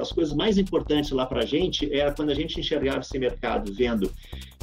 das 0.00 0.10
coisas 0.10 0.34
mais 0.34 0.56
importantes 0.56 1.10
lá 1.10 1.26
para 1.26 1.42
a 1.42 1.46
gente 1.46 1.92
era 1.92 2.10
quando 2.12 2.30
a 2.30 2.34
gente 2.34 2.58
enxergava 2.58 3.00
esse 3.00 3.18
mercado 3.18 3.70
vendo 3.72 4.10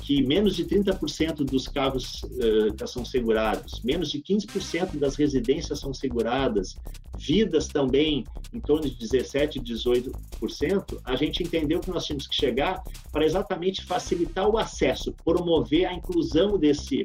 que 0.01 0.23
menos 0.23 0.55
de 0.55 0.65
30% 0.65 1.43
dos 1.43 1.67
carros 1.67 2.23
uh, 2.23 2.87
são 2.87 3.03
segurados, 3.03 3.81
menos 3.83 4.09
de 4.09 4.19
15% 4.19 4.97
das 4.97 5.15
residências 5.15 5.79
são 5.79 5.93
seguradas, 5.93 6.77
vidas 7.17 7.67
também 7.67 8.23
em 8.53 8.59
torno 8.59 8.89
de 8.89 8.95
17%, 8.95 9.61
18%, 9.61 10.99
a 11.03 11.15
gente 11.15 11.43
entendeu 11.43 11.81
que 11.81 11.89
nós 11.89 12.05
tínhamos 12.05 12.25
que 12.25 12.35
chegar 12.35 12.81
para 13.11 13.25
exatamente 13.25 13.83
facilitar 13.83 14.47
o 14.47 14.57
acesso, 14.57 15.13
promover 15.25 15.85
a 15.85 15.93
inclusão 15.93 16.57
desse, 16.57 17.03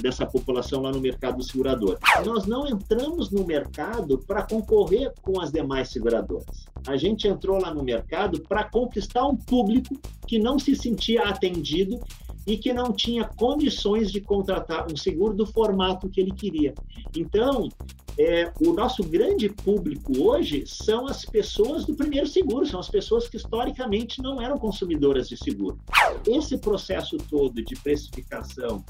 dessa 0.00 0.24
população 0.24 0.82
lá 0.82 0.90
no 0.90 1.00
mercado 1.00 1.42
segurador. 1.42 1.98
Nós 2.24 2.46
não 2.46 2.66
entramos 2.66 3.30
no 3.30 3.44
mercado 3.44 4.18
para 4.18 4.42
concorrer 4.42 5.12
com 5.22 5.40
as 5.40 5.52
demais 5.52 5.90
seguradoras. 5.90 6.66
A 6.86 6.96
gente 6.96 7.28
entrou 7.28 7.60
lá 7.60 7.72
no 7.72 7.82
mercado 7.82 8.40
para 8.40 8.64
conquistar 8.64 9.26
um 9.26 9.36
público 9.36 9.94
que 10.26 10.38
não 10.38 10.58
se 10.58 10.74
sentia 10.74 11.24
atendido 11.24 12.00
e 12.46 12.56
que 12.56 12.72
não 12.72 12.92
tinha 12.92 13.24
condições 13.24 14.10
de 14.10 14.20
contratar 14.20 14.90
um 14.90 14.96
seguro 14.96 15.34
do 15.34 15.46
formato 15.46 16.08
que 16.08 16.20
ele 16.20 16.32
queria. 16.32 16.74
Então, 17.16 17.68
é, 18.16 18.52
o 18.64 18.72
nosso 18.72 19.02
grande 19.02 19.48
público 19.48 20.20
hoje 20.22 20.64
são 20.66 21.06
as 21.06 21.24
pessoas 21.24 21.84
do 21.84 21.94
primeiro 21.94 22.26
seguro, 22.26 22.66
são 22.66 22.78
as 22.78 22.88
pessoas 22.88 23.28
que 23.28 23.36
historicamente 23.36 24.22
não 24.22 24.40
eram 24.40 24.58
consumidoras 24.58 25.28
de 25.28 25.36
seguro. 25.36 25.78
Esse 26.26 26.58
processo 26.58 27.16
todo 27.16 27.62
de 27.62 27.74
precificação 27.76 28.84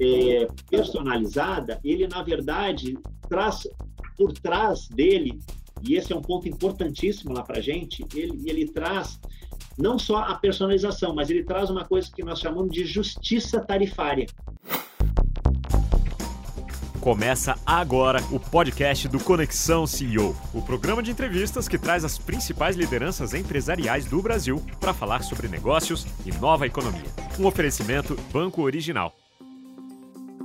é, 0.00 0.46
personalizada, 0.70 1.78
ele 1.84 2.06
na 2.08 2.22
verdade 2.22 2.96
traz 3.28 3.66
por 4.16 4.32
trás 4.32 4.88
dele, 4.88 5.38
e 5.86 5.96
esse 5.96 6.12
é 6.12 6.16
um 6.16 6.22
ponto 6.22 6.48
importantíssimo 6.48 7.34
lá 7.34 7.42
para 7.42 7.60
gente, 7.60 8.06
ele, 8.14 8.48
ele 8.48 8.68
traz 8.68 9.18
não 9.82 9.98
só 9.98 10.18
a 10.18 10.36
personalização, 10.36 11.12
mas 11.12 11.28
ele 11.28 11.42
traz 11.42 11.68
uma 11.68 11.84
coisa 11.84 12.08
que 12.14 12.22
nós 12.22 12.38
chamamos 12.38 12.70
de 12.70 12.84
justiça 12.84 13.60
tarifária. 13.60 14.26
Começa 17.00 17.58
agora 17.66 18.20
o 18.30 18.38
podcast 18.38 19.08
do 19.08 19.18
Conexão 19.18 19.84
CEO, 19.84 20.36
o 20.54 20.62
programa 20.62 21.02
de 21.02 21.10
entrevistas 21.10 21.66
que 21.66 21.76
traz 21.76 22.04
as 22.04 22.16
principais 22.16 22.76
lideranças 22.76 23.34
empresariais 23.34 24.06
do 24.06 24.22
Brasil 24.22 24.62
para 24.78 24.94
falar 24.94 25.24
sobre 25.24 25.48
negócios 25.48 26.06
e 26.24 26.30
nova 26.30 26.64
economia. 26.64 27.10
Um 27.40 27.44
oferecimento 27.44 28.16
Banco 28.32 28.62
Original. 28.62 29.12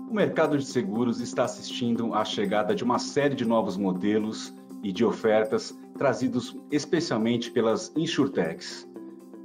O 0.09 0.15
mercado 0.15 0.57
de 0.57 0.65
seguros 0.65 1.19
está 1.19 1.43
assistindo 1.43 2.11
à 2.15 2.25
chegada 2.25 2.73
de 2.73 2.83
uma 2.83 2.97
série 2.97 3.35
de 3.35 3.45
novos 3.45 3.77
modelos 3.77 4.51
e 4.81 4.91
de 4.91 5.05
ofertas 5.05 5.77
trazidos 5.97 6.57
especialmente 6.71 7.51
pelas 7.51 7.91
insurtechs. 7.95 8.86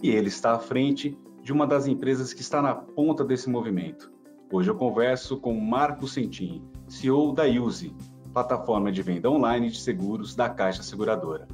E 0.02 0.10
ele 0.10 0.26
está 0.26 0.54
à 0.54 0.58
frente 0.58 1.16
de 1.44 1.52
uma 1.52 1.64
das 1.64 1.86
empresas 1.86 2.34
que 2.34 2.40
está 2.40 2.60
na 2.60 2.74
ponta 2.74 3.24
desse 3.24 3.48
movimento. 3.48 4.10
Hoje 4.50 4.68
eu 4.68 4.74
converso 4.74 5.36
com 5.38 5.54
Marco 5.54 6.08
Sentin, 6.08 6.60
CEO 6.88 7.32
da 7.32 7.44
Use, 7.44 7.94
plataforma 8.32 8.90
de 8.90 9.00
venda 9.00 9.30
online 9.30 9.70
de 9.70 9.80
seguros 9.80 10.34
da 10.34 10.48
Caixa 10.50 10.82
Seguradora. 10.82 11.46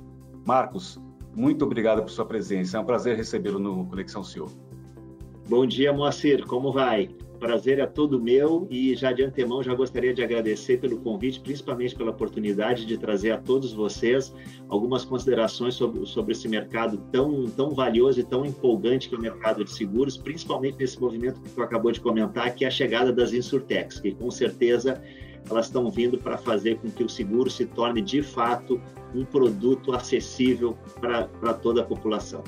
Marcos, 0.47 0.99
muito 1.37 1.63
obrigado 1.65 2.01
por 2.01 2.11
sua 2.11 2.25
presença. 2.25 2.79
É 2.79 2.81
um 2.81 2.87
prazer 2.87 3.17
recebê-lo 3.19 3.59
no 3.59 3.85
Conexão 3.87 4.25
CEO. 4.25 4.47
Bom 5.47 5.67
dia, 5.67 5.93
Moacir. 5.93 6.47
Como 6.47 6.73
vai? 6.73 7.15
Prazer 7.39 7.79
é 7.79 7.87
todo 7.87 8.21
meu 8.21 8.67
e 8.71 8.95
já 8.95 9.13
de 9.13 9.23
antemão 9.23 9.63
já 9.63 9.75
gostaria 9.75 10.13
de 10.13 10.23
agradecer 10.23 10.79
pelo 10.79 10.99
convite, 10.99 11.41
principalmente 11.41 11.95
pela 11.95 12.11
oportunidade 12.11 12.85
de 12.85 12.99
trazer 12.99 13.31
a 13.31 13.39
todos 13.39 13.73
vocês 13.73 14.35
algumas 14.69 15.05
considerações 15.05 15.75
sobre, 15.75 16.05
sobre 16.07 16.33
esse 16.33 16.49
mercado 16.49 16.99
tão, 17.13 17.45
tão 17.47 17.71
valioso 17.71 18.21
e 18.21 18.25
tão 18.25 18.45
empolgante 18.45 19.09
que 19.09 19.15
é 19.15 19.19
o 19.19 19.21
mercado 19.21 19.65
de 19.65 19.71
seguros, 19.71 20.17
principalmente 20.17 20.79
nesse 20.79 21.01
movimento 21.01 21.41
que 21.41 21.51
tu 21.51 21.63
acabou 21.63 21.93
de 21.93 22.01
comentar, 22.01 22.55
que 22.55 22.65
é 22.65 22.69
a 22.69 22.71
chegada 22.71 23.13
das 23.13 23.33
insurtechs, 23.33 24.01
que 24.01 24.13
com 24.13 24.31
certeza 24.31 25.03
elas 25.49 25.67
estão 25.67 25.91
vindo 25.91 26.19
para 26.19 26.37
fazer 26.37 26.79
com 26.79 26.91
que 26.91 27.03
o 27.03 27.09
seguro 27.09 27.49
se 27.49 27.65
torne 27.65 28.03
de 28.03 28.23
fato 28.23 28.81
um 29.15 29.25
produto 29.25 29.93
acessível 29.95 30.77
para 31.01 31.55
toda 31.55 31.81
a 31.81 31.85
população. 31.85 32.43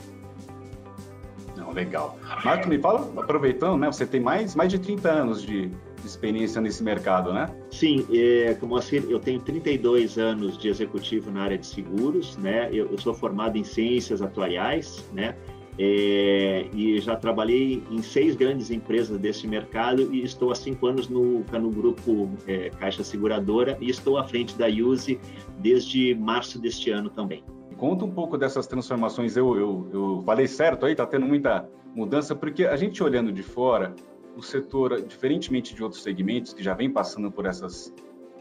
Não, 1.60 1.72
legal. 1.72 2.18
Marco, 2.44 2.68
me 2.68 2.78
fala, 2.78 3.12
aproveitando, 3.20 3.78
né? 3.78 3.86
Você 3.86 4.06
tem 4.06 4.20
mais, 4.20 4.56
mais 4.56 4.70
de 4.70 4.78
30 4.78 5.08
anos 5.08 5.42
de, 5.42 5.70
experiência 6.04 6.60
nesse 6.60 6.82
mercado, 6.82 7.32
né? 7.32 7.48
Sim, 7.70 8.06
é, 8.12 8.54
como 8.54 8.76
assim, 8.76 9.04
eu 9.08 9.18
tenho 9.18 9.40
32 9.40 10.18
anos 10.18 10.56
de 10.56 10.68
executivo 10.68 11.30
na 11.30 11.42
área 11.42 11.58
de 11.58 11.66
seguros, 11.66 12.36
né? 12.36 12.68
Eu, 12.72 12.90
eu 12.90 12.98
sou 12.98 13.14
formado 13.14 13.56
em 13.56 13.64
ciências 13.64 14.22
atuariais, 14.22 15.04
né? 15.12 15.36
É, 15.78 16.66
e 16.74 17.00
já 17.00 17.16
trabalhei 17.16 17.82
em 17.90 18.02
seis 18.02 18.34
grandes 18.34 18.70
empresas 18.70 19.18
desse 19.18 19.46
mercado 19.46 20.12
e 20.12 20.22
estou 20.22 20.50
há 20.50 20.54
cinco 20.54 20.86
anos 20.86 21.08
no, 21.08 21.40
no 21.40 21.70
grupo 21.70 22.30
é, 22.46 22.70
Caixa 22.70 23.02
Seguradora 23.02 23.78
e 23.80 23.88
estou 23.88 24.18
à 24.18 24.24
frente 24.24 24.56
da 24.58 24.66
Use 24.66 25.18
desde 25.58 26.14
março 26.14 26.58
deste 26.58 26.90
ano 26.90 27.08
também. 27.08 27.42
Conta 27.80 28.04
um 28.04 28.10
pouco 28.10 28.36
dessas 28.36 28.66
transformações. 28.66 29.38
Eu, 29.38 29.56
eu, 29.56 29.88
eu 29.90 30.22
falei 30.26 30.46
certo 30.46 30.84
aí, 30.84 30.92
está 30.92 31.06
tendo 31.06 31.24
muita 31.24 31.66
mudança, 31.94 32.36
porque 32.36 32.66
a 32.66 32.76
gente 32.76 33.02
olhando 33.02 33.32
de 33.32 33.42
fora, 33.42 33.94
o 34.36 34.42
setor, 34.42 35.00
diferentemente 35.00 35.74
de 35.74 35.82
outros 35.82 36.02
segmentos 36.02 36.52
que 36.52 36.62
já 36.62 36.74
vem 36.74 36.90
passando 36.90 37.32
por 37.32 37.46
essas 37.46 37.90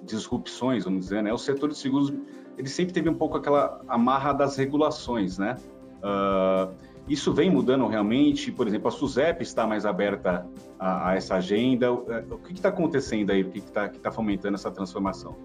disrupções, 0.03 0.83
vamos 0.83 1.05
dizer, 1.05 1.23
né? 1.23 1.31
O 1.31 1.37
setor 1.37 1.69
de 1.69 1.77
seguros, 1.77 2.13
ele 2.57 2.67
sempre 2.67 2.93
teve 2.93 3.09
um 3.09 3.13
pouco 3.13 3.37
aquela 3.37 3.81
amarra 3.87 4.33
das 4.33 4.57
regulações, 4.57 5.37
né? 5.37 5.55
Uh, 6.03 6.75
isso 7.07 7.33
vem 7.33 7.49
mudando 7.49 7.87
realmente, 7.87 8.51
por 8.51 8.67
exemplo, 8.67 8.89
a 8.89 8.91
SUSEP 8.91 9.41
está 9.41 9.65
mais 9.65 9.85
aberta 9.85 10.45
a, 10.77 11.11
a 11.11 11.15
essa 11.15 11.35
agenda. 11.35 11.93
O 11.93 12.37
que 12.39 12.51
está 12.51 12.67
acontecendo 12.67 13.31
aí? 13.31 13.41
O 13.41 13.49
que 13.49 13.59
está 13.59 13.87
que 13.87 13.99
tá 13.99 14.11
fomentando 14.11 14.55
essa 14.55 14.69
transformação? 14.69 15.37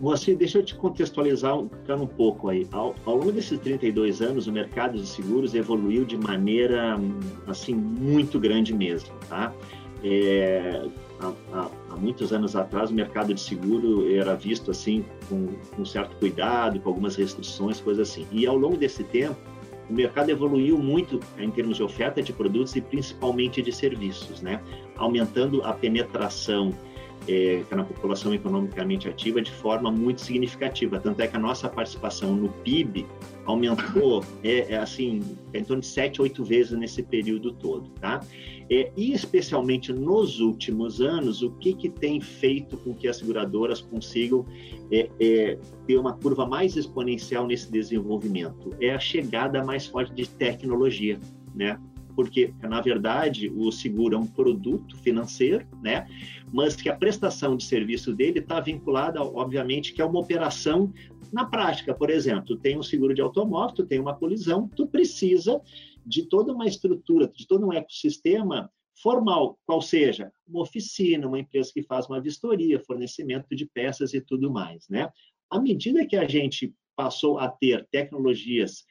Moacir, 0.00 0.36
deixa 0.36 0.58
eu 0.58 0.64
te 0.64 0.74
contextualizar 0.74 1.56
um, 1.56 1.70
um 1.88 2.06
pouco 2.06 2.48
aí. 2.48 2.66
Ao, 2.72 2.94
ao, 3.04 3.16
longo 3.16 3.32
desses 3.32 3.58
32 3.60 4.20
anos, 4.20 4.46
o 4.46 4.52
mercado 4.52 4.98
de 4.98 5.06
seguros 5.06 5.54
evoluiu 5.54 6.04
de 6.04 6.16
maneira, 6.16 6.98
assim, 7.46 7.74
muito 7.74 8.38
grande 8.40 8.74
mesmo, 8.74 9.14
tá? 9.28 9.52
É, 10.02 10.84
há, 11.20 11.32
há, 11.52 11.70
há, 11.90 11.96
muitos 11.96 12.32
anos 12.32 12.56
atrás, 12.56 12.90
o 12.90 12.94
mercado 12.94 13.32
de 13.32 13.40
seguro 13.40 14.12
era 14.12 14.34
visto, 14.34 14.70
assim, 14.70 15.04
com, 15.28 15.46
com 15.74 15.84
certo 15.84 16.16
cuidado, 16.16 16.80
com 16.80 16.88
algumas 16.88 17.16
restrições, 17.16 17.80
coisas 17.80 18.10
assim. 18.10 18.26
E 18.32 18.46
ao 18.46 18.56
longo 18.56 18.76
desse 18.76 19.04
tempo, 19.04 19.36
o 19.88 19.92
mercado 19.92 20.30
evoluiu 20.30 20.76
muito 20.78 21.20
em 21.38 21.50
termos 21.50 21.76
de 21.76 21.82
oferta 21.82 22.22
de 22.22 22.32
produtos 22.32 22.74
e 22.74 22.80
principalmente 22.80 23.62
de 23.62 23.70
serviços, 23.70 24.40
né? 24.40 24.60
Aumentando 24.96 25.62
a 25.62 25.72
penetração 25.72 26.74
é, 27.28 27.62
na 27.70 27.84
população 27.84 28.34
economicamente 28.34 29.08
ativa 29.08 29.40
de 29.40 29.50
forma 29.50 29.90
muito 29.90 30.20
significativa. 30.20 30.98
Tanto 30.98 31.20
é 31.20 31.26
que 31.26 31.36
a 31.36 31.38
nossa 31.38 31.68
participação 31.68 32.34
no 32.34 32.48
PIB 32.48 33.06
aumentou, 33.46 34.24
é, 34.42 34.72
é 34.72 34.76
assim, 34.76 35.22
é 35.52 35.58
em 35.58 35.64
torno 35.64 35.80
de 35.80 35.86
7, 35.86 36.20
8 36.20 36.44
vezes 36.44 36.78
nesse 36.78 37.02
período 37.02 37.52
todo, 37.52 37.88
tá? 38.00 38.20
É, 38.70 38.90
e 38.96 39.12
especialmente 39.12 39.92
nos 39.92 40.40
últimos 40.40 41.00
anos, 41.00 41.42
o 41.42 41.50
que, 41.52 41.74
que 41.74 41.88
tem 41.88 42.20
feito 42.20 42.76
com 42.78 42.94
que 42.94 43.06
as 43.06 43.18
seguradoras 43.18 43.80
consigam 43.80 44.46
é, 44.90 45.10
é, 45.20 45.58
ter 45.86 45.98
uma 45.98 46.14
curva 46.14 46.46
mais 46.46 46.76
exponencial 46.76 47.46
nesse 47.46 47.70
desenvolvimento? 47.70 48.74
É 48.80 48.94
a 48.94 48.98
chegada 48.98 49.62
mais 49.62 49.86
forte 49.86 50.14
de 50.14 50.26
tecnologia, 50.28 51.18
né? 51.54 51.78
Porque 52.14 52.54
na 52.62 52.80
verdade 52.80 53.50
o 53.50 53.70
seguro 53.70 54.14
é 54.14 54.18
um 54.18 54.26
produto 54.26 54.96
financeiro, 54.98 55.66
né? 55.82 56.06
Mas 56.52 56.76
que 56.76 56.88
a 56.88 56.96
prestação 56.96 57.56
de 57.56 57.64
serviço 57.64 58.12
dele 58.12 58.38
está 58.38 58.60
vinculada, 58.60 59.22
obviamente, 59.22 59.92
que 59.92 60.00
é 60.00 60.04
uma 60.04 60.20
operação 60.20 60.92
na 61.32 61.44
prática. 61.44 61.94
Por 61.94 62.10
exemplo, 62.10 62.56
tem 62.56 62.78
um 62.78 62.82
seguro 62.82 63.14
de 63.14 63.20
automóvel, 63.20 63.74
tu 63.74 63.86
tem 63.86 63.98
uma 63.98 64.14
colisão, 64.14 64.68
tu 64.68 64.86
precisa 64.86 65.60
de 66.06 66.26
toda 66.28 66.52
uma 66.52 66.66
estrutura, 66.66 67.28
de 67.28 67.46
todo 67.46 67.66
um 67.66 67.72
ecossistema 67.72 68.70
formal, 69.02 69.58
qual 69.66 69.82
seja 69.82 70.30
uma 70.46 70.62
oficina, 70.62 71.26
uma 71.26 71.40
empresa 71.40 71.70
que 71.72 71.82
faz 71.82 72.06
uma 72.06 72.20
vistoria, 72.20 72.78
fornecimento 72.80 73.54
de 73.56 73.66
peças 73.66 74.14
e 74.14 74.20
tudo 74.20 74.50
mais, 74.50 74.86
né? 74.88 75.10
À 75.50 75.60
medida 75.60 76.06
que 76.06 76.16
a 76.16 76.26
gente 76.26 76.72
passou 76.96 77.38
a 77.38 77.48
ter 77.48 77.86
tecnologias 77.90 78.84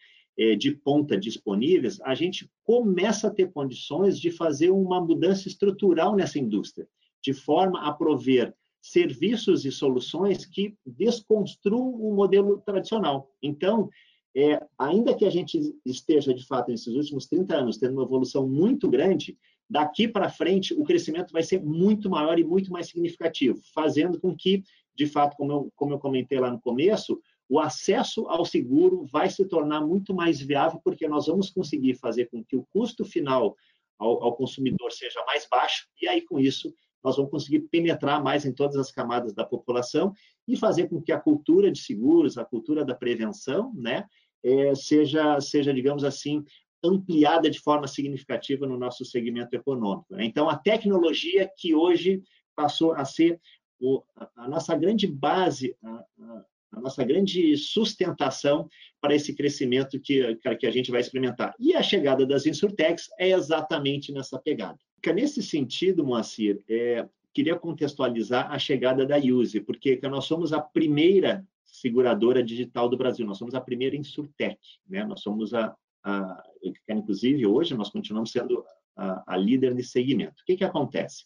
de 0.57 0.71
ponta 0.71 1.17
disponíveis, 1.17 2.01
a 2.01 2.15
gente 2.15 2.49
começa 2.63 3.27
a 3.27 3.31
ter 3.31 3.51
condições 3.51 4.19
de 4.19 4.31
fazer 4.31 4.71
uma 4.71 4.99
mudança 4.99 5.47
estrutural 5.47 6.15
nessa 6.15 6.39
indústria, 6.39 6.87
de 7.21 7.33
forma 7.33 7.81
a 7.81 7.93
prover 7.93 8.53
serviços 8.81 9.63
e 9.63 9.71
soluções 9.71 10.45
que 10.45 10.75
desconstruam 10.85 11.93
o 11.93 12.13
modelo 12.13 12.61
tradicional. 12.65 13.31
Então, 13.41 13.89
é, 14.35 14.61
ainda 14.77 15.15
que 15.15 15.25
a 15.25 15.29
gente 15.29 15.73
esteja, 15.85 16.33
de 16.33 16.45
fato, 16.45 16.69
nesses 16.69 16.93
últimos 16.93 17.27
30 17.27 17.55
anos, 17.55 17.77
tendo 17.77 17.93
uma 17.93 18.03
evolução 18.03 18.47
muito 18.47 18.89
grande, 18.89 19.37
daqui 19.69 20.07
para 20.07 20.29
frente 20.29 20.73
o 20.73 20.83
crescimento 20.83 21.31
vai 21.31 21.43
ser 21.43 21.63
muito 21.63 22.09
maior 22.09 22.37
e 22.37 22.43
muito 22.43 22.71
mais 22.71 22.87
significativo, 22.87 23.61
fazendo 23.73 24.19
com 24.19 24.35
que, 24.35 24.63
de 24.95 25.05
fato, 25.05 25.37
como 25.37 25.51
eu, 25.51 25.71
como 25.75 25.93
eu 25.93 25.99
comentei 25.99 26.39
lá 26.39 26.51
no 26.51 26.59
começo, 26.59 27.21
o 27.49 27.59
acesso 27.59 28.27
ao 28.27 28.45
seguro 28.45 29.05
vai 29.05 29.29
se 29.29 29.45
tornar 29.45 29.81
muito 29.81 30.13
mais 30.13 30.39
viável, 30.39 30.79
porque 30.83 31.07
nós 31.07 31.27
vamos 31.27 31.49
conseguir 31.49 31.95
fazer 31.95 32.25
com 32.25 32.43
que 32.43 32.55
o 32.55 32.65
custo 32.71 33.05
final 33.05 33.55
ao, 33.97 34.23
ao 34.23 34.35
consumidor 34.35 34.91
seja 34.91 35.23
mais 35.25 35.47
baixo, 35.49 35.87
e 36.01 36.07
aí, 36.07 36.21
com 36.21 36.39
isso, 36.39 36.73
nós 37.03 37.17
vamos 37.17 37.31
conseguir 37.31 37.59
penetrar 37.61 38.23
mais 38.23 38.45
em 38.45 38.53
todas 38.53 38.77
as 38.77 38.91
camadas 38.91 39.33
da 39.33 39.43
população 39.43 40.13
e 40.47 40.55
fazer 40.55 40.87
com 40.87 41.01
que 41.01 41.11
a 41.11 41.19
cultura 41.19 41.69
de 41.69 41.79
seguros, 41.79 42.37
a 42.37 42.45
cultura 42.45 42.85
da 42.85 42.95
prevenção, 42.95 43.73
né, 43.75 44.07
é, 44.41 44.73
seja, 44.73 45.39
seja, 45.41 45.73
digamos 45.73 46.03
assim, 46.03 46.43
ampliada 46.83 47.49
de 47.49 47.59
forma 47.59 47.87
significativa 47.87 48.65
no 48.65 48.77
nosso 48.77 49.05
segmento 49.05 49.55
econômico. 49.55 50.13
Né? 50.15 50.25
Então, 50.25 50.49
a 50.49 50.57
tecnologia 50.57 51.49
que 51.57 51.73
hoje 51.73 52.21
passou 52.55 52.93
a 52.93 53.05
ser 53.05 53.39
o, 53.79 54.03
a, 54.35 54.47
nossa 54.47 54.75
grande 54.75 55.07
base, 55.07 55.75
a, 55.83 56.05
a, 56.19 56.45
nossa 56.79 57.03
grande 57.03 57.55
sustentação 57.57 58.67
para 59.01 59.15
esse 59.15 59.33
crescimento 59.33 59.99
que, 59.99 60.35
que 60.35 60.67
a 60.67 60.71
gente 60.71 60.91
vai 60.91 61.01
experimentar. 61.01 61.53
E 61.59 61.75
a 61.75 61.83
chegada 61.83 62.25
das 62.25 62.45
insurtechs 62.45 63.09
é 63.19 63.31
exatamente 63.31 64.11
nessa 64.11 64.39
pegada. 64.39 64.77
Nesse 65.13 65.43
sentido, 65.43 66.05
Moacir, 66.05 66.61
é, 66.69 67.07
queria 67.33 67.57
contextualizar 67.57 68.51
a 68.51 68.57
chegada 68.57 69.05
da 69.05 69.17
Use, 69.17 69.59
porque 69.59 69.99
nós 70.03 70.25
somos 70.25 70.53
a 70.53 70.61
primeira 70.61 71.45
seguradora 71.65 72.43
digital 72.43 72.87
do 72.87 72.95
Brasil, 72.95 73.25
nós 73.25 73.37
somos 73.37 73.55
a 73.55 73.61
primeira 73.61 73.95
insurtech, 73.95 74.59
né? 74.87 75.03
nós 75.03 75.21
somos 75.21 75.53
a, 75.53 75.75
a 76.03 76.43
inclusive 76.87 77.45
hoje 77.45 77.73
nós 77.73 77.89
continuamos 77.89 78.31
sendo 78.31 78.63
a, 78.95 79.33
a 79.33 79.37
líder 79.37 79.73
nesse 79.73 79.89
segmento. 79.89 80.41
O 80.41 80.45
que, 80.45 80.55
que 80.55 80.63
acontece? 80.63 81.23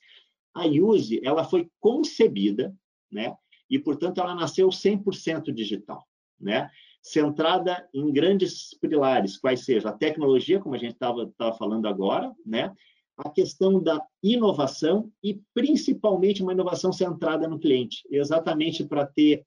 A 0.53 0.65
Use 0.65 1.19
ela 1.23 1.43
foi 1.43 1.69
concebida, 1.79 2.73
né? 3.11 3.35
E 3.69 3.79
portanto 3.79 4.19
ela 4.19 4.35
nasceu 4.35 4.69
100% 4.69 5.53
digital, 5.53 6.05
né? 6.39 6.69
centrada 7.01 7.87
em 7.93 8.11
grandes 8.11 8.77
pilares, 8.81 9.37
quais 9.37 9.63
sejam 9.63 9.89
a 9.89 9.93
tecnologia, 9.93 10.59
como 10.59 10.75
a 10.75 10.77
gente 10.77 10.93
estava 10.93 11.53
falando 11.57 11.87
agora, 11.87 12.33
né? 12.45 12.73
a 13.17 13.29
questão 13.29 13.81
da 13.81 13.99
inovação 14.21 15.11
e 15.23 15.41
principalmente 15.53 16.43
uma 16.43 16.53
inovação 16.53 16.93
centrada 16.93 17.47
no 17.47 17.59
cliente, 17.59 18.03
exatamente 18.11 18.85
para 18.85 19.05
ter 19.07 19.43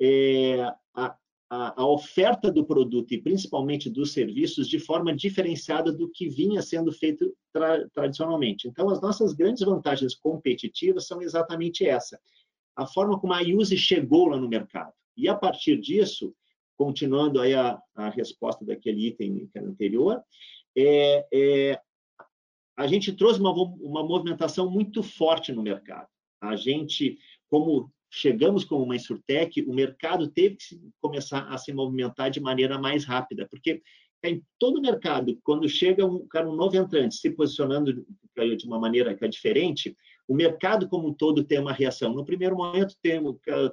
é, 0.00 0.60
a, 0.92 1.16
a, 1.48 1.82
a, 1.82 1.86
oferta 1.86 2.50
do 2.50 2.64
produto 2.64 3.12
e 3.12 3.22
principalmente 3.22 3.88
dos 3.88 4.12
serviços 4.12 4.66
de 4.66 4.80
forma 4.80 5.14
diferenciada 5.14 5.92
do 5.92 6.10
que 6.10 6.28
vinha 6.28 6.60
sendo 6.62 6.90
feito 6.90 7.32
tra, 7.52 7.88
tradicionalmente. 7.90 8.66
Então, 8.66 8.90
as 8.90 9.00
nossas 9.00 9.32
grandes 9.32 9.62
vantagens 9.62 10.16
competitivas 10.16 11.06
são 11.06 11.22
exatamente 11.22 11.86
essa. 11.86 12.18
A 12.76 12.86
forma 12.86 13.18
como 13.18 13.32
a 13.32 13.40
Use 13.40 13.76
chegou 13.76 14.28
lá 14.28 14.38
no 14.38 14.48
mercado. 14.48 14.92
E 15.16 15.28
a 15.28 15.34
partir 15.34 15.78
disso, 15.78 16.34
continuando 16.76 17.40
aí 17.40 17.54
a, 17.54 17.78
a 17.94 18.08
resposta 18.08 18.64
daquele 18.64 19.08
item 19.08 19.48
anterior, 19.56 20.22
é, 20.76 21.26
é, 21.32 21.80
a 22.76 22.86
gente 22.86 23.12
trouxe 23.12 23.40
uma, 23.40 23.52
uma 23.52 24.02
movimentação 24.02 24.70
muito 24.70 25.02
forte 25.02 25.52
no 25.52 25.62
mercado. 25.62 26.08
A 26.40 26.56
gente, 26.56 27.18
como 27.48 27.92
chegamos 28.10 28.64
como 28.64 28.84
uma 28.84 28.96
Insurtech, 28.96 29.62
o 29.62 29.72
mercado 29.72 30.28
teve 30.28 30.56
que 30.56 30.80
começar 31.00 31.46
a 31.48 31.56
se 31.56 31.72
movimentar 31.72 32.30
de 32.30 32.40
maneira 32.40 32.78
mais 32.78 33.04
rápida, 33.04 33.46
porque 33.50 33.82
em 34.24 34.42
todo 34.58 34.78
o 34.78 34.82
mercado, 34.82 35.38
quando 35.42 35.68
chega 35.68 36.06
um, 36.06 36.26
um 36.34 36.54
novo 36.54 36.76
entrante 36.76 37.16
se 37.16 37.30
posicionando 37.30 38.04
de 38.56 38.66
uma 38.66 38.78
maneira 38.78 39.14
que 39.14 39.24
é 39.24 39.28
diferente, 39.28 39.96
o 40.28 40.34
mercado 40.34 40.88
como 40.88 41.08
um 41.08 41.14
todo 41.14 41.44
tem 41.44 41.58
uma 41.58 41.72
reação. 41.72 42.12
No 42.12 42.24
primeiro 42.24 42.56
momento 42.56 42.96
tem, 43.02 43.20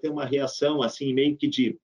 tem 0.02 0.12
uma 0.12 0.26
reação 0.26 0.82
assim 0.82 1.14
meio 1.14 1.38
que 1.38 1.48
de 1.48 1.80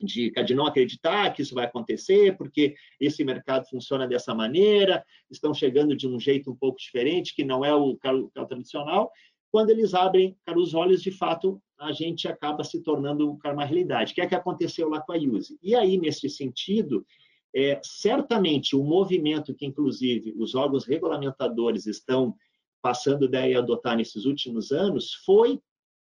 de, 0.00 0.30
de 0.30 0.54
não 0.54 0.66
acreditar 0.66 1.32
que 1.32 1.42
isso 1.42 1.54
vai 1.54 1.66
acontecer, 1.66 2.36
porque 2.36 2.74
esse 3.00 3.24
mercado 3.24 3.68
funciona 3.68 4.06
dessa 4.06 4.34
maneira, 4.34 5.04
estão 5.30 5.54
chegando 5.54 5.96
de 5.96 6.08
um 6.08 6.18
jeito 6.18 6.50
um 6.50 6.56
pouco 6.56 6.78
diferente, 6.78 7.34
que 7.34 7.44
não 7.44 7.64
é 7.64 7.74
o 7.74 7.96
carro, 7.96 8.30
tradicional. 8.48 9.10
Quando 9.50 9.70
eles 9.70 9.94
abrem 9.94 10.36
cara, 10.44 10.58
os 10.58 10.74
olhos, 10.74 11.02
de 11.02 11.12
fato, 11.12 11.62
a 11.78 11.92
gente 11.92 12.26
acaba 12.26 12.64
se 12.64 12.82
tornando 12.82 13.36
cara, 13.38 13.54
uma 13.54 13.64
realidade. 13.64 14.12
O 14.12 14.14
que 14.14 14.20
é 14.20 14.26
que 14.26 14.34
aconteceu 14.34 14.88
lá 14.88 15.00
com 15.00 15.12
a 15.12 15.16
Use? 15.16 15.56
E 15.62 15.74
aí, 15.76 15.96
nesse 15.96 16.28
sentido, 16.28 17.06
é, 17.54 17.80
certamente 17.82 18.74
o 18.74 18.82
movimento 18.82 19.54
que, 19.54 19.64
inclusive, 19.64 20.34
os 20.36 20.56
órgãos 20.56 20.84
regulamentadores 20.84 21.86
estão 21.86 22.34
passando 22.84 23.30
a 23.34 23.58
adotar 23.58 23.96
nesses 23.96 24.26
últimos 24.26 24.70
anos 24.70 25.14
foi 25.24 25.58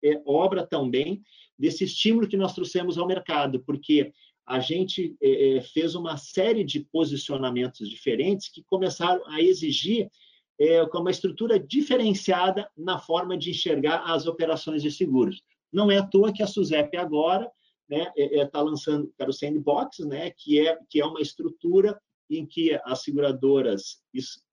é, 0.03 0.23
obra 0.25 0.67
também 0.67 1.23
desse 1.59 1.85
estímulo 1.85 2.27
que 2.27 2.39
nós 2.39 2.55
trouxemos 2.55 2.97
ao 2.97 3.07
mercado, 3.07 3.63
porque 3.67 4.11
a 4.47 4.61
gente 4.61 5.15
é, 5.21 5.57
é, 5.57 5.61
fez 5.61 5.95
uma 5.95 6.17
série 6.17 6.65
de 6.65 6.81
posicionamentos 6.81 7.91
diferentes 7.91 8.49
que 8.49 8.65
começaram 8.65 9.23
a 9.29 9.43
exigir 9.43 10.11
é, 10.59 10.83
uma 10.85 11.11
estrutura 11.11 11.61
diferenciada 11.61 12.67
na 12.75 12.99
forma 12.99 13.37
de 13.37 13.51
enxergar 13.51 14.03
as 14.11 14.27
operações 14.27 14.83
de 14.83 14.91
seguros. 14.91 15.43
Não 15.71 15.91
é 15.91 15.99
à 15.99 16.07
toa 16.07 16.33
que 16.33 16.43
a 16.43 16.47
SUSEP 16.47 16.97
agora 16.97 17.45
está 17.91 18.05
né, 18.05 18.13
é, 18.17 18.39
é, 18.39 18.47
tá 18.47 18.63
lançando 18.63 19.13
para 19.19 19.29
o 19.29 19.35
Sandbox, 19.35 19.99
né, 19.99 20.31
que, 20.31 20.67
é, 20.67 20.79
que 20.89 20.99
é 20.99 21.05
uma 21.05 21.21
estrutura 21.21 22.01
em 22.31 22.47
que 22.47 22.79
as 22.85 23.03
seguradoras 23.03 23.99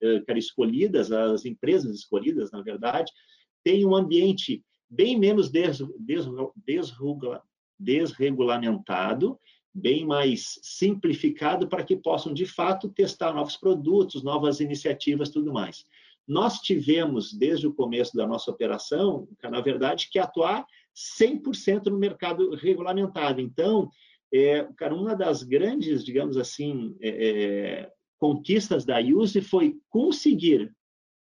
é, 0.02 0.38
escolhidas, 0.38 1.12
as 1.12 1.46
empresas 1.46 1.96
escolhidas, 1.96 2.52
na 2.52 2.62
verdade, 2.62 3.12
têm 3.64 3.86
um 3.86 3.96
ambiente 3.96 4.64
bem 4.90 5.18
menos 5.18 5.50
des, 5.50 5.80
des, 6.00 6.26
desregula, 6.66 7.42
desregulamentado, 7.80 9.40
bem 9.74 10.06
mais 10.06 10.60
simplificado 10.62 11.68
para 11.68 11.84
que 11.84 11.96
possam, 11.96 12.34
de 12.34 12.46
fato, 12.46 12.90
testar 12.90 13.34
novos 13.34 13.56
produtos, 13.56 14.24
novas 14.24 14.60
iniciativas, 14.60 15.30
tudo 15.30 15.54
mais. 15.54 15.86
Nós 16.28 16.60
tivemos, 16.60 17.34
desde 17.34 17.68
o 17.68 17.74
começo 17.74 18.16
da 18.16 18.28
nossa 18.28 18.52
operação, 18.52 19.28
na 19.44 19.62
verdade, 19.62 20.10
que 20.12 20.20
atuar 20.20 20.66
100% 21.20 21.88
no 21.88 21.98
mercado 21.98 22.54
regulamentado. 22.56 23.40
Então, 23.40 23.90
é, 24.34 24.64
cara, 24.78 24.96
uma 24.96 25.16
das 25.16 25.44
grandes, 25.44 26.04
digamos 26.04 26.38
assim, 26.38 26.96
é, 27.02 27.10
é 27.10 27.92
conquistas 28.18 28.86
da 28.86 29.00
Use 29.00 29.42
foi 29.42 29.76
conseguir 29.90 30.72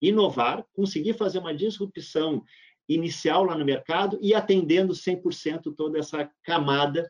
inovar, 0.02 0.66
conseguir 0.74 1.14
fazer 1.14 1.40
uma 1.40 1.54
disrupção 1.54 2.44
inicial 2.90 3.46
lá 3.46 3.58
no 3.58 3.64
mercado 3.64 4.20
e 4.22 4.34
atendendo 4.34 4.94
100% 4.94 5.74
toda 5.76 6.00
essa 6.00 6.30
camada 6.44 7.08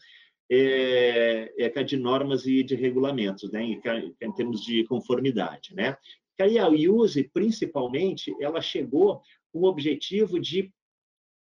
é, 0.52 1.52
é, 1.58 1.84
de 1.84 1.98
normas 1.98 2.46
e 2.46 2.62
de 2.62 2.76
regulamentos, 2.76 3.52
né, 3.52 3.64
em, 3.64 3.82
em 4.22 4.32
termos 4.34 4.62
de 4.62 4.84
conformidade. 4.84 5.74
Né. 5.74 5.98
A 6.40 6.70
USE, 6.70 7.30
principalmente, 7.32 8.36
ela 8.42 8.62
chegou 8.62 9.22
com 9.54 9.60
o 9.60 9.66
objetivo 9.66 10.40
de 10.40 10.74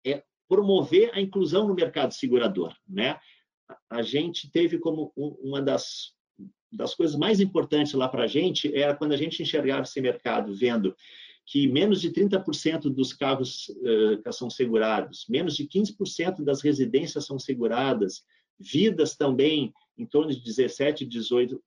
é, 0.07 0.23
promover 0.49 1.11
a 1.14 1.21
inclusão 1.21 1.66
no 1.66 1.75
mercado 1.75 2.12
segurador. 2.12 2.75
Né. 2.88 3.19
A 3.88 4.02
gente 4.02 4.50
teve 4.50 4.78
como 4.78 5.12
uma 5.16 5.60
das, 5.60 6.12
das 6.72 6.94
coisas 6.94 7.16
mais 7.16 7.40
importantes 7.40 7.92
lá 7.92 8.08
para 8.08 8.24
a 8.24 8.28
gente 8.28 8.74
era 8.74 8.94
quando 8.94 9.12
a 9.12 9.16
gente 9.16 9.42
enxergava 9.42 9.82
esse 9.82 10.00
mercado 10.00 10.54
vendo 10.54 10.94
que 11.46 11.66
menos 11.66 12.00
de 12.00 12.12
30% 12.12 12.82
dos 12.82 13.12
carros 13.12 13.68
uh, 13.68 14.32
são 14.32 14.48
segurados, 14.48 15.26
menos 15.28 15.56
de 15.56 15.66
15% 15.66 16.44
das 16.44 16.62
residências 16.62 17.26
são 17.26 17.38
seguradas, 17.38 18.22
vidas 18.58 19.16
também 19.16 19.72
em 19.98 20.06
torno 20.06 20.30
de 20.30 20.40
17%, 20.40 21.08
18%, 21.08 21.60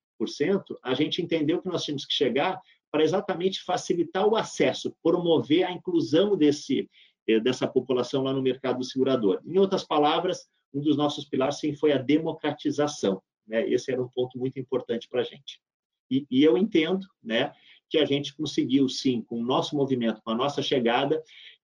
a 0.81 0.93
gente 0.93 1.21
entendeu 1.21 1.61
que 1.61 1.67
nós 1.67 1.83
tínhamos 1.83 2.05
que 2.05 2.13
chegar 2.13 2.61
para 2.91 3.03
exatamente 3.03 3.61
facilitar 3.61 4.25
o 4.27 4.35
acesso, 4.35 4.95
promover 5.03 5.63
a 5.63 5.71
inclusão 5.71 6.37
desse, 6.37 6.89
eh, 7.27 7.39
dessa 7.39 7.67
população 7.67 8.23
lá 8.23 8.31
no 8.31 8.41
mercado 8.41 8.83
segurador. 8.83 9.41
Em 9.45 9.57
outras 9.57 9.83
palavras, 9.83 10.47
um 10.73 10.81
dos 10.81 10.97
nossos 10.97 11.25
pilares 11.25 11.59
sim 11.59 11.73
foi 11.75 11.91
a 11.91 11.97
democratização. 11.97 13.21
Né? 13.47 13.67
Esse 13.69 13.91
era 13.91 14.01
um 14.01 14.09
ponto 14.09 14.37
muito 14.37 14.59
importante 14.59 15.07
para 15.07 15.21
a 15.21 15.23
gente. 15.23 15.61
E, 16.09 16.25
e 16.29 16.43
eu 16.43 16.57
entendo 16.57 17.05
né, 17.23 17.53
que 17.89 17.97
a 17.97 18.05
gente 18.05 18.35
conseguiu, 18.35 18.89
sim, 18.89 19.21
com 19.21 19.39
o 19.39 19.45
nosso 19.45 19.75
movimento, 19.75 20.21
com 20.23 20.31
a 20.31 20.35
nossa 20.35 20.61
chegada, 20.61 21.21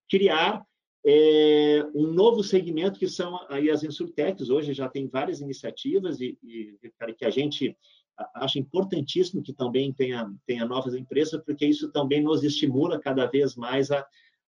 criar 0.10 0.64
é, 1.06 1.86
um 1.96 2.08
novo 2.08 2.44
segmento 2.44 3.00
que 3.00 3.08
são 3.08 3.40
aí 3.50 3.70
as 3.70 3.84
insurtechs. 3.84 4.50
Hoje 4.50 4.74
já 4.74 4.90
tem 4.90 5.08
várias 5.08 5.40
iniciativas 5.40 6.20
e, 6.20 6.38
e 6.44 6.78
que 7.18 7.26
a 7.26 7.30
gente 7.30 7.76
acha 8.36 8.60
importantíssimo 8.60 9.42
que 9.42 9.54
também 9.54 9.94
tenha, 9.94 10.30
tenha 10.46 10.66
novas 10.66 10.94
empresas, 10.94 11.42
porque 11.46 11.66
isso 11.66 11.92
também 11.92 12.22
nos 12.22 12.44
estimula 12.44 13.00
cada 13.00 13.26
vez 13.26 13.56
mais 13.56 13.92
a, 13.92 14.06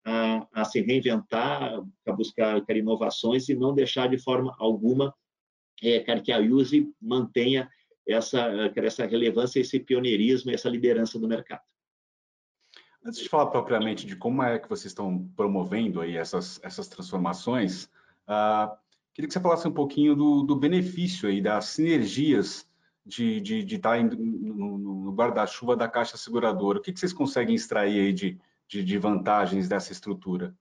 a, 0.08 0.48
a 0.62 0.66
se 0.66 0.82
reinventar, 0.82 1.84
a 2.06 2.12
buscar 2.14 2.64
inovações 2.70 3.50
e 3.50 3.56
não 3.56 3.74
deixar 3.74 4.08
de 4.08 4.18
forma 4.18 4.56
alguma 4.58 5.14
é, 5.84 6.00
que 6.00 6.32
a 6.32 6.40
Use 6.40 6.90
mantenha 7.02 7.70
essa, 8.08 8.48
essa 8.76 9.06
relevância, 9.06 9.60
esse 9.60 9.80
pioneirismo, 9.80 10.52
essa 10.52 10.70
liderança 10.70 11.20
do 11.20 11.28
mercado. 11.28 11.62
Antes 13.06 13.20
de 13.20 13.30
falar 13.30 13.48
propriamente 13.48 14.06
de 14.06 14.16
como 14.16 14.42
é 14.42 14.58
que 14.58 14.70
vocês 14.70 14.92
estão 14.92 15.30
promovendo 15.36 16.02
aí 16.02 16.16
essas, 16.16 16.60
essas 16.64 16.88
transformações, 16.88 17.86
uh, 18.28 18.76
Queria 19.18 19.30
que 19.30 19.34
você 19.34 19.40
falasse 19.40 19.68
um 19.68 19.72
pouquinho 19.72 20.16
do, 20.16 20.44
do 20.44 20.56
benefício 20.56 21.28
aí, 21.28 21.42
das 21.42 21.66
sinergias 21.66 22.70
de, 23.04 23.42
de, 23.42 23.64
de 23.64 23.76
estar 23.76 24.00
no, 24.04 24.78
no 24.78 25.12
guarda-chuva 25.12 25.76
da 25.76 25.88
Caixa 25.88 26.16
Seguradora. 26.18 26.78
O 26.78 26.82
que, 26.84 26.94
que 26.94 27.00
vocês 27.00 27.14
conseguem 27.14 27.56
extrair 27.56 28.00
aí 28.00 28.14
de, 28.14 28.40
de, 28.68 28.84
de 28.84 28.98
vantagens 28.98 29.68
dessa 29.68 29.92
estrutura? 29.92 30.56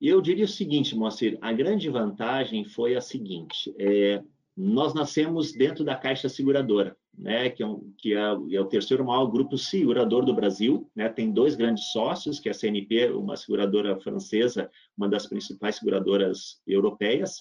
Eu 0.00 0.20
diria 0.20 0.44
o 0.44 0.48
seguinte, 0.48 0.96
Moacir, 0.96 1.38
a 1.40 1.52
grande 1.52 1.88
vantagem 1.88 2.64
foi 2.64 2.96
a 2.96 3.00
seguinte, 3.00 3.72
é, 3.78 4.20
nós 4.56 4.94
nascemos 4.94 5.52
dentro 5.52 5.84
da 5.84 5.94
Caixa 5.94 6.28
Seguradora, 6.28 6.96
né, 7.16 7.48
que, 7.50 7.62
é, 7.62 7.66
um, 7.66 7.92
que 7.96 8.12
é, 8.12 8.20
é, 8.20 8.60
o 8.60 8.66
terceiro 8.66 9.04
maior 9.04 9.26
grupo 9.26 9.56
segurador 9.56 10.24
do 10.24 10.34
Brasil, 10.34 10.90
né, 10.94 11.08
tem 11.08 11.32
dois 11.32 11.54
grandes 11.54 11.92
sócios, 11.92 12.40
que 12.40 12.48
é 12.48 12.50
a 12.50 12.54
CNP, 12.54 13.10
uma 13.10 13.36
seguradora 13.36 13.98
francesa, 14.00 14.70
uma 14.96 15.08
das 15.08 15.26
principais 15.26 15.76
seguradoras 15.76 16.60
europeias, 16.66 17.36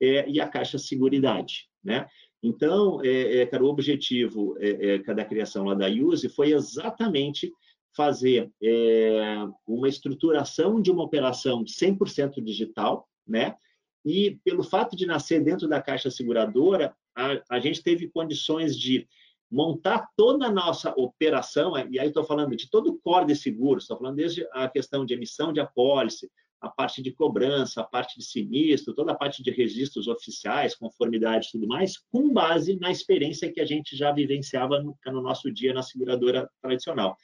é, 0.00 0.28
e 0.28 0.40
a 0.40 0.48
Caixa 0.48 0.78
Seguridade, 0.78 1.68
né. 1.82 2.06
Então, 2.42 3.00
é, 3.04 3.38
é 3.38 3.46
cara, 3.46 3.64
o 3.64 3.68
objetivo 3.68 4.56
é, 4.58 4.96
é 4.96 5.14
da 5.14 5.24
criação 5.24 5.64
lá 5.64 5.74
da 5.74 5.88
USE 5.88 6.28
foi 6.28 6.52
exatamente 6.52 7.52
fazer 7.94 8.50
é, 8.62 9.46
uma 9.66 9.88
estruturação 9.88 10.80
de 10.80 10.90
uma 10.90 11.04
operação 11.04 11.64
100% 11.64 12.42
digital, 12.42 13.08
né? 13.26 13.56
E 14.04 14.38
pelo 14.44 14.62
fato 14.62 14.96
de 14.96 15.06
nascer 15.06 15.42
dentro 15.42 15.68
da 15.68 15.80
Caixa 15.80 16.10
Seguradora, 16.10 16.94
a, 17.14 17.56
a 17.56 17.60
gente 17.60 17.82
teve 17.82 18.08
condições 18.08 18.76
de 18.76 19.06
montar 19.50 20.08
toda 20.16 20.46
a 20.46 20.50
nossa 20.50 20.94
operação, 20.96 21.74
e 21.90 21.98
aí 22.00 22.08
estou 22.08 22.24
falando 22.24 22.56
de 22.56 22.70
todo 22.70 22.88
o 22.88 22.98
core 22.98 23.26
de 23.26 23.36
seguros, 23.36 23.84
estou 23.84 23.98
falando 23.98 24.16
desde 24.16 24.46
a 24.52 24.66
questão 24.66 25.04
de 25.04 25.12
emissão 25.12 25.52
de 25.52 25.60
apólice, 25.60 26.30
a 26.62 26.68
parte 26.68 27.02
de 27.02 27.10
cobrança, 27.10 27.80
a 27.80 27.84
parte 27.84 28.16
de 28.16 28.24
sinistro, 28.24 28.94
toda 28.94 29.10
a 29.10 29.16
parte 29.16 29.42
de 29.42 29.50
registros 29.50 30.06
oficiais, 30.06 30.76
conformidade 30.76 31.48
e 31.48 31.50
tudo 31.50 31.66
mais, 31.66 31.98
com 31.98 32.32
base 32.32 32.78
na 32.78 32.90
experiência 32.90 33.52
que 33.52 33.60
a 33.60 33.64
gente 33.64 33.96
já 33.96 34.12
vivenciava 34.12 34.80
no, 34.80 34.96
no 35.06 35.20
nosso 35.20 35.50
dia 35.50 35.74
na 35.74 35.82
seguradora 35.82 36.48
tradicional. 36.62 37.16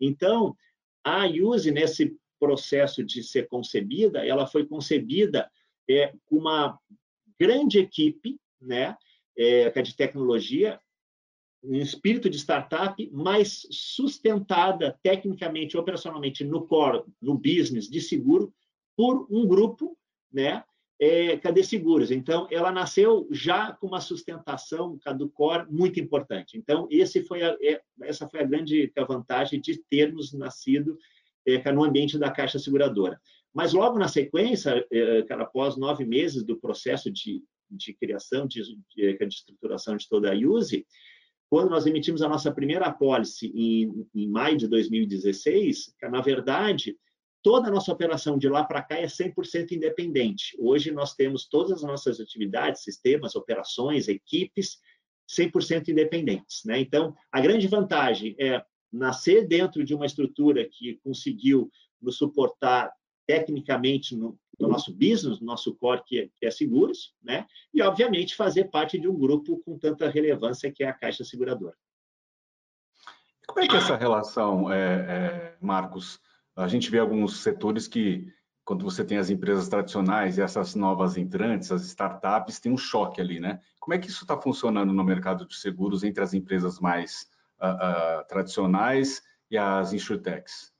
Então, 0.00 0.56
a 1.04 1.26
Use, 1.26 1.70
nesse 1.70 2.16
processo 2.40 3.04
de 3.04 3.22
ser 3.22 3.48
concebida, 3.48 4.26
ela 4.26 4.46
foi 4.46 4.66
concebida 4.66 5.50
é, 5.88 6.12
com 6.24 6.36
uma 6.36 6.78
grande 7.38 7.78
equipe, 7.78 8.40
né, 8.58 8.96
é, 9.36 9.78
é 9.78 9.82
de 9.82 9.94
tecnologia, 9.94 10.80
um 11.62 11.74
espírito 11.74 12.30
de 12.30 12.38
startup, 12.38 13.10
mais 13.12 13.66
sustentada 13.70 14.98
tecnicamente, 15.02 15.76
operacionalmente 15.76 16.44
no 16.44 16.66
core, 16.66 17.02
no 17.20 17.34
business 17.34 17.88
de 17.90 18.00
seguro, 18.00 18.54
por 18.96 19.26
um 19.30 19.46
grupo, 19.46 19.96
né? 20.32 20.64
É, 20.98 21.36
Cadê 21.36 21.62
Seguros. 21.62 22.10
Então, 22.10 22.48
ela 22.50 22.72
nasceu 22.72 23.28
já 23.30 23.72
com 23.72 23.88
uma 23.88 24.00
sustentação 24.00 24.98
Caducor 24.98 25.66
muito 25.70 26.00
importante. 26.00 26.56
Então, 26.56 26.88
esse 26.90 27.22
foi 27.22 27.42
a, 27.42 27.54
é, 27.60 27.82
essa 28.02 28.26
foi 28.26 28.40
a 28.40 28.46
grande 28.46 28.90
vantagem 29.06 29.60
de 29.60 29.78
termos 29.90 30.32
nascido 30.32 30.96
é, 31.46 31.70
no 31.70 31.84
ambiente 31.84 32.18
da 32.18 32.30
Caixa 32.30 32.58
Seguradora. 32.58 33.20
Mas 33.52 33.74
logo 33.74 33.98
na 33.98 34.08
sequência, 34.08 34.86
é, 34.90 35.22
cara, 35.24 35.42
após 35.42 35.76
nove 35.76 36.04
meses 36.04 36.42
do 36.42 36.58
processo 36.58 37.10
de, 37.10 37.42
de 37.70 37.92
criação, 37.94 38.46
de, 38.46 38.62
de, 38.94 39.18
de 39.18 39.24
estruturação 39.26 39.96
de 39.96 40.08
toda 40.08 40.32
a 40.32 40.36
USE, 40.36 40.86
quando 41.48 41.70
nós 41.70 41.86
emitimos 41.86 42.22
a 42.22 42.28
nossa 42.28 42.52
primeira 42.52 42.86
apólice 42.86 43.52
em, 43.54 44.06
em 44.14 44.28
maio 44.28 44.56
de 44.56 44.66
2016, 44.66 45.94
na 46.10 46.20
verdade, 46.20 46.96
toda 47.46 47.68
a 47.68 47.70
nossa 47.70 47.92
operação 47.92 48.36
de 48.36 48.48
lá 48.48 48.64
para 48.64 48.82
cá 48.82 48.96
é 48.96 49.06
100% 49.06 49.70
independente. 49.70 50.56
Hoje 50.58 50.90
nós 50.90 51.14
temos 51.14 51.46
todas 51.46 51.70
as 51.74 51.82
nossas 51.84 52.18
atividades, 52.18 52.82
sistemas, 52.82 53.36
operações, 53.36 54.08
equipes 54.08 54.80
100% 55.30 55.86
independentes. 55.86 56.64
Né? 56.64 56.80
Então, 56.80 57.14
a 57.30 57.40
grande 57.40 57.68
vantagem 57.68 58.34
é 58.40 58.64
nascer 58.92 59.46
dentro 59.46 59.84
de 59.84 59.94
uma 59.94 60.06
estrutura 60.06 60.68
que 60.68 60.98
conseguiu 61.04 61.70
nos 62.02 62.18
suportar 62.18 62.92
tecnicamente 63.28 64.16
no, 64.16 64.36
no 64.58 64.66
nosso 64.66 64.92
business, 64.92 65.38
no 65.38 65.46
nosso 65.46 65.72
core, 65.76 66.02
que 66.04 66.18
é, 66.18 66.28
que 66.36 66.46
é, 66.46 66.50
seguros, 66.50 67.14
né? 67.22 67.46
e, 67.72 67.80
obviamente, 67.80 68.34
fazer 68.34 68.72
parte 68.72 68.98
de 68.98 69.06
um 69.06 69.16
grupo 69.16 69.62
com 69.64 69.78
tanta 69.78 70.10
relevância 70.10 70.72
que 70.72 70.82
é 70.82 70.88
a 70.88 70.92
Caixa 70.92 71.22
Seguradora. 71.22 71.76
Como 73.46 73.60
é 73.60 73.68
que 73.68 73.76
é 73.76 73.78
essa 73.78 73.94
relação, 73.94 74.72
é, 74.72 74.78
é, 74.78 75.56
Marcos, 75.60 76.20
a 76.56 76.68
gente 76.68 76.90
vê 76.90 76.98
alguns 76.98 77.42
setores 77.42 77.86
que, 77.86 78.26
quando 78.64 78.82
você 78.82 79.04
tem 79.04 79.18
as 79.18 79.28
empresas 79.28 79.68
tradicionais 79.68 80.38
e 80.38 80.42
essas 80.42 80.74
novas 80.74 81.16
entrantes, 81.16 81.70
as 81.70 81.84
startups, 81.84 82.58
tem 82.58 82.72
um 82.72 82.78
choque 82.78 83.20
ali, 83.20 83.38
né? 83.38 83.60
Como 83.78 83.94
é 83.94 83.98
que 83.98 84.08
isso 84.08 84.24
está 84.24 84.40
funcionando 84.40 84.92
no 84.92 85.04
mercado 85.04 85.46
de 85.46 85.54
seguros 85.54 86.02
entre 86.02 86.22
as 86.22 86.32
empresas 86.32 86.80
mais 86.80 87.28
uh, 87.60 88.20
uh, 88.20 88.26
tradicionais 88.26 89.22
e 89.50 89.58
as 89.58 89.92
insurtechs? 89.92 90.72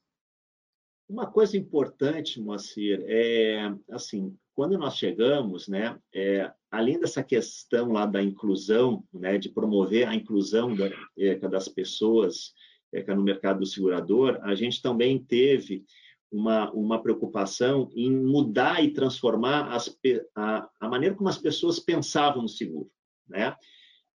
Uma 1.09 1.27
coisa 1.27 1.57
importante, 1.57 2.41
Moacir, 2.41 3.05
é 3.07 3.73
assim, 3.91 4.37
quando 4.55 4.77
nós 4.77 4.97
chegamos, 4.97 5.69
né, 5.69 5.97
é, 6.13 6.51
além 6.71 6.99
dessa 6.99 7.23
questão 7.23 7.93
lá 7.93 8.07
da 8.07 8.21
inclusão, 8.23 9.05
né, 9.13 9.39
de 9.39 9.51
promover 9.51 10.09
a 10.09 10.15
inclusão 10.15 10.75
da, 10.75 10.91
é, 11.17 11.37
das 11.37 11.69
pessoas 11.69 12.55
é, 12.97 13.15
no 13.15 13.23
mercado 13.23 13.61
do 13.61 13.67
segurador, 13.67 14.39
a 14.43 14.55
gente 14.55 14.81
também 14.81 15.19
teve 15.19 15.85
uma, 16.31 16.71
uma 16.73 17.03
preocupação 17.03 17.91
em 17.95 18.11
mudar 18.11 18.83
e 18.83 18.93
transformar 18.93 19.73
as, 19.73 19.97
a, 20.35 20.69
a 20.81 20.89
maneira 20.89 21.15
como 21.15 21.29
as 21.29 21.39
pessoas 21.39 21.79
pensavam 21.79 22.43
no 22.43 22.49
seguro, 22.49 22.91
né? 23.29 23.55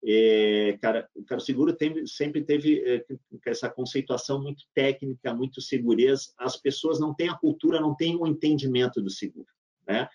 É, 0.03 0.79
cara, 0.81 1.07
cara, 1.27 1.39
o 1.39 1.43
seguro 1.43 1.73
tem, 1.73 2.07
sempre 2.07 2.43
teve 2.43 2.81
é, 2.83 3.05
essa 3.45 3.69
conceituação 3.69 4.41
muito 4.41 4.63
técnica, 4.73 5.33
muito 5.33 5.61
segureza. 5.61 6.33
As 6.39 6.57
pessoas 6.57 6.99
não 6.99 7.13
têm 7.13 7.29
a 7.29 7.37
cultura, 7.37 7.79
não 7.79 7.95
têm 7.95 8.15
o 8.15 8.25
entendimento 8.25 8.99
do 8.99 9.11
seguro, 9.11 9.47
né? 9.87 10.09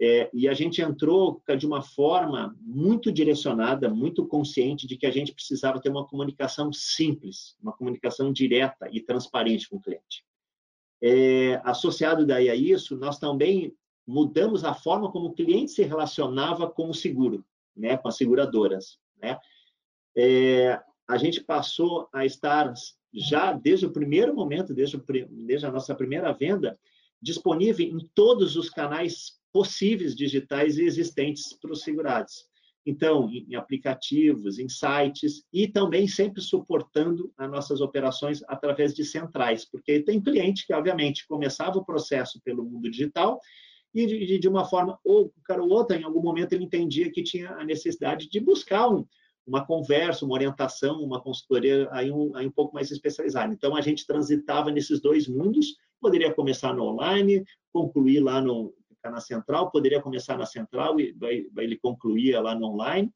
É, 0.00 0.28
e 0.32 0.46
a 0.46 0.52
gente 0.52 0.82
entrou 0.82 1.42
de 1.56 1.66
uma 1.66 1.80
forma 1.80 2.54
muito 2.60 3.10
direcionada, 3.10 3.88
muito 3.88 4.26
consciente 4.26 4.86
de 4.86 4.96
que 4.96 5.06
a 5.06 5.10
gente 5.10 5.32
precisava 5.32 5.80
ter 5.80 5.88
uma 5.88 6.06
comunicação 6.06 6.70
simples, 6.72 7.56
uma 7.62 7.72
comunicação 7.72 8.30
direta 8.30 8.88
e 8.92 9.00
transparente 9.00 9.68
com 9.68 9.76
o 9.76 9.80
cliente. 9.80 10.24
É, 11.02 11.60
associado 11.64 12.26
daí 12.26 12.50
a 12.50 12.54
isso, 12.54 12.96
nós 12.96 13.18
também 13.18 13.74
mudamos 14.06 14.64
a 14.64 14.74
forma 14.74 15.10
como 15.10 15.28
o 15.28 15.34
cliente 15.34 15.72
se 15.72 15.82
relacionava 15.82 16.70
com 16.70 16.90
o 16.90 16.94
seguro, 16.94 17.44
né, 17.74 17.96
com 17.96 18.08
as 18.08 18.16
seguradoras. 18.16 18.98
Né? 19.20 19.38
É, 20.16 20.80
a 21.08 21.16
gente 21.16 21.42
passou 21.42 22.08
a 22.12 22.24
estar 22.26 22.72
já 23.14 23.52
desde 23.52 23.86
o 23.86 23.92
primeiro 23.92 24.34
momento, 24.34 24.74
desde, 24.74 24.96
o, 24.96 25.04
desde 25.30 25.66
a 25.66 25.72
nossa 25.72 25.94
primeira 25.94 26.32
venda, 26.32 26.78
disponível 27.20 27.86
em 27.86 27.98
todos 28.14 28.56
os 28.56 28.68
canais 28.68 29.40
possíveis 29.52 30.14
digitais 30.14 30.78
existentes 30.78 31.52
para 31.60 31.72
os 31.72 31.82
segurados. 31.82 32.46
Então, 32.86 33.28
em 33.28 33.56
aplicativos, 33.56 34.60
em 34.60 34.68
sites 34.68 35.42
e 35.52 35.66
também 35.66 36.06
sempre 36.06 36.40
suportando 36.40 37.32
as 37.36 37.50
nossas 37.50 37.80
operações 37.80 38.42
através 38.46 38.94
de 38.94 39.04
centrais, 39.04 39.64
porque 39.64 40.00
tem 40.04 40.20
cliente 40.20 40.64
que, 40.64 40.72
obviamente, 40.72 41.26
começava 41.26 41.78
o 41.78 41.84
processo 41.84 42.40
pelo 42.44 42.64
mundo 42.64 42.88
digital 42.88 43.40
e, 43.92 44.38
de, 44.38 44.46
uma 44.46 44.64
forma 44.64 45.00
ou 45.02 45.32
cara 45.44 45.62
ou 45.62 45.70
outra, 45.70 45.96
em 45.96 46.04
algum 46.04 46.22
momento, 46.22 46.52
ele 46.52 46.64
entendia 46.64 47.10
que 47.10 47.24
tinha 47.24 47.50
a 47.50 47.64
necessidade 47.64 48.28
de 48.28 48.38
buscar 48.38 48.88
um, 48.88 49.04
uma 49.44 49.66
conversa, 49.66 50.24
uma 50.24 50.34
orientação, 50.34 51.00
uma 51.00 51.20
consultoria 51.20 51.88
aí 51.90 52.12
um, 52.12 52.36
aí 52.36 52.46
um 52.46 52.52
pouco 52.52 52.72
mais 52.72 52.92
especializada. 52.92 53.52
Então, 53.52 53.74
a 53.74 53.80
gente 53.80 54.06
transitava 54.06 54.70
nesses 54.70 55.00
dois 55.00 55.26
mundos, 55.26 55.74
poderia 56.00 56.32
começar 56.32 56.72
no 56.72 56.84
online, 56.84 57.44
concluir 57.72 58.20
lá 58.20 58.40
no, 58.40 58.72
ficar 59.06 59.10
na 59.10 59.20
central, 59.20 59.70
poderia 59.70 60.00
começar 60.00 60.36
na 60.36 60.46
central 60.46 60.98
e 61.00 61.16
ele 61.58 61.76
concluía 61.76 62.40
lá 62.40 62.54
no 62.54 62.66
online. 62.66 63.12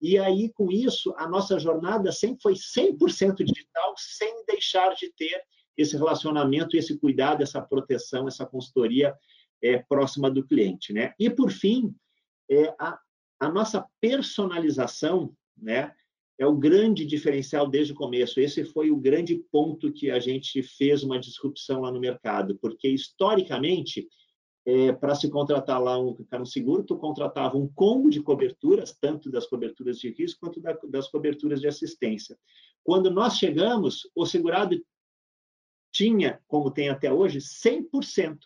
E 0.00 0.18
aí, 0.18 0.52
com 0.52 0.70
isso, 0.70 1.14
a 1.16 1.28
nossa 1.28 1.58
jornada 1.58 2.12
sempre 2.12 2.40
foi 2.42 2.54
100% 2.54 3.42
digital, 3.44 3.94
sem 3.96 4.44
deixar 4.46 4.94
de 4.94 5.10
ter 5.12 5.42
esse 5.76 5.96
relacionamento, 5.96 6.76
esse 6.76 6.98
cuidado, 6.98 7.42
essa 7.42 7.60
proteção, 7.60 8.28
essa 8.28 8.44
consultoria 8.44 9.14
é, 9.62 9.78
próxima 9.78 10.30
do 10.30 10.46
cliente. 10.46 10.92
Né? 10.92 11.14
E, 11.18 11.30
por 11.30 11.50
fim, 11.50 11.94
é, 12.50 12.74
a, 12.78 12.98
a 13.40 13.48
nossa 13.48 13.86
personalização 14.00 15.34
né, 15.56 15.92
é 16.38 16.46
o 16.46 16.56
grande 16.56 17.06
diferencial 17.06 17.66
desde 17.66 17.92
o 17.94 17.96
começo. 17.96 18.38
Esse 18.38 18.64
foi 18.64 18.90
o 18.90 18.96
grande 18.96 19.36
ponto 19.50 19.92
que 19.92 20.10
a 20.10 20.18
gente 20.18 20.62
fez 20.62 21.02
uma 21.02 21.18
disrupção 21.18 21.80
lá 21.80 21.90
no 21.90 22.00
mercado, 22.00 22.58
porque, 22.60 22.88
historicamente, 22.88 24.06
é, 24.66 24.92
para 24.92 25.14
se 25.14 25.30
contratar 25.30 25.80
lá 25.80 25.96
um, 25.96 26.16
um 26.32 26.44
seguro, 26.44 26.82
tu 26.82 26.98
contratava 26.98 27.56
um 27.56 27.68
combo 27.68 28.10
de 28.10 28.20
coberturas, 28.20 28.92
tanto 29.00 29.30
das 29.30 29.46
coberturas 29.46 30.00
de 30.00 30.10
risco 30.10 30.40
quanto 30.40 30.60
da, 30.60 30.76
das 30.88 31.08
coberturas 31.08 31.60
de 31.60 31.68
assistência. 31.68 32.36
Quando 32.82 33.08
nós 33.08 33.36
chegamos, 33.36 34.10
o 34.14 34.26
segurado 34.26 34.76
tinha, 35.92 36.40
como 36.48 36.72
tem 36.72 36.88
até 36.88 37.12
hoje, 37.12 37.38
100% 37.38 38.38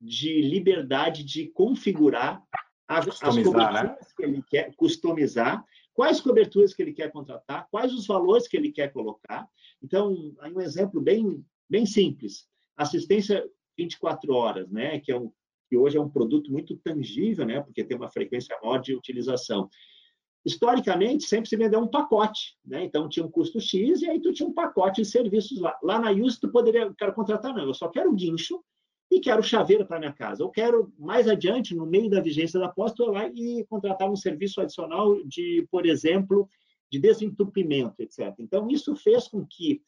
de 0.00 0.42
liberdade 0.42 1.22
de 1.22 1.46
configurar 1.46 2.42
as, 2.88 3.22
as 3.22 3.36
né? 3.36 3.44
coberturas 3.44 3.84
né? 3.84 3.96
que 4.16 4.22
ele 4.24 4.42
quer 4.42 4.74
customizar, 4.74 5.64
quais 5.94 6.20
coberturas 6.20 6.74
que 6.74 6.82
ele 6.82 6.92
quer 6.92 7.12
contratar, 7.12 7.68
quais 7.70 7.94
os 7.94 8.08
valores 8.08 8.48
que 8.48 8.56
ele 8.56 8.72
quer 8.72 8.92
colocar. 8.92 9.48
Então, 9.80 10.34
aí 10.40 10.52
um 10.52 10.60
exemplo 10.60 11.00
bem, 11.00 11.44
bem 11.70 11.86
simples: 11.86 12.48
assistência 12.76 13.48
24 13.78 14.34
horas, 14.34 14.68
né? 14.70 14.98
Que 14.98 15.12
é 15.12 15.16
um 15.16 15.32
que 15.68 15.76
hoje 15.76 15.96
é 15.96 16.00
um 16.00 16.08
produto 16.08 16.50
muito 16.50 16.76
tangível, 16.76 17.46
né? 17.46 17.60
Porque 17.60 17.84
tem 17.84 17.96
uma 17.96 18.10
frequência 18.10 18.56
maior 18.62 18.78
de 18.78 18.94
utilização. 18.94 19.68
Historicamente, 20.44 21.24
sempre 21.24 21.48
se 21.48 21.56
vendeu 21.56 21.80
um 21.80 21.88
pacote, 21.88 22.56
né? 22.64 22.84
Então 22.84 23.08
tinha 23.08 23.24
um 23.24 23.30
custo 23.30 23.60
X 23.60 24.02
e 24.02 24.08
aí 24.08 24.20
tu 24.20 24.32
tinha 24.32 24.48
um 24.48 24.52
pacote 24.52 25.02
de 25.02 25.08
serviços 25.08 25.58
lá. 25.60 25.78
Lá 25.82 25.98
na 25.98 26.10
Use 26.10 26.38
tu 26.38 26.50
poderia, 26.50 26.92
quero 26.98 27.14
contratar 27.14 27.54
não, 27.54 27.64
eu 27.64 27.74
só 27.74 27.88
quero 27.88 28.14
guincho 28.14 28.62
e 29.10 29.20
quero 29.20 29.42
chaveiro 29.42 29.86
para 29.86 29.98
minha 29.98 30.12
casa. 30.12 30.42
Eu 30.42 30.50
quero, 30.50 30.92
mais 30.98 31.28
adiante, 31.28 31.74
no 31.74 31.86
meio 31.86 32.10
da 32.10 32.20
vigência 32.20 32.58
da 32.58 32.68
posse, 32.68 33.00
ir 33.00 33.06
lá 33.06 33.28
e 33.28 33.64
contratar 33.68 34.10
um 34.10 34.16
serviço 34.16 34.60
adicional 34.60 35.16
de, 35.24 35.66
por 35.70 35.86
exemplo, 35.86 36.48
de 36.90 36.98
desentupimento, 36.98 37.94
etc. 38.00 38.34
Então, 38.38 38.68
isso 38.68 38.94
fez 38.96 39.28
com 39.28 39.46
que 39.46 39.82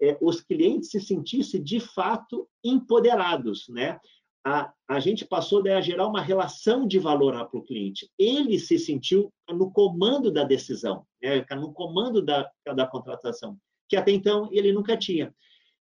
é, 0.00 0.18
os 0.20 0.40
clientes 0.40 0.90
se 0.90 1.00
sentissem, 1.00 1.62
de 1.62 1.78
fato, 1.78 2.48
empoderados. 2.64 3.68
Né? 3.68 3.98
A, 4.44 4.72
a 4.88 4.98
gente 4.98 5.24
passou 5.24 5.62
a 5.68 5.80
gerar 5.80 6.06
uma 6.06 6.20
relação 6.20 6.86
de 6.86 6.98
valor 6.98 7.32
para 7.48 7.58
o 7.58 7.62
cliente. 7.62 8.10
Ele 8.18 8.58
se 8.58 8.78
sentiu 8.78 9.32
no 9.48 9.70
comando 9.70 10.32
da 10.32 10.42
decisão, 10.42 11.06
né? 11.22 11.44
no 11.52 11.72
comando 11.72 12.20
da, 12.20 12.50
da 12.74 12.86
contratação, 12.86 13.56
que 13.88 13.96
até 13.96 14.10
então 14.10 14.48
ele 14.50 14.72
nunca 14.72 14.96
tinha. 14.96 15.32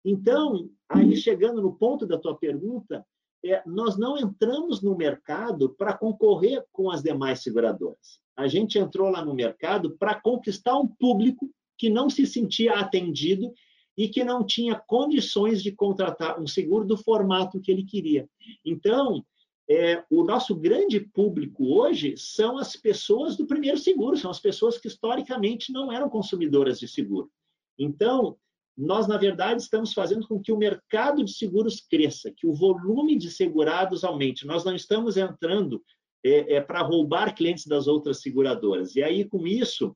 Então, 0.03 0.69
aí 0.89 1.15
chegando 1.15 1.61
no 1.61 1.73
ponto 1.73 2.05
da 2.05 2.17
tua 2.17 2.37
pergunta, 2.37 3.05
é, 3.45 3.63
nós 3.65 3.97
não 3.97 4.17
entramos 4.17 4.81
no 4.81 4.95
mercado 4.95 5.69
para 5.75 5.97
concorrer 5.97 6.65
com 6.71 6.91
as 6.91 7.01
demais 7.01 7.41
seguradoras. 7.41 8.19
A 8.35 8.47
gente 8.47 8.77
entrou 8.77 9.09
lá 9.09 9.23
no 9.23 9.33
mercado 9.33 9.97
para 9.97 10.19
conquistar 10.19 10.77
um 10.77 10.87
público 10.87 11.49
que 11.77 11.89
não 11.89 12.09
se 12.09 12.25
sentia 12.25 12.73
atendido 12.73 13.53
e 13.99 14.07
que 14.07 14.23
não 14.23 14.45
tinha 14.45 14.75
condições 14.87 15.61
de 15.61 15.73
contratar 15.73 16.39
um 16.39 16.47
seguro 16.47 16.85
do 16.85 16.95
formato 16.95 17.59
que 17.59 17.69
ele 17.69 17.83
queria. 17.83 18.29
Então, 18.63 19.25
é, 19.69 20.01
o 20.09 20.23
nosso 20.23 20.55
grande 20.55 21.01
público 21.01 21.65
hoje 21.65 22.15
são 22.15 22.57
as 22.57 22.77
pessoas 22.77 23.35
do 23.35 23.45
primeiro 23.45 23.77
seguro, 23.77 24.15
são 24.15 24.31
as 24.31 24.39
pessoas 24.39 24.77
que 24.77 24.87
historicamente 24.87 25.73
não 25.73 25.91
eram 25.91 26.09
consumidoras 26.09 26.79
de 26.79 26.87
seguro. 26.87 27.29
Então, 27.77 28.37
nós, 28.77 29.05
na 29.05 29.17
verdade, 29.17 29.61
estamos 29.61 29.91
fazendo 29.91 30.25
com 30.25 30.39
que 30.39 30.53
o 30.53 30.57
mercado 30.57 31.21
de 31.21 31.33
seguros 31.33 31.81
cresça, 31.81 32.31
que 32.31 32.47
o 32.47 32.53
volume 32.53 33.17
de 33.17 33.29
segurados 33.29 34.05
aumente. 34.05 34.47
Nós 34.47 34.63
não 34.63 34.73
estamos 34.73 35.17
entrando 35.17 35.83
é, 36.23 36.53
é 36.53 36.61
para 36.61 36.83
roubar 36.83 37.35
clientes 37.35 37.67
das 37.67 37.85
outras 37.85 38.21
seguradoras. 38.21 38.95
E 38.95 39.03
aí, 39.03 39.25
com 39.25 39.45
isso, 39.45 39.93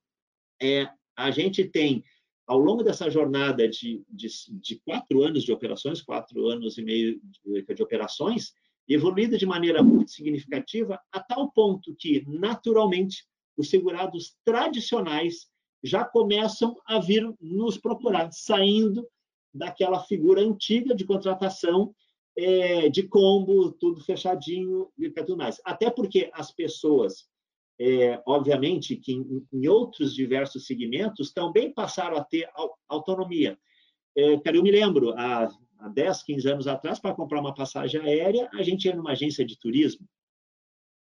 é, 0.62 0.90
a 1.16 1.32
gente 1.32 1.64
tem, 1.64 2.04
ao 2.46 2.60
longo 2.60 2.84
dessa 2.84 3.10
jornada 3.10 3.68
de, 3.68 4.04
de, 4.10 4.28
de, 4.50 4.80
quatro 4.86 5.24
anos 5.24 5.44
de 5.44 5.52
operações, 5.52 6.02
quatro 6.02 6.48
anos 6.48 6.78
e 6.78 6.84
meio 6.84 7.20
de, 7.24 7.74
de 7.74 7.84
operações, 7.84 8.54
evoluído 8.88 9.38
de 9.38 9.46
maneira 9.46 9.82
muito 9.82 10.12
significativa, 10.12 11.00
a 11.12 11.20
tal 11.20 11.52
ponto 11.52 11.96
que, 11.98 12.24
naturalmente, 12.28 13.26
os 13.58 13.70
segurados 13.70 14.36
tradicionais 14.44 15.48
já 15.84 16.04
começam 16.04 16.76
a 16.86 17.00
vir 17.00 17.24
nos 17.40 17.78
procurar, 17.78 18.32
saindo 18.32 19.08
daquela 19.54 20.00
figura 20.04 20.42
antiga 20.42 20.96
de 20.96 21.06
contratação 21.06 21.94
é, 22.36 22.90
de 22.90 23.04
combo, 23.04 23.72
tudo 23.72 24.04
fechadinho 24.04 24.90
e 24.98 25.10
tudo 25.10 25.38
mais. 25.38 25.62
Até 25.64 25.90
porque 25.90 26.30
as 26.34 26.52
pessoas, 26.52 27.28
é, 27.80 28.22
obviamente, 28.26 28.96
que 28.96 29.14
em, 29.14 29.46
em, 29.52 29.68
outros 29.68 30.14
diversos 30.14 30.66
segmentos 30.66 31.32
também 31.32 31.74
passaram 31.74 32.18
a 32.18 32.24
ter 32.24 32.50
autonomia. 32.88 33.58
É, 34.16 34.40
eu 34.46 34.64
me 34.64 34.72
lembro, 34.72 35.12
há, 35.18 35.48
há 35.80 35.90
10, 35.90 36.24
15 36.24 36.50
anos 36.50 36.68
atrás, 36.68 37.00
para 37.00 37.16
comprar 37.16 37.40
uma 37.40 37.54
passagem 37.54 38.00
aérea, 38.02 38.50
a 38.54 38.62
gente 38.62 38.86
ia 38.86 38.96
numa 38.96 39.12
agência 39.12 39.46
de 39.46 39.58
turismo, 39.60 40.08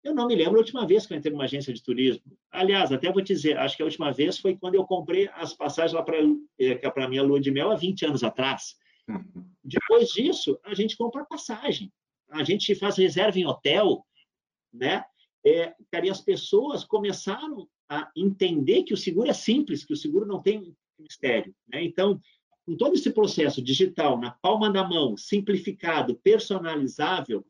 eu 0.03 0.15
não 0.15 0.27
me 0.27 0.35
lembro 0.35 0.57
a 0.57 0.59
última 0.59 0.87
vez 0.87 1.07
que 1.07 1.13
eu 1.13 1.19
entrei 1.19 1.33
numa 1.33 1.45
agência 1.45 1.73
de 1.73 1.83
turismo. 1.83 2.23
Aliás, 2.51 2.93
até 2.93 3.11
vou 3.11 3.23
te 3.23 3.35
dizer, 3.35 3.59
acho 3.59 3.77
que 3.77 3.83
a 3.83 3.87
última 3.87 4.13
vez 4.13 4.39
foi 4.39 4.57
quando 4.57 4.77
eu 4.77 4.85
comprei 4.85 5.29
as 5.35 5.55
passagens 5.55 5.93
lá 5.93 6.03
para 6.03 6.17
é, 6.59 6.81
a 6.85 7.09
minha 7.09 7.23
lua 7.23 7.41
de 7.41 7.51
mel 7.51 7.71
há 7.71 7.75
20 7.75 8.07
anos 8.07 8.23
atrás. 8.23 8.77
Uhum. 9.09 9.45
Depois 9.63 10.11
disso, 10.11 10.59
a 10.65 10.75
gente 10.75 10.97
compra 10.97 11.25
passagem, 11.25 11.93
a 12.31 12.45
gente 12.45 12.75
faz 12.75 12.97
reserva 12.97 13.39
em 13.39 13.47
hotel, 13.47 14.05
né? 14.73 15.05
É, 15.45 15.75
cara, 15.91 16.07
e 16.07 16.11
as 16.11 16.21
pessoas 16.21 16.85
começaram 16.85 17.69
a 17.89 18.11
entender 18.17 18.83
que 18.83 18.93
o 18.93 18.97
seguro 18.97 19.31
é 19.31 19.33
simples, 19.33 19.85
que 19.85 19.93
o 19.93 19.97
seguro 19.97 20.27
não 20.27 20.43
tem 20.43 20.75
mistério. 20.99 21.55
Né? 21.69 21.85
Então, 21.85 22.21
com 22.67 22.77
todo 22.77 22.95
esse 22.95 23.11
processo 23.11 23.63
digital, 23.63 24.21
na 24.21 24.33
palma 24.43 24.71
da 24.71 24.87
mão, 24.87 25.17
simplificado, 25.17 26.17
personalizável, 26.17 27.47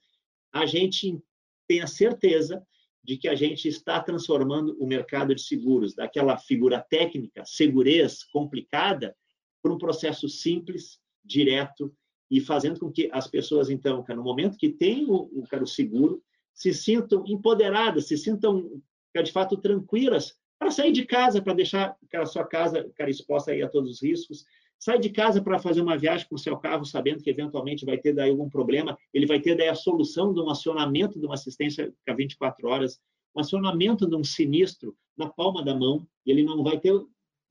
a 0.53 0.65
gente 0.65 1.19
tenha 1.67 1.87
certeza 1.87 2.65
de 3.03 3.17
que 3.17 3.27
a 3.27 3.35
gente 3.35 3.67
está 3.67 4.01
transformando 4.01 4.77
o 4.79 4.87
mercado 4.87 5.35
de 5.35 5.43
seguros 5.43 5.95
daquela 5.95 6.37
figura 6.37 6.81
técnica, 6.81 7.43
segurez 7.45 8.23
complicada, 8.25 9.17
para 9.63 9.73
um 9.73 9.79
processo 9.79 10.29
simples, 10.29 11.01
direto 11.25 11.93
e 12.31 12.41
fazendo 12.41 12.79
com 12.79 12.93
que 12.93 13.09
as 13.13 13.27
pessoas, 13.27 13.71
então, 13.71 14.05
no 14.09 14.23
momento 14.23 14.57
que 14.57 14.69
tem 14.69 15.07
o, 15.07 15.31
o, 15.33 15.43
o 15.43 15.67
seguro, 15.67 16.23
se 16.59 16.75
sintam 16.75 17.23
empoderadas, 17.25 18.09
se 18.09 18.19
sintam, 18.19 18.83
de 19.15 19.33
fato, 19.33 19.57
tranquilas 19.57 20.35
para 20.59 20.73
sair 20.73 20.91
de 20.91 21.07
casa, 21.07 21.41
para 21.41 21.55
deixar 21.55 21.97
a 22.13 22.27
sua 22.27 22.45
casa 22.45 22.91
cara, 22.97 23.09
exposta 23.09 23.53
aí 23.53 23.63
a 23.63 23.69
todos 23.69 23.93
os 23.93 24.03
riscos, 24.03 24.45
sai 24.77 24.99
de 24.99 25.09
casa 25.11 25.41
para 25.41 25.61
fazer 25.61 25.81
uma 25.81 25.97
viagem 25.97 26.27
com 26.29 26.35
o 26.35 26.39
seu 26.39 26.57
carro, 26.59 26.85
sabendo 26.85 27.23
que 27.23 27.31
eventualmente 27.31 27.87
vai 27.87 27.97
ter 27.97 28.13
daí 28.13 28.31
algum 28.31 28.51
problema, 28.51 28.99
ele 29.15 29.25
vai 29.25 29.41
ter 29.41 29.57
daí 29.57 29.69
a 29.69 29.75
solução 29.77 30.35
de 30.35 30.41
um 30.41 30.51
acionamento 30.51 31.21
de 31.21 31.27
uma 31.27 31.35
assistência 31.35 31.95
a 32.09 32.13
24 32.13 32.69
horas, 32.69 33.01
um 33.37 33.41
acionamento 33.41 34.05
de 34.09 34.17
um 34.17 34.25
sinistro 34.25 34.97
na 35.17 35.29
palma 35.29 35.65
da 35.65 35.77
mão, 35.77 36.05
e 36.27 36.33
ele 36.33 36.43
não 36.43 36.65
vai 36.65 36.81
ter 36.81 36.93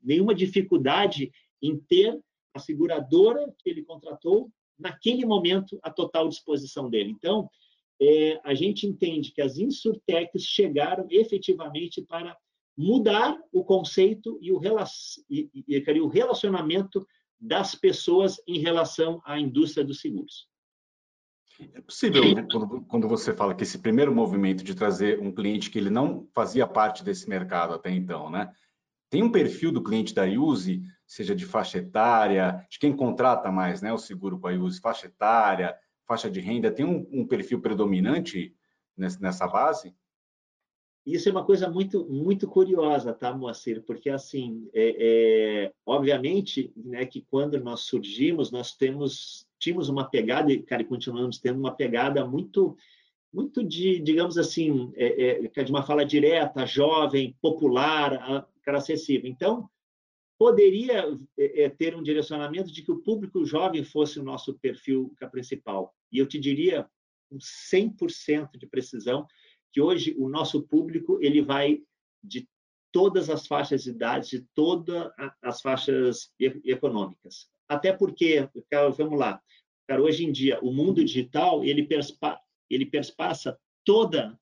nenhuma 0.03 0.35
dificuldade 0.35 1.31
em 1.61 1.77
ter 1.77 2.19
a 2.53 2.59
seguradora 2.59 3.53
que 3.57 3.69
ele 3.69 3.83
contratou 3.83 4.51
naquele 4.77 5.25
momento 5.25 5.79
à 5.81 5.89
total 5.89 6.27
disposição 6.27 6.89
dele. 6.89 7.11
Então, 7.11 7.49
é, 8.01 8.39
a 8.43 8.53
gente 8.53 8.86
entende 8.86 9.31
que 9.31 9.41
as 9.41 9.57
insurtechs 9.57 10.43
chegaram 10.43 11.07
efetivamente 11.10 12.01
para 12.01 12.38
mudar 12.77 13.38
o 13.51 13.63
conceito 13.63 14.38
e 14.41 14.51
o, 14.51 14.62
e, 15.29 15.49
e, 15.67 15.99
o 15.99 16.07
relacionamento 16.07 17.07
das 17.39 17.73
pessoas 17.73 18.38
em 18.47 18.60
relação 18.60 19.21
à 19.25 19.39
indústria 19.39 19.83
dos 19.83 19.99
seguros. 19.99 20.47
É 21.73 21.81
possível, 21.81 22.21
quando, 22.88 23.07
você 23.07 23.33
fala 23.33 23.55
que 23.55 23.63
esse 23.63 23.79
primeiro 23.79 24.13
movimento 24.13 24.63
de 24.63 24.75
trazer 24.75 25.19
um 25.19 25.31
cliente 25.31 25.71
que 25.71 25.79
ele 25.79 25.89
não 25.89 26.27
fazia 26.33 26.67
parte 26.67 27.03
desse 27.03 27.27
mercado 27.27 27.73
até 27.73 27.89
então, 27.89 28.29
né? 28.29 28.51
Tem 29.10 29.23
um 29.23 29.31
perfil 29.31 29.71
do 29.71 29.81
cliente 29.81 30.13
da 30.13 30.25
Use, 30.25 30.83
seja 31.07 31.33
de 31.33 31.45
faixa 31.45 31.79
etária, 31.79 32.63
de 32.69 32.77
quem 32.77 32.95
contrata 32.95 33.51
mais, 33.51 33.81
né? 33.81 33.91
O 33.91 33.97
seguro 33.97 34.39
com 34.39 34.47
a 34.47 34.51
Use, 34.51 34.79
faixa 34.79 35.07
etária, 35.07 35.75
faixa 36.07 36.29
de 36.29 36.39
renda, 36.39 36.71
tem 36.71 36.85
um, 36.85 37.07
um 37.11 37.27
perfil 37.27 37.61
predominante 37.61 38.55
nessa 38.97 39.47
base? 39.47 39.93
Isso 41.05 41.29
é 41.29 41.31
uma 41.31 41.45
coisa 41.45 41.69
muito 41.69 42.05
muito 42.09 42.47
curiosa, 42.47 43.13
tá, 43.13 43.33
Moacir? 43.33 43.81
Porque 43.83 44.09
assim, 44.09 44.69
é, 44.73 44.95
é, 44.99 45.73
obviamente, 45.85 46.73
né, 46.75 47.05
que 47.05 47.21
quando 47.21 47.57
nós 47.61 47.81
surgimos, 47.81 48.51
nós 48.51 48.75
temos 48.75 49.47
tínhamos 49.57 49.87
uma 49.87 50.09
pegada 50.09 50.51
e 50.51 50.61
cara, 50.61 50.83
continuamos 50.83 51.39
tendo 51.39 51.59
uma 51.59 51.73
pegada 51.73 52.25
muito 52.25 52.75
muito 53.33 53.63
de, 53.63 53.99
digamos 53.99 54.37
assim, 54.37 54.91
é, 54.95 55.47
é, 55.55 55.63
de 55.63 55.71
uma 55.71 55.83
fala 55.83 56.05
direta, 56.05 56.65
jovem, 56.65 57.35
popular, 57.41 58.47
cara, 58.63 58.77
acessível. 58.77 59.29
Então, 59.29 59.69
poderia 60.38 61.06
é, 61.38 61.63
é, 61.63 61.69
ter 61.69 61.95
um 61.95 62.04
direcionamento 62.04 62.71
de 62.71 62.84
que 62.84 62.91
o 62.91 63.02
público 63.02 63.43
jovem 63.45 63.84
fosse 63.84 64.19
o 64.19 64.23
nosso 64.23 64.54
perfil 64.60 65.13
principal. 65.32 65.95
E 66.12 66.19
eu 66.19 66.28
te 66.28 66.39
diria, 66.39 66.88
com 67.30 67.38
100% 67.38 68.58
de 68.58 68.67
precisão, 68.67 69.26
que 69.71 69.82
hoje 69.82 70.15
o 70.17 70.30
nosso 70.30 70.62
público 70.62 71.17
ele 71.21 71.41
vai 71.41 71.82
de 72.23 72.47
todas 72.91 73.30
as 73.30 73.45
faixas 73.45 73.84
de 73.84 73.89
idade, 73.89 74.30
de 74.30 74.47
todas 74.56 75.12
as 75.41 75.62
faixas 75.62 76.32
econômicas. 76.39 77.50
Até 77.67 77.91
porque, 77.91 78.47
vamos 78.95 79.19
lá, 79.19 79.41
cara, 79.88 80.02
hoje 80.02 80.26
em 80.26 80.32
dia 80.32 80.60
o 80.62 80.73
mundo 80.73 81.04
digital 81.04 81.63
ele, 81.63 81.84
perspa, 81.86 82.39
ele 82.69 82.86
perspassa 82.86 83.60
toda 83.84 84.39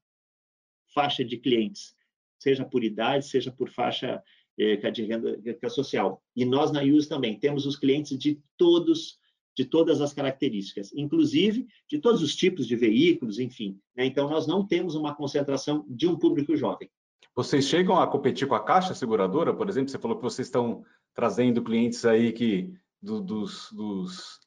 faixa 0.94 1.26
de 1.26 1.38
clientes, 1.38 1.96
seja 2.40 2.64
por 2.64 2.84
idade, 2.84 3.28
seja 3.28 3.52
por 3.52 3.70
faixa 3.70 4.24
eh, 4.58 4.92
de 4.92 5.04
renda 5.04 5.70
social. 5.70 6.22
E 6.36 6.46
nós 6.46 6.72
na 6.72 6.82
USE 6.84 7.08
também 7.08 7.38
temos 7.40 7.66
os 7.66 7.76
clientes 7.76 8.18
de 8.18 8.40
todos 8.58 9.20
de 9.58 9.64
todas 9.64 10.02
as 10.02 10.14
características, 10.14 10.92
inclusive 10.94 11.66
de 11.90 11.98
todos 11.98 12.22
os 12.22 12.36
tipos 12.36 12.68
de 12.68 12.76
veículos, 12.76 13.40
enfim. 13.40 13.80
Né? 13.96 14.06
Então, 14.06 14.30
nós 14.30 14.46
não 14.46 14.68
temos 14.68 14.96
uma 14.96 15.16
concentração 15.16 15.86
de 15.88 16.08
um 16.08 16.18
público 16.18 16.58
jovem. 16.58 16.90
Vocês 17.34 17.66
chegam 17.66 17.98
a 17.98 18.06
competir 18.06 18.48
com 18.48 18.56
a 18.56 18.64
Caixa 18.64 18.94
Seguradora, 18.94 19.54
por 19.54 19.70
exemplo? 19.70 19.90
Você 19.90 19.98
falou 19.98 20.18
que 20.18 20.24
vocês 20.24 20.48
estão 20.48 20.84
trazendo 21.14 21.64
clientes 21.64 22.06
aí 22.06 22.34
que 22.34 22.74
do, 23.02 23.22
dos, 23.22 23.72
dos, 23.72 24.40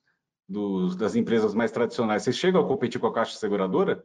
dos, 0.48 0.96
das 0.96 1.16
empresas 1.16 1.54
mais 1.54 1.72
tradicionais. 1.72 2.22
Vocês 2.22 2.36
chegam 2.36 2.60
a 2.60 2.68
competir 2.68 3.00
com 3.00 3.06
a 3.06 3.12
Caixa 3.12 3.38
Seguradora? 3.38 4.04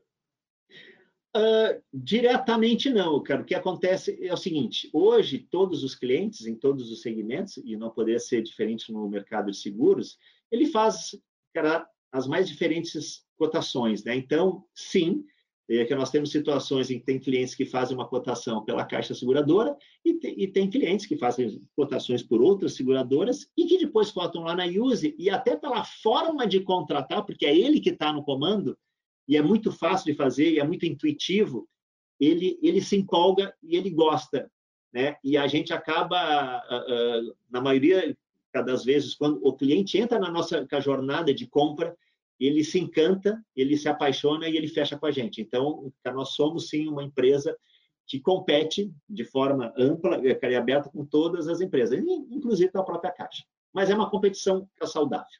Uh, 1.36 1.82
diretamente 1.92 2.92
não, 2.92 3.22
cara. 3.24 3.42
O 3.42 3.46
que 3.46 3.56
acontece 3.56 4.18
é 4.22 4.32
o 4.32 4.38
seguinte: 4.38 4.90
hoje 4.94 5.40
todos 5.40 5.84
os 5.84 5.96
clientes 5.96 6.46
em 6.46 6.56
todos 6.56 6.92
os 6.92 7.02
segmentos 7.02 7.58
e 7.58 7.76
não 7.76 7.90
poderia 7.90 8.20
ser 8.20 8.44
diferente 8.44 8.92
no 8.92 9.10
mercado 9.10 9.50
de 9.50 9.58
seguros, 9.58 10.18
ele 10.52 10.68
faz 10.68 11.16
cara, 11.54 11.88
as 12.12 12.28
mais 12.28 12.48
diferentes 12.48 13.26
cotações, 13.36 14.04
né? 14.04 14.16
Então, 14.16 14.64
sim, 14.76 15.24
é 15.70 15.86
que 15.86 15.96
nós 15.96 16.12
temos 16.12 16.32
situações 16.32 16.92
em 16.92 17.00
que 17.00 17.06
tem 17.06 17.20
clientes 17.20 17.56
que 17.56 17.66
fazem 17.66 17.96
uma 17.96 18.08
cotação 18.08 18.64
pela 18.64 18.86
caixa 18.86 19.16
seguradora 19.16 19.76
e, 20.04 20.14
te, 20.14 20.28
e 20.38 20.48
tem 20.48 20.70
clientes 20.70 21.06
que 21.06 21.18
fazem 21.18 21.62
cotações 21.76 22.22
por 22.22 22.42
outras 22.42 22.76
seguradoras 22.76 23.48
e 23.58 23.66
que 23.66 23.78
depois 23.78 24.12
cotam 24.12 24.44
lá 24.44 24.56
na 24.56 24.66
Use 24.66 25.16
e 25.18 25.30
até 25.30 25.56
pela 25.56 25.84
forma 25.84 26.46
de 26.46 26.60
contratar, 26.60 27.26
porque 27.26 27.46
é 27.46 27.58
ele 27.58 27.80
que 27.80 27.92
está 27.92 28.12
no 28.12 28.24
comando, 28.24 28.78
e 29.28 29.38
é 29.38 29.42
muito 29.42 29.72
fácil 29.72 30.12
de 30.12 30.18
fazer 30.18 30.52
e 30.52 30.60
é 30.60 30.64
muito 30.64 30.86
intuitivo, 30.86 31.68
ele, 32.20 32.60
ele 32.62 32.82
se 32.82 32.96
empolga 32.96 33.54
e 33.62 33.76
ele 33.76 33.90
gosta. 33.90 34.52
Né? 34.94 35.16
E 35.24 35.38
a 35.38 35.48
gente 35.48 35.74
acaba, 35.74 36.62
na 37.50 37.62
maioria 37.62 38.16
das 38.54 38.84
vezes, 38.84 39.16
quando 39.16 39.40
o 39.44 39.54
cliente 39.54 39.98
entra 39.98 40.20
na 40.20 40.30
nossa 40.30 40.68
jornada 40.80 41.34
de 41.34 41.48
compra, 41.48 41.96
ele 42.40 42.64
se 42.64 42.80
encanta, 42.80 43.44
ele 43.56 43.78
se 43.78 43.88
apaixona 43.88 44.48
e 44.48 44.58
ele 44.58 44.68
fecha 44.68 44.98
com 44.98 45.06
a 45.06 45.12
gente. 45.12 45.42
Então, 45.42 45.92
nós 46.14 46.30
somos 46.30 46.70
sim 46.70 46.88
uma 46.88 47.04
empresa 47.04 47.58
que 48.06 48.20
compete 48.20 48.94
de 49.10 49.24
forma 49.24 49.74
ampla 49.78 50.22
e 50.24 50.56
aberta 50.56 50.90
com 50.90 51.06
todas 51.06 51.48
as 51.48 51.62
empresas, 51.62 51.98
inclusive 52.30 52.72
com 52.72 52.80
a 52.80 52.84
própria 52.84 53.12
Caixa. 53.12 53.44
Mas 53.74 53.90
é 53.90 53.96
uma 53.96 54.10
competição 54.10 54.70
saudável. 54.84 55.40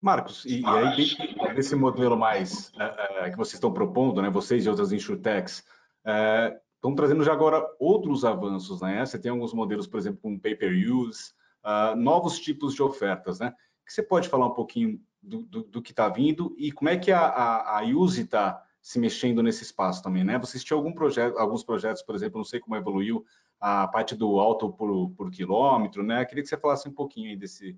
Marcos, 0.00 0.44
e, 0.44 0.60
e 0.60 0.66
aí 0.66 1.54
desse 1.54 1.74
modelo 1.74 2.16
mais 2.16 2.72
é, 2.78 3.26
é, 3.26 3.30
que 3.30 3.36
vocês 3.36 3.54
estão 3.54 3.72
propondo, 3.72 4.22
né, 4.22 4.30
vocês 4.30 4.64
e 4.64 4.68
outras 4.68 4.92
insurtechs, 4.92 5.64
é, 6.04 6.56
estão 6.78 6.94
trazendo 6.94 7.24
já 7.24 7.32
agora 7.32 7.64
outros 7.78 8.24
avanços, 8.24 8.80
né? 8.80 9.04
Você 9.04 9.18
tem 9.18 9.30
alguns 9.30 9.52
modelos, 9.52 9.86
por 9.86 9.98
exemplo, 9.98 10.20
com 10.22 10.38
pay-per-use, 10.38 11.32
uh, 11.64 11.96
novos 11.96 12.38
tipos 12.38 12.72
de 12.74 12.82
ofertas, 12.82 13.40
né? 13.40 13.52
Que 13.84 13.92
você 13.92 14.02
pode 14.02 14.28
falar 14.28 14.46
um 14.46 14.54
pouquinho 14.54 15.00
do, 15.20 15.42
do, 15.42 15.62
do 15.64 15.82
que 15.82 15.90
está 15.90 16.08
vindo 16.08 16.54
e 16.56 16.70
como 16.70 16.88
é 16.88 16.96
que 16.96 17.10
a, 17.10 17.20
a, 17.20 17.80
a 17.80 17.82
Use 17.82 18.22
está 18.22 18.62
se 18.80 18.98
mexendo 18.98 19.42
nesse 19.42 19.64
espaço 19.64 20.02
também, 20.02 20.22
né? 20.22 20.38
Vocês 20.38 20.62
tinham 20.62 20.78
algum 20.78 20.92
projeto, 20.92 21.36
alguns 21.36 21.64
projetos, 21.64 22.02
por 22.02 22.14
exemplo, 22.14 22.38
não 22.38 22.44
sei 22.44 22.60
como 22.60 22.76
evoluiu 22.76 23.24
a 23.60 23.88
parte 23.88 24.14
do 24.14 24.38
auto 24.38 24.72
por, 24.72 25.10
por 25.10 25.30
quilômetro, 25.30 26.04
né? 26.04 26.24
Queria 26.24 26.42
que 26.42 26.48
você 26.48 26.56
falasse 26.56 26.88
um 26.88 26.94
pouquinho 26.94 27.30
aí 27.30 27.36
desse, 27.36 27.76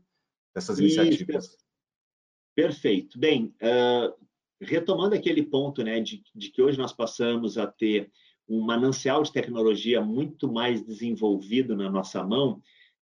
dessas 0.55 0.79
iniciativas. 0.79 1.57
Perfeito. 2.61 3.19
Bem, 3.19 3.55
uh, 3.63 4.13
retomando 4.61 5.15
aquele 5.15 5.43
ponto, 5.43 5.83
né, 5.83 5.99
de, 5.99 6.23
de, 6.35 6.51
que 6.51 6.61
hoje 6.61 6.77
nós 6.77 6.93
passamos 6.93 7.57
a 7.57 7.67
ter 7.67 8.11
um 8.47 8.61
manancial 8.61 9.23
de 9.23 9.33
tecnologia 9.33 10.03
muito 10.03 10.53
mais 10.53 10.85
desenvolvido 10.85 11.75
na 11.75 11.91
nossa 11.91 12.23
mão, 12.23 12.61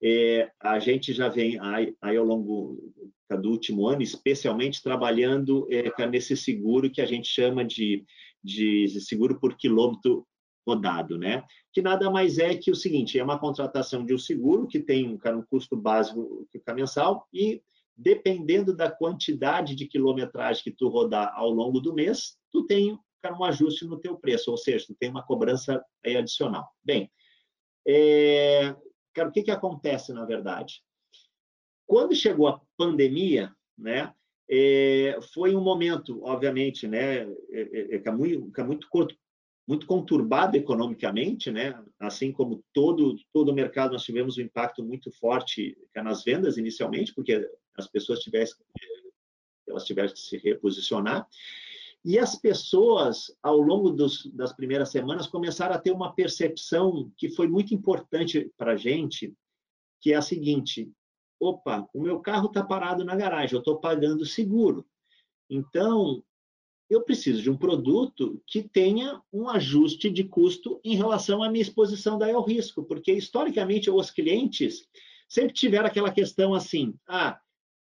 é, 0.03 0.51
a 0.59 0.79
gente 0.79 1.13
já 1.13 1.29
vem 1.29 1.61
aí, 1.61 1.95
aí, 2.01 2.17
ao 2.17 2.25
longo 2.25 2.79
do 3.31 3.51
último 3.51 3.87
ano, 3.87 4.01
especialmente 4.01 4.83
trabalhando 4.83 5.69
é, 5.71 6.07
nesse 6.07 6.35
seguro 6.35 6.91
que 6.91 7.03
a 7.03 7.07
gente 7.07 7.29
chama 7.29 7.63
de, 7.63 8.07
de 8.43 8.89
seguro 9.01 9.39
por 9.39 9.55
quilômetro 9.55 10.27
rodado, 10.67 11.19
né? 11.19 11.45
Que 11.75 11.83
nada 11.83 12.11
mais 12.11 12.39
é 12.39 12.57
que 12.57 12.71
o 12.71 12.75
seguinte: 12.75 13.19
é 13.19 13.25
uma 13.25 13.39
contratação 13.39 14.05
de 14.05 14.15
um 14.15 14.19
seguro 14.19 14.67
que 14.67 14.81
tem 14.81 15.09
um, 15.09 15.19
um 15.39 15.43
custo 15.43 15.77
básico 15.77 16.47
mensal 16.75 17.29
e 17.33 17.61
dependendo 17.97 18.75
da 18.75 18.91
quantidade 18.91 19.75
de 19.75 19.87
quilometragem 19.87 20.63
que 20.63 20.73
tu 20.73 20.89
rodar 20.89 21.33
ao 21.35 21.51
longo 21.51 21.81
do 21.81 21.95
mês, 21.95 22.37
tu 22.51 22.65
tem 22.67 22.99
um 23.31 23.45
ajuste 23.45 23.85
no 23.85 24.01
teu 24.01 24.17
preço, 24.17 24.51
ou 24.51 24.57
seja, 24.57 24.87
tu 24.87 24.95
tem 24.99 25.09
uma 25.09 25.23
cobrança 25.23 25.85
adicional. 26.05 26.69
Bem, 26.83 27.11
é, 27.87 28.75
cara, 29.15 29.29
o 29.29 29.33
que, 29.33 29.43
que 29.43 29.51
acontece 29.51 30.13
na 30.13 30.25
verdade? 30.25 30.83
Quando 31.87 32.15
chegou 32.15 32.49
a 32.49 32.61
pandemia, 32.77 33.55
né, 33.77 34.13
é, 34.51 35.19
foi 35.33 35.55
um 35.55 35.63
momento, 35.63 36.23
obviamente, 36.25 36.87
né, 36.89 37.23
é, 37.51 37.97
é, 37.97 38.03
é, 38.05 38.11
muito, 38.11 38.65
muito 38.65 38.89
curto, 38.89 39.15
muito 39.67 39.87
conturbado 39.87 40.57
economicamente, 40.57 41.51
né? 41.51 41.81
Assim 42.01 42.33
como 42.33 42.65
todo 42.73 43.15
todo 43.33 43.51
o 43.51 43.55
mercado, 43.55 43.93
nós 43.93 44.03
tivemos 44.03 44.37
um 44.37 44.43
impacto 44.43 44.83
muito 44.83 45.11
forte 45.13 45.79
nas 45.95 46.25
vendas 46.25 46.57
inicialmente, 46.57 47.15
porque 47.15 47.49
as 47.77 47.87
pessoas 47.87 48.21
tivessem 48.21 48.57
elas 49.73 49.85
tiveram 49.85 50.13
que 50.13 50.19
se 50.19 50.37
reposicionar. 50.37 51.27
E 52.05 52.19
as 52.19 52.35
pessoas, 52.35 53.35
ao 53.43 53.59
longo 53.59 53.91
dos, 53.91 54.27
das 54.35 54.53
primeiras 54.53 54.91
semanas, 54.91 55.27
começaram 55.27 55.75
a 55.75 55.79
ter 55.79 55.93
uma 55.93 56.13
percepção 56.13 57.13
que 57.17 57.31
foi 57.31 57.47
muito 57.47 57.73
importante 57.75 58.51
para 58.57 58.73
a 58.73 58.77
gente, 58.77 59.33
que 60.01 60.13
é 60.13 60.17
a 60.17 60.23
seguinte: 60.23 60.91
opa, 61.41 61.89
o 61.95 62.03
meu 62.03 62.21
carro 62.21 62.49
está 62.49 62.63
parado 62.63 63.05
na 63.05 63.15
garagem, 63.15 63.55
eu 63.55 63.61
estou 63.61 63.79
pagando 63.79 64.27
seguro. 64.27 64.85
Então, 65.49 66.23
eu 66.91 67.03
preciso 67.03 67.41
de 67.41 67.51
um 67.51 67.57
produto 67.57 68.43
que 68.47 68.63
tenha 68.63 69.23
um 69.33 69.49
ajuste 69.49 70.11
de 70.11 70.25
custo 70.25 70.81
em 70.85 70.97
relação 70.97 71.43
à 71.43 71.49
minha 71.49 71.63
exposição 71.63 72.19
daí 72.19 72.33
ao 72.33 72.45
risco, 72.45 72.83
porque 72.83 73.13
historicamente 73.13 73.89
os 73.89 74.11
clientes 74.11 74.89
sempre 75.29 75.55
tiveram 75.55 75.87
aquela 75.87 76.11
questão 76.11 76.53
assim: 76.53 76.95
ah, 77.07 77.41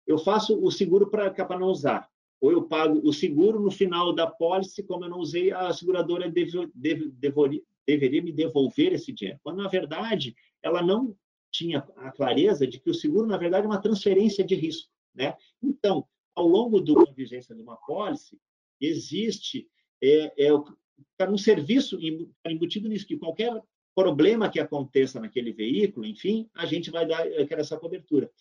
eu 0.09 0.17
faço 0.17 0.59
o 0.59 0.71
seguro 0.71 1.07
para 1.07 1.59
não 1.59 1.67
usar, 1.67 2.09
ou 2.41 2.51
eu 2.51 2.63
pago 2.63 2.99
o 3.07 3.13
seguro 3.13 3.59
no 3.59 3.69
final 3.69 4.11
da 4.11 4.25
pólice, 4.25 4.81
como 4.81 5.05
eu 5.05 5.09
não 5.09 5.19
usei, 5.19 5.51
a 5.51 5.71
seguradora 5.71 6.27
deve, 6.27 6.67
deve, 6.73 7.09
deveria, 7.11 7.61
deveria 7.85 8.23
me 8.23 8.31
devolver 8.31 8.91
esse 8.91 9.13
dinheiro. 9.13 9.39
Quando 9.43 9.61
na 9.61 9.69
verdade 9.69 10.35
ela 10.63 10.81
não 10.81 11.15
tinha 11.51 11.87
a 11.97 12.11
clareza 12.11 12.65
de 12.65 12.79
que 12.79 12.89
o 12.89 12.93
seguro 12.93 13.27
na 13.27 13.37
verdade 13.37 13.65
é 13.65 13.69
uma 13.69 13.81
transferência 13.81 14.43
de 14.43 14.55
risco, 14.55 14.89
né? 15.13 15.35
Então, 15.61 16.03
ao 16.33 16.47
longo 16.47 16.81
da 16.81 17.11
vigência 17.11 17.53
de 17.53 17.61
uma 17.61 17.75
pólice, 17.75 18.35
existe 18.81 19.67
é, 20.01 20.47
é, 20.47 21.29
um 21.29 21.37
serviço 21.37 21.99
embutido 22.43 22.89
nisso, 22.89 23.05
que 23.05 23.15
qualquer 23.17 23.61
problema 23.93 24.49
que 24.49 24.59
aconteça 24.59 25.19
naquele 25.19 25.51
veículo, 25.51 26.03
enfim, 26.03 26.49
a 26.55 26.65
gente 26.65 26.89
vai 26.89 27.05
dar 27.05 27.27
essa 27.27 27.77
cobertura. 27.77 28.31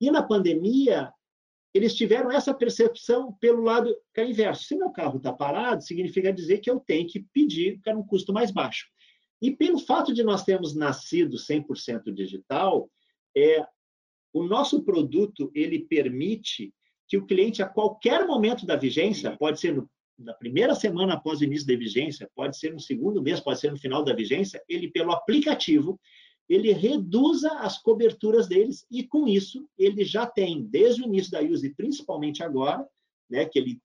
E 0.00 0.10
na 0.10 0.22
pandemia, 0.22 1.12
eles 1.72 1.94
tiveram 1.94 2.30
essa 2.30 2.54
percepção 2.54 3.32
pelo 3.34 3.62
lado 3.62 3.94
que 4.14 4.20
é 4.20 4.28
inverso. 4.28 4.64
Se 4.64 4.76
meu 4.76 4.90
carro 4.90 5.18
está 5.18 5.32
parado, 5.32 5.82
significa 5.82 6.32
dizer 6.32 6.58
que 6.58 6.70
eu 6.70 6.80
tenho 6.80 7.06
que 7.06 7.20
pedir 7.32 7.80
para 7.82 7.96
um 7.96 8.06
custo 8.06 8.32
mais 8.32 8.50
baixo. 8.50 8.86
E 9.40 9.50
pelo 9.50 9.78
fato 9.78 10.12
de 10.14 10.22
nós 10.22 10.42
termos 10.42 10.74
nascido 10.74 11.36
100% 11.36 12.12
digital, 12.12 12.90
é, 13.36 13.64
o 14.32 14.42
nosso 14.42 14.82
produto 14.82 15.50
ele 15.54 15.80
permite 15.80 16.72
que 17.08 17.16
o 17.16 17.26
cliente, 17.26 17.62
a 17.62 17.68
qualquer 17.68 18.26
momento 18.26 18.66
da 18.66 18.76
vigência, 18.76 19.36
pode 19.36 19.60
ser 19.60 19.74
no, 19.74 19.88
na 20.18 20.32
primeira 20.32 20.74
semana 20.74 21.14
após 21.14 21.40
o 21.40 21.44
início 21.44 21.66
da 21.66 21.76
vigência, 21.76 22.30
pode 22.34 22.58
ser 22.58 22.72
no 22.72 22.80
segundo 22.80 23.22
mês, 23.22 23.38
pode 23.38 23.60
ser 23.60 23.70
no 23.70 23.78
final 23.78 24.02
da 24.02 24.14
vigência, 24.14 24.62
ele, 24.68 24.88
pelo 24.88 25.12
aplicativo, 25.12 26.00
ele 26.48 26.72
reduza 26.72 27.50
as 27.58 27.78
coberturas 27.78 28.46
deles 28.46 28.86
e, 28.90 29.02
com 29.02 29.26
isso, 29.26 29.68
ele 29.76 30.04
já 30.04 30.26
tem, 30.26 30.64
desde 30.64 31.02
o 31.02 31.06
início 31.06 31.32
da 31.32 31.40
use, 31.40 31.74
principalmente 31.74 32.42
agora, 32.42 32.86
né, 33.28 33.44
que 33.44 33.58
ele 33.58 33.80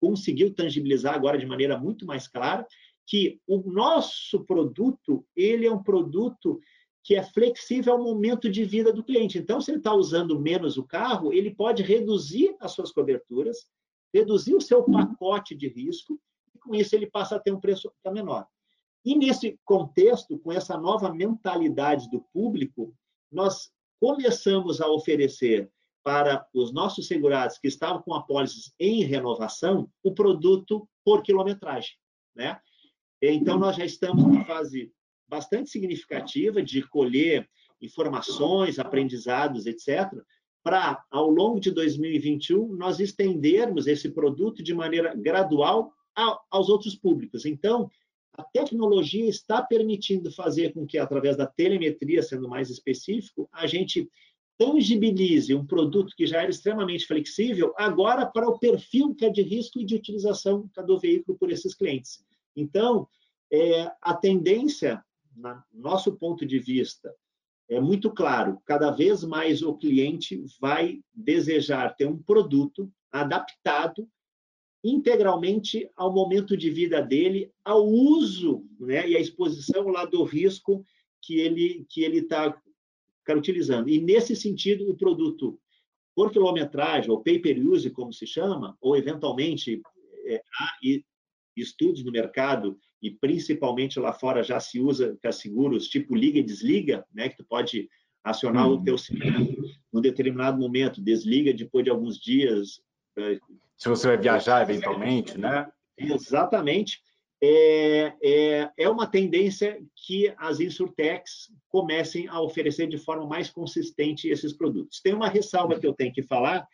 conseguiu 0.00 0.54
tangibilizar 0.54 1.14
agora 1.14 1.36
de 1.36 1.46
maneira 1.46 1.78
muito 1.78 2.06
mais 2.06 2.26
clara, 2.26 2.66
que 3.06 3.40
o 3.46 3.58
nosso 3.70 4.44
produto, 4.44 5.26
ele 5.34 5.66
é 5.66 5.72
um 5.72 5.82
produto 5.82 6.60
que 7.02 7.14
é 7.14 7.22
flexível 7.22 7.94
ao 7.94 8.02
momento 8.02 8.50
de 8.50 8.64
vida 8.64 8.92
do 8.92 9.02
cliente. 9.02 9.38
Então, 9.38 9.60
se 9.60 9.70
ele 9.70 9.78
está 9.78 9.94
usando 9.94 10.38
menos 10.38 10.76
o 10.76 10.84
carro, 10.84 11.32
ele 11.32 11.54
pode 11.54 11.82
reduzir 11.82 12.54
as 12.60 12.72
suas 12.72 12.92
coberturas, 12.92 13.66
reduzir 14.12 14.54
o 14.54 14.60
seu 14.60 14.84
pacote 14.84 15.54
de 15.54 15.68
risco, 15.68 16.20
e 16.54 16.58
com 16.58 16.74
isso 16.74 16.94
ele 16.94 17.06
passa 17.06 17.36
a 17.36 17.40
ter 17.40 17.52
um 17.52 17.60
preço 17.60 17.90
menor. 18.12 18.46
E 19.08 19.16
nesse 19.16 19.58
contexto, 19.64 20.38
com 20.38 20.52
essa 20.52 20.76
nova 20.76 21.10
mentalidade 21.10 22.10
do 22.10 22.20
público, 22.30 22.94
nós 23.32 23.70
começamos 23.98 24.82
a 24.82 24.86
oferecer 24.86 25.72
para 26.04 26.46
os 26.52 26.74
nossos 26.74 27.06
segurados 27.06 27.56
que 27.56 27.68
estavam 27.68 28.02
com 28.02 28.12
apólices 28.12 28.70
em 28.78 29.02
renovação 29.04 29.90
o 30.04 30.12
produto 30.12 30.86
por 31.02 31.22
quilometragem, 31.22 31.92
né? 32.36 32.60
Então 33.22 33.58
nós 33.58 33.76
já 33.76 33.84
estamos 33.86 34.22
numa 34.22 34.44
fase 34.44 34.92
bastante 35.26 35.70
significativa 35.70 36.62
de 36.62 36.86
colher 36.86 37.48
informações, 37.80 38.78
aprendizados, 38.78 39.64
etc., 39.64 40.06
para, 40.62 41.02
ao 41.10 41.30
longo 41.30 41.58
de 41.58 41.70
2021, 41.70 42.76
nós 42.76 43.00
estendermos 43.00 43.86
esse 43.86 44.10
produto 44.10 44.62
de 44.62 44.74
maneira 44.74 45.14
gradual 45.14 45.94
aos 46.50 46.68
outros 46.68 46.94
públicos. 46.94 47.46
Então, 47.46 47.90
a 48.34 48.42
tecnologia 48.44 49.28
está 49.28 49.62
permitindo 49.62 50.30
fazer 50.30 50.72
com 50.72 50.86
que, 50.86 50.98
através 50.98 51.36
da 51.36 51.46
telemetria, 51.46 52.22
sendo 52.22 52.48
mais 52.48 52.70
específico, 52.70 53.48
a 53.52 53.66
gente 53.66 54.08
tangibilize 54.58 55.54
um 55.54 55.64
produto 55.64 56.14
que 56.16 56.26
já 56.26 56.42
era 56.42 56.50
extremamente 56.50 57.06
flexível, 57.06 57.72
agora 57.76 58.26
para 58.26 58.48
o 58.48 58.58
perfil 58.58 59.14
que 59.14 59.24
é 59.24 59.30
de 59.30 59.42
risco 59.42 59.80
e 59.80 59.84
de 59.84 59.94
utilização 59.94 60.68
do 60.84 60.98
veículo 60.98 61.38
por 61.38 61.50
esses 61.50 61.74
clientes. 61.74 62.24
Então, 62.56 63.08
é, 63.52 63.90
a 64.02 64.14
tendência, 64.14 65.02
no 65.34 65.62
nosso 65.72 66.16
ponto 66.16 66.44
de 66.44 66.58
vista, 66.58 67.14
é 67.70 67.80
muito 67.80 68.10
claro, 68.10 68.60
cada 68.64 68.90
vez 68.90 69.22
mais 69.22 69.62
o 69.62 69.74
cliente 69.74 70.42
vai 70.60 71.00
desejar 71.14 71.94
ter 71.94 72.06
um 72.06 72.20
produto 72.20 72.90
adaptado 73.12 74.08
integralmente 74.82 75.90
ao 75.96 76.12
momento 76.12 76.56
de 76.56 76.70
vida 76.70 77.00
dele, 77.00 77.52
ao 77.64 77.86
uso 77.86 78.64
né, 78.78 79.08
e 79.08 79.16
à 79.16 79.20
exposição 79.20 79.88
lá 79.88 80.04
do 80.04 80.22
risco 80.22 80.84
que 81.20 81.38
ele 81.40 81.84
que 81.88 82.02
ele 82.02 82.18
está 82.18 82.56
utilizando. 83.30 83.88
E 83.88 84.00
nesse 84.00 84.34
sentido, 84.34 84.88
o 84.88 84.96
produto 84.96 85.58
por 86.14 86.32
quilometragem 86.32 87.10
ou 87.10 87.22
pay 87.22 87.38
per 87.38 87.58
use, 87.58 87.90
como 87.90 88.12
se 88.12 88.26
chama, 88.26 88.76
ou 88.80 88.96
eventualmente 88.96 89.80
é, 90.26 90.42
há 90.58 90.72
estudos 91.56 92.04
no 92.04 92.12
mercado 92.12 92.78
e 93.02 93.10
principalmente 93.10 93.98
lá 93.98 94.12
fora 94.12 94.42
já 94.42 94.58
se 94.58 94.80
usa 94.80 95.16
para 95.20 95.32
seguros 95.32 95.88
tipo 95.88 96.14
liga 96.14 96.38
e 96.38 96.42
desliga, 96.42 97.04
né, 97.12 97.28
que 97.28 97.36
tu 97.36 97.44
pode 97.44 97.88
acionar 98.22 98.68
hum. 98.68 98.74
o 98.74 98.82
teu 98.82 98.98
seguro 98.98 99.56
num 99.92 100.00
determinado 100.00 100.58
momento, 100.58 101.00
desliga 101.00 101.52
depois 101.52 101.84
de 101.84 101.90
alguns 101.90 102.18
dias. 102.18 102.80
Se 103.78 103.88
você 103.88 104.08
vai 104.08 104.18
viajar 104.18 104.62
eventualmente, 104.62 105.38
né? 105.38 105.70
Exatamente. 105.96 107.00
É, 107.40 108.12
é, 108.20 108.70
é 108.76 108.88
uma 108.88 109.06
tendência 109.06 109.80
que 109.94 110.34
as 110.36 110.58
insurtechs 110.58 111.52
comecem 111.68 112.26
a 112.26 112.40
oferecer 112.40 112.88
de 112.88 112.98
forma 112.98 113.26
mais 113.26 113.48
consistente 113.48 114.28
esses 114.28 114.52
produtos. 114.52 115.00
Tem 115.00 115.14
uma 115.14 115.28
ressalva 115.28 115.78
que 115.78 115.86
eu 115.86 115.94
tenho 115.94 116.12
que 116.12 116.22
falar, 116.22 116.66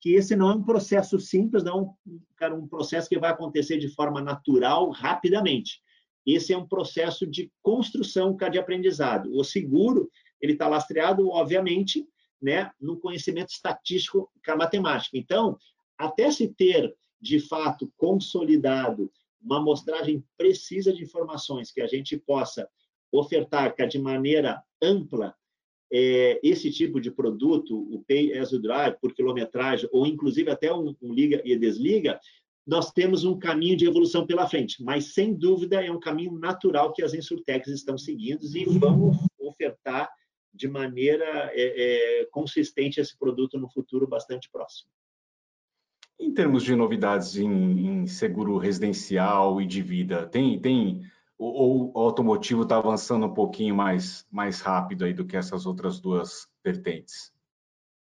que 0.00 0.14
esse 0.14 0.36
não 0.36 0.50
é 0.50 0.54
um 0.54 0.62
processo 0.62 1.18
simples, 1.18 1.64
não 1.64 1.96
é 2.40 2.48
um 2.48 2.68
processo 2.68 3.08
que 3.08 3.18
vai 3.18 3.30
acontecer 3.30 3.78
de 3.78 3.88
forma 3.88 4.20
natural, 4.20 4.90
rapidamente. 4.90 5.80
Esse 6.24 6.52
é 6.52 6.58
um 6.58 6.66
processo 6.66 7.26
de 7.26 7.50
construção 7.60 8.36
de 8.36 8.58
aprendizado. 8.58 9.36
O 9.36 9.42
seguro, 9.42 10.08
ele 10.40 10.52
está 10.52 10.68
lastreado, 10.68 11.28
obviamente, 11.28 12.06
né, 12.40 12.70
no 12.80 12.98
conhecimento 12.98 13.50
estatístico 13.50 14.30
com 14.44 14.56
matemática. 14.56 15.16
Então, 15.16 15.56
até 16.02 16.30
se 16.30 16.48
ter, 16.48 16.94
de 17.20 17.38
fato, 17.38 17.92
consolidado 17.96 19.10
uma 19.40 19.58
amostragem 19.58 20.24
precisa 20.36 20.92
de 20.92 21.02
informações 21.02 21.70
que 21.72 21.80
a 21.80 21.86
gente 21.86 22.16
possa 22.16 22.68
ofertar 23.10 23.74
de 23.88 23.98
maneira 23.98 24.62
ampla 24.80 25.34
é, 25.92 26.40
esse 26.42 26.70
tipo 26.70 27.00
de 27.00 27.10
produto, 27.10 27.76
o 27.76 28.02
Pay 28.04 28.38
as 28.38 28.50
you 28.50 28.60
Drive, 28.60 28.96
por 29.00 29.12
quilometragem, 29.12 29.88
ou 29.92 30.06
inclusive 30.06 30.50
até 30.50 30.72
um, 30.72 30.94
um 31.02 31.12
liga 31.12 31.42
e 31.44 31.56
desliga, 31.56 32.18
nós 32.66 32.92
temos 32.92 33.24
um 33.24 33.38
caminho 33.38 33.76
de 33.76 33.86
evolução 33.86 34.26
pela 34.26 34.48
frente, 34.48 34.82
mas 34.82 35.12
sem 35.12 35.34
dúvida 35.34 35.84
é 35.84 35.90
um 35.90 36.00
caminho 36.00 36.32
natural 36.38 36.92
que 36.92 37.02
as 37.02 37.12
insurtechs 37.12 37.68
estão 37.68 37.98
seguindo 37.98 38.44
e 38.56 38.64
vão 38.64 39.10
ofertar 39.38 40.08
de 40.54 40.68
maneira 40.68 41.50
é, 41.54 42.20
é, 42.20 42.24
consistente 42.26 43.00
esse 43.00 43.18
produto 43.18 43.58
no 43.58 43.68
futuro 43.68 44.06
bastante 44.06 44.48
próximo. 44.50 44.88
Em 46.22 46.32
termos 46.32 46.62
de 46.62 46.76
novidades 46.76 47.36
em, 47.36 47.48
em 47.86 48.06
seguro 48.06 48.56
residencial 48.56 49.60
e 49.60 49.66
de 49.66 49.82
vida, 49.82 50.24
tem, 50.24 50.56
tem 50.60 51.02
ou 51.36 51.90
o 51.92 51.98
automotivo 51.98 52.62
está 52.62 52.78
avançando 52.78 53.26
um 53.26 53.34
pouquinho 53.34 53.74
mais, 53.74 54.24
mais 54.30 54.60
rápido 54.60 55.04
aí 55.04 55.12
do 55.12 55.26
que 55.26 55.36
essas 55.36 55.66
outras 55.66 55.98
duas 55.98 56.48
vertentes? 56.64 57.32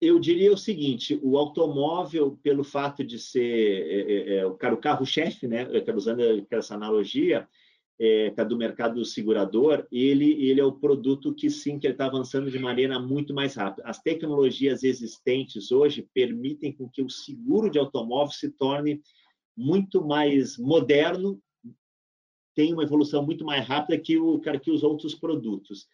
Eu 0.02 0.20
diria 0.20 0.52
o 0.52 0.58
seguinte: 0.58 1.18
o 1.24 1.38
automóvel, 1.38 2.38
pelo 2.44 2.66
fato 2.66 3.06
de 3.06 3.18
ser 3.18 3.42
é, 3.42 4.36
é, 4.36 4.38
é 4.39 4.46
o 4.46 4.78
carro-chefe, 4.78 5.48
né? 5.48 5.66
usando 5.96 6.46
essa 6.52 6.76
analogia, 6.76 7.48
é, 7.99 8.32
tá 8.32 8.43
do 8.43 8.58
mercado 8.58 9.03
segurador, 9.06 9.88
ele, 9.91 10.45
ele 10.45 10.60
é 10.60 10.65
o 10.65 10.71
produto 10.71 11.34
que 11.34 11.49
sim, 11.49 11.79
que 11.79 11.88
ele 11.88 11.93
está 11.93 12.06
avançando 12.06 12.49
de 12.49 12.60
maneira 12.60 12.99
muito 12.99 13.34
mais 13.34 13.56
rápida. 13.56 13.88
As 13.88 14.01
tecnologias 14.01 14.84
existentes 14.84 15.71
hoje 15.71 16.08
permitem 16.13 16.71
com 16.71 16.89
que 16.89 17.01
o 17.01 17.10
seguro 17.10 17.69
de 17.69 17.79
automóvel 17.79 18.32
se 18.32 18.49
torne 18.49 19.01
muito 19.56 20.06
mais 20.06 20.58
moderno 20.58 21.39
tem 22.56 22.73
uma 22.73 22.84
evolução 22.84 23.25
muito 23.25 23.43
mais 23.43 23.65
rápida 23.67 23.99
que, 23.99 24.17
o, 24.17 24.39
que 24.39 24.71
os 24.71 24.84
outros 24.84 25.15
produtos. 25.15 25.88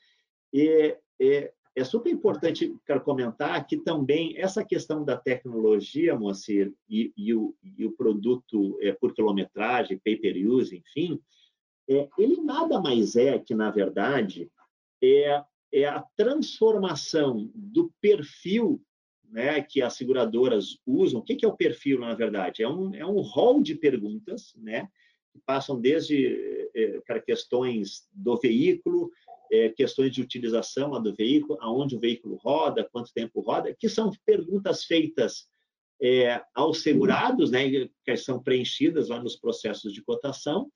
E, 0.53 0.97
é, 1.21 1.53
é 1.75 1.83
super 1.83 2.11
importante 2.11 2.75
quero 2.85 3.01
comentar 3.01 3.65
que 3.65 3.77
também 3.77 4.37
essa 4.37 4.63
questão 4.63 5.03
da 5.03 5.15
tecnologia, 5.17 6.17
Moacir, 6.17 6.73
e, 6.89 7.13
e, 7.15 7.33
o, 7.33 7.55
e 7.63 7.85
o 7.85 7.91
produto 7.91 8.77
é, 8.81 8.91
por 8.91 9.13
quilometragem, 9.13 9.99
pay-per-use, 10.03 10.77
enfim, 10.77 11.19
é, 11.89 12.07
ele 12.17 12.41
nada 12.41 12.79
mais 12.79 13.15
é 13.15 13.39
que, 13.39 13.55
na 13.55 13.71
verdade, 13.71 14.49
é, 15.03 15.43
é 15.71 15.85
a 15.85 16.01
transformação 16.15 17.49
do 17.53 17.91
perfil 17.99 18.81
né, 19.29 19.61
que 19.61 19.81
as 19.81 19.93
seguradoras 19.93 20.77
usam. 20.85 21.19
O 21.19 21.23
que, 21.23 21.35
que 21.35 21.45
é 21.45 21.47
o 21.47 21.57
perfil, 21.57 21.99
na 21.99 22.13
verdade? 22.13 22.63
É 22.63 22.67
um, 22.67 22.93
é 22.93 23.05
um 23.05 23.19
rol 23.21 23.61
de 23.61 23.75
perguntas, 23.75 24.53
né? 24.55 24.87
que 25.31 25.39
passam 25.45 25.79
desde 25.79 26.69
é, 26.75 27.19
questões 27.19 28.07
do 28.11 28.37
veículo, 28.37 29.11
é, 29.51 29.69
questões 29.69 30.11
de 30.11 30.21
utilização 30.21 31.01
do 31.01 31.13
veículo, 31.13 31.57
aonde 31.61 31.95
o 31.95 31.99
veículo 31.99 32.35
roda, 32.35 32.87
quanto 32.91 33.13
tempo 33.13 33.41
roda, 33.41 33.75
que 33.77 33.89
são 33.89 34.11
perguntas 34.25 34.83
feitas 34.83 35.47
é, 36.01 36.41
aos 36.53 36.81
segurados, 36.81 37.51
né, 37.51 37.89
que 38.03 38.17
são 38.17 38.41
preenchidas 38.41 39.09
lá 39.09 39.21
nos 39.21 39.35
processos 39.35 39.93
de 39.93 40.01
cotação, 40.01 40.71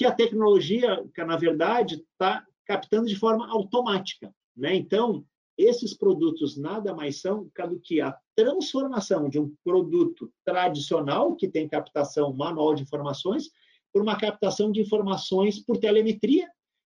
que 0.00 0.06
a 0.06 0.14
tecnologia, 0.14 1.04
na 1.18 1.36
verdade 1.36 1.96
está 1.96 2.42
captando 2.64 3.06
de 3.06 3.14
forma 3.14 3.46
automática. 3.50 4.34
Né? 4.56 4.74
Então, 4.74 5.26
esses 5.58 5.92
produtos 5.92 6.56
nada 6.56 6.94
mais 6.94 7.20
são 7.20 7.50
do 7.68 7.78
que 7.78 8.00
a 8.00 8.16
transformação 8.34 9.28
de 9.28 9.38
um 9.38 9.54
produto 9.62 10.32
tradicional, 10.42 11.36
que 11.36 11.46
tem 11.46 11.68
captação 11.68 12.32
manual 12.32 12.74
de 12.74 12.82
informações, 12.82 13.50
por 13.92 14.00
uma 14.00 14.16
captação 14.16 14.72
de 14.72 14.80
informações 14.80 15.58
por 15.58 15.76
telemetria 15.76 16.48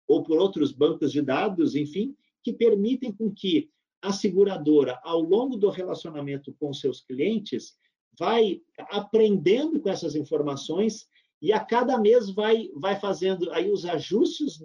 ou 0.05 0.21
por 0.21 0.37
outros 0.37 0.73
bancos 0.73 1.13
de 1.13 1.21
dados, 1.21 1.75
enfim, 1.75 2.13
que 2.43 2.51
permitem 2.51 3.13
com 3.13 3.31
que 3.31 3.69
a 4.01 4.11
seguradora, 4.11 4.99
ao 5.01 5.21
longo 5.21 5.55
do 5.55 5.69
relacionamento 5.69 6.53
com 6.59 6.73
seus 6.73 6.99
clientes, 6.99 7.73
vai 8.19 8.59
aprendendo 8.91 9.79
com 9.79 9.89
essas 9.89 10.13
informações 10.13 11.07
e 11.41 11.53
a 11.53 11.59
cada 11.59 11.97
mês 11.97 12.29
vai, 12.29 12.69
vai 12.75 12.99
fazendo 12.99 13.51
aí 13.51 13.69
os 13.71 13.85
ajustes 13.85 14.59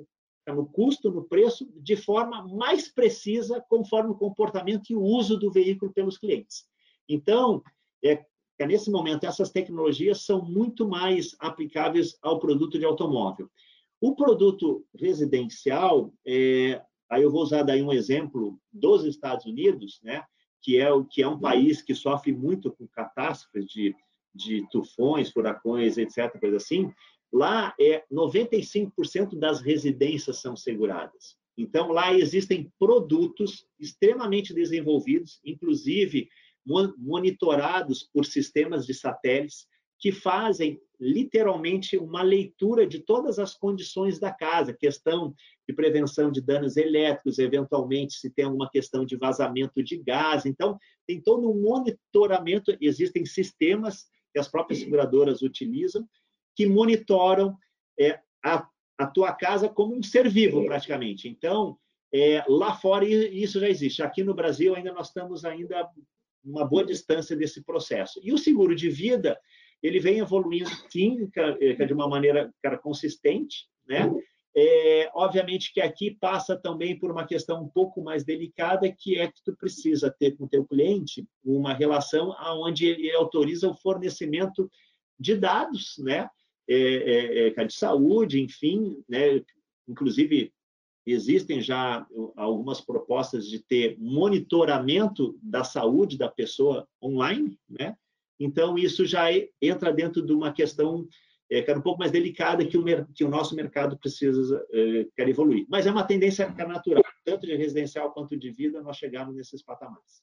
no 0.46 0.66
custo, 0.66 1.10
no 1.10 1.22
preço, 1.22 1.70
de 1.76 1.94
forma 1.94 2.46
mais 2.48 2.88
precisa, 2.88 3.64
conforme 3.68 4.10
o 4.10 4.16
comportamento 4.16 4.90
e 4.90 4.96
o 4.96 5.02
uso 5.02 5.36
do 5.36 5.52
veículo 5.52 5.92
pelos 5.92 6.18
clientes. 6.18 6.64
Então, 7.08 7.62
é, 8.04 8.16
que 8.16 8.66
nesse 8.66 8.90
momento 8.90 9.24
essas 9.24 9.50
tecnologias 9.50 10.22
são 10.22 10.44
muito 10.44 10.88
mais 10.88 11.36
aplicáveis 11.38 12.16
ao 12.22 12.40
produto 12.40 12.78
de 12.78 12.84
automóvel. 12.84 13.48
O 14.00 14.16
produto 14.16 14.84
residencial, 14.98 16.12
é, 16.26 16.82
aí 17.08 17.22
eu 17.22 17.30
vou 17.30 17.42
usar 17.42 17.62
daí 17.62 17.82
um 17.82 17.92
exemplo 17.92 18.58
dos 18.72 19.04
Estados 19.04 19.46
Unidos, 19.46 20.00
né, 20.02 20.24
que 20.60 20.78
é 20.78 20.92
o 20.92 21.04
que 21.04 21.22
é 21.22 21.28
um 21.28 21.38
país 21.38 21.82
que 21.82 21.94
sofre 21.94 22.32
muito 22.32 22.72
com 22.72 22.86
catástrofes 22.88 23.66
de, 23.66 23.94
de 24.34 24.66
tufões, 24.70 25.30
furacões, 25.30 25.98
etc, 25.98 26.38
coisa 26.38 26.56
assim. 26.56 26.92
Lá 27.32 27.74
é 27.80 28.04
95% 28.12 29.38
das 29.38 29.60
residências 29.60 30.40
são 30.40 30.56
seguradas. 30.56 31.36
Então 31.56 31.92
lá 31.92 32.12
existem 32.14 32.70
produtos 32.78 33.66
extremamente 33.78 34.54
desenvolvidos, 34.54 35.40
inclusive 35.44 36.28
monitorados 36.98 38.08
por 38.12 38.24
sistemas 38.24 38.86
de 38.86 38.94
satélites 38.94 39.66
que 39.98 40.10
fazem 40.10 40.80
literalmente 40.98 41.96
uma 41.96 42.22
leitura 42.22 42.84
de 42.84 42.98
todas 42.98 43.38
as 43.38 43.54
condições 43.54 44.18
da 44.18 44.32
casa, 44.32 44.72
questão 44.72 45.32
de 45.66 45.74
prevenção 45.74 46.30
de 46.30 46.40
danos 46.40 46.76
elétricos, 46.76 47.38
eventualmente 47.38 48.14
se 48.14 48.28
tem 48.28 48.44
alguma 48.44 48.68
questão 48.68 49.04
de 49.04 49.16
vazamento 49.16 49.80
de 49.82 49.96
gás. 49.96 50.44
Então, 50.44 50.76
tem 51.06 51.20
todo 51.20 51.48
um 51.48 51.62
monitoramento, 51.62 52.76
existem 52.80 53.24
sistemas 53.24 54.06
que 54.32 54.38
as 54.38 54.48
próprias 54.48 54.80
seguradoras 54.80 55.42
utilizam 55.42 56.08
que 56.56 56.66
monitoram 56.66 57.56
é, 57.98 58.18
a, 58.44 58.66
a 58.98 59.06
tua 59.06 59.32
casa 59.32 59.68
como 59.68 59.96
um 59.96 60.02
ser 60.02 60.28
vivo, 60.28 60.64
praticamente. 60.64 61.28
Então, 61.28 61.78
é, 62.12 62.44
lá 62.48 62.74
fora 62.74 63.04
isso 63.06 63.58
já 63.58 63.68
existe. 63.68 64.02
Aqui 64.02 64.22
no 64.22 64.34
Brasil 64.34 64.74
ainda 64.74 64.92
nós 64.92 65.08
estamos 65.08 65.44
ainda 65.44 65.88
uma 66.44 66.64
boa 66.64 66.84
distância 66.84 67.36
desse 67.36 67.62
processo. 67.62 68.20
E 68.22 68.32
o 68.32 68.38
seguro 68.38 68.74
de 68.74 68.90
vida, 68.90 69.38
ele 69.82 70.00
vem 70.00 70.18
evoluindo, 70.18 70.68
sim, 70.90 71.30
de 71.86 71.92
uma 71.92 72.08
maneira 72.08 72.52
cara, 72.62 72.76
consistente, 72.76 73.68
né? 73.86 74.10
É, 74.54 75.10
obviamente 75.14 75.72
que 75.72 75.80
aqui 75.80 76.10
passa 76.10 76.54
também 76.54 76.98
por 76.98 77.10
uma 77.10 77.26
questão 77.26 77.62
um 77.62 77.68
pouco 77.68 78.02
mais 78.02 78.22
delicada, 78.22 78.92
que 78.92 79.18
é 79.18 79.26
que 79.26 79.42
tu 79.42 79.56
precisa 79.56 80.10
ter 80.10 80.36
com 80.36 80.44
o 80.44 80.48
teu 80.48 80.64
cliente 80.64 81.26
uma 81.42 81.72
relação 81.72 82.34
onde 82.60 82.86
ele 82.86 83.10
autoriza 83.12 83.68
o 83.68 83.76
fornecimento 83.76 84.70
de 85.18 85.36
dados, 85.36 85.94
né? 85.98 86.28
É, 86.68 86.76
é, 86.76 87.54
é 87.56 87.64
de 87.64 87.74
saúde, 87.74 88.40
enfim, 88.40 89.02
né? 89.08 89.42
Inclusive 89.88 90.52
existem 91.06 91.60
já 91.60 92.06
algumas 92.36 92.80
propostas 92.80 93.48
de 93.48 93.58
ter 93.58 93.96
monitoramento 93.98 95.36
da 95.42 95.64
saúde 95.64 96.16
da 96.18 96.28
pessoa 96.28 96.86
online, 97.02 97.58
né? 97.68 97.96
Então 98.38 98.76
isso 98.76 99.06
já 99.06 99.28
entra 99.60 99.92
dentro 99.92 100.24
de 100.24 100.32
uma 100.32 100.52
questão 100.52 101.06
é, 101.52 101.70
era 101.70 101.78
um 101.78 101.82
pouco 101.82 101.98
mais 101.98 102.10
delicada 102.10 102.64
que 102.64 102.78
o, 102.78 102.84
que 103.14 103.24
o 103.24 103.28
nosso 103.28 103.54
mercado 103.54 103.96
precisa 103.98 104.64
é, 104.72 105.06
quer 105.14 105.28
evoluir. 105.28 105.66
Mas 105.68 105.86
é 105.86 105.90
uma 105.90 106.04
tendência 106.04 106.48
natural, 106.48 107.04
tanto 107.24 107.46
de 107.46 107.54
residencial 107.54 108.10
quanto 108.12 108.36
de 108.36 108.50
vida, 108.50 108.80
nós 108.82 108.96
chegamos 108.96 109.36
nesses 109.36 109.62
patamares. 109.62 110.22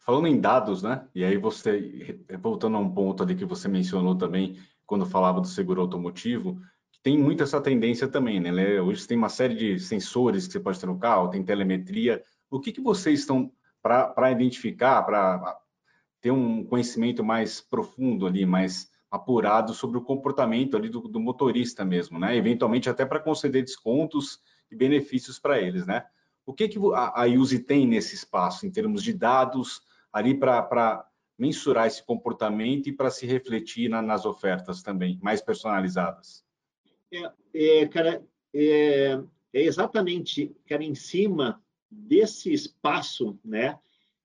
Falando 0.00 0.28
em 0.28 0.40
dados, 0.40 0.82
né? 0.82 1.06
E 1.14 1.24
aí 1.24 1.36
você, 1.36 2.20
voltando 2.40 2.76
a 2.76 2.80
um 2.80 2.92
ponto 2.92 3.22
ali 3.22 3.34
que 3.34 3.44
você 3.44 3.68
mencionou 3.68 4.14
também, 4.14 4.58
quando 4.86 5.04
falava 5.04 5.40
do 5.40 5.46
seguro 5.46 5.80
automotivo, 5.80 6.60
tem 7.02 7.18
muito 7.18 7.42
essa 7.42 7.60
tendência 7.60 8.06
também, 8.06 8.40
né? 8.40 8.80
Hoje 8.80 9.06
tem 9.06 9.16
uma 9.16 9.28
série 9.28 9.54
de 9.54 9.78
sensores 9.80 10.46
que 10.46 10.52
você 10.52 10.60
pode 10.60 10.78
ter 10.78 10.86
no 10.86 10.98
carro, 10.98 11.30
tem 11.30 11.42
telemetria. 11.42 12.22
O 12.50 12.60
que, 12.60 12.72
que 12.72 12.80
vocês 12.80 13.20
estão 13.20 13.50
para 13.82 14.30
identificar, 14.30 15.02
para 15.02 15.58
ter 16.20 16.30
um 16.30 16.64
conhecimento 16.64 17.24
mais 17.24 17.60
profundo 17.60 18.26
ali, 18.26 18.44
mais 18.44 18.90
apurado 19.10 19.74
sobre 19.74 19.98
o 19.98 20.02
comportamento 20.02 20.76
ali 20.76 20.88
do, 20.88 21.00
do 21.00 21.18
motorista 21.18 21.84
mesmo, 21.84 22.18
né? 22.18 22.36
Eventualmente 22.36 22.88
até 22.88 23.04
para 23.04 23.18
conceder 23.18 23.64
descontos 23.64 24.40
e 24.70 24.76
benefícios 24.76 25.38
para 25.38 25.60
eles, 25.60 25.84
né? 25.86 26.06
O 26.46 26.54
que, 26.54 26.68
que 26.68 26.78
a, 26.94 27.22
a 27.22 27.26
tem 27.66 27.86
nesse 27.86 28.14
espaço, 28.14 28.66
em 28.66 28.70
termos 28.70 29.02
de 29.02 29.12
dados, 29.12 29.82
ali 30.12 30.34
para 30.34 31.06
mensurar 31.38 31.86
esse 31.86 32.04
comportamento 32.04 32.88
e 32.88 32.92
para 32.92 33.10
se 33.10 33.26
refletir 33.26 33.88
na, 33.88 34.00
nas 34.00 34.24
ofertas 34.24 34.82
também, 34.82 35.18
mais 35.22 35.40
personalizadas? 35.40 36.44
É, 37.12 37.32
é 37.54 37.88
cara, 37.88 38.22
é, 38.54 39.20
é 39.52 39.62
exatamente, 39.62 40.54
cara, 40.68 40.84
em 40.84 40.94
cima 40.94 41.60
desse 41.90 42.52
espaço, 42.52 43.38
né? 43.44 43.78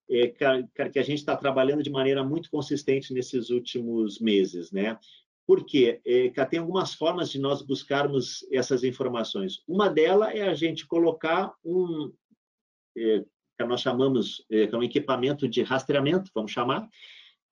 É, 0.10 0.28
que 0.28 1.00
a 1.00 1.04
gente 1.04 1.20
está 1.20 1.36
trabalhando 1.36 1.84
de 1.84 1.90
maneira 1.90 2.24
muito 2.24 2.50
consistente 2.50 3.14
nesses 3.14 3.50
últimos 3.50 4.20
meses, 4.20 4.72
né? 4.72 4.98
Porque 5.48 6.02
é, 6.06 6.30
tem 6.46 6.60
algumas 6.60 6.94
formas 6.94 7.30
de 7.30 7.40
nós 7.40 7.62
buscarmos 7.62 8.46
essas 8.52 8.84
informações. 8.84 9.62
Uma 9.68 9.90
delas 9.90 10.34
é 10.34 10.44
a 10.44 10.54
gente 10.54 10.88
colocar 10.88 11.54
um 11.64 12.12
é, 12.98 13.24
que 13.58 13.66
nós 13.66 13.82
chamamos 13.82 14.44
é, 14.50 14.64
é 14.64 14.78
um 14.78 14.84
equipamento 14.84 15.48
de 15.48 15.64
rastreamento, 15.64 16.32
vamos 16.34 16.52
chamar, 16.52 16.88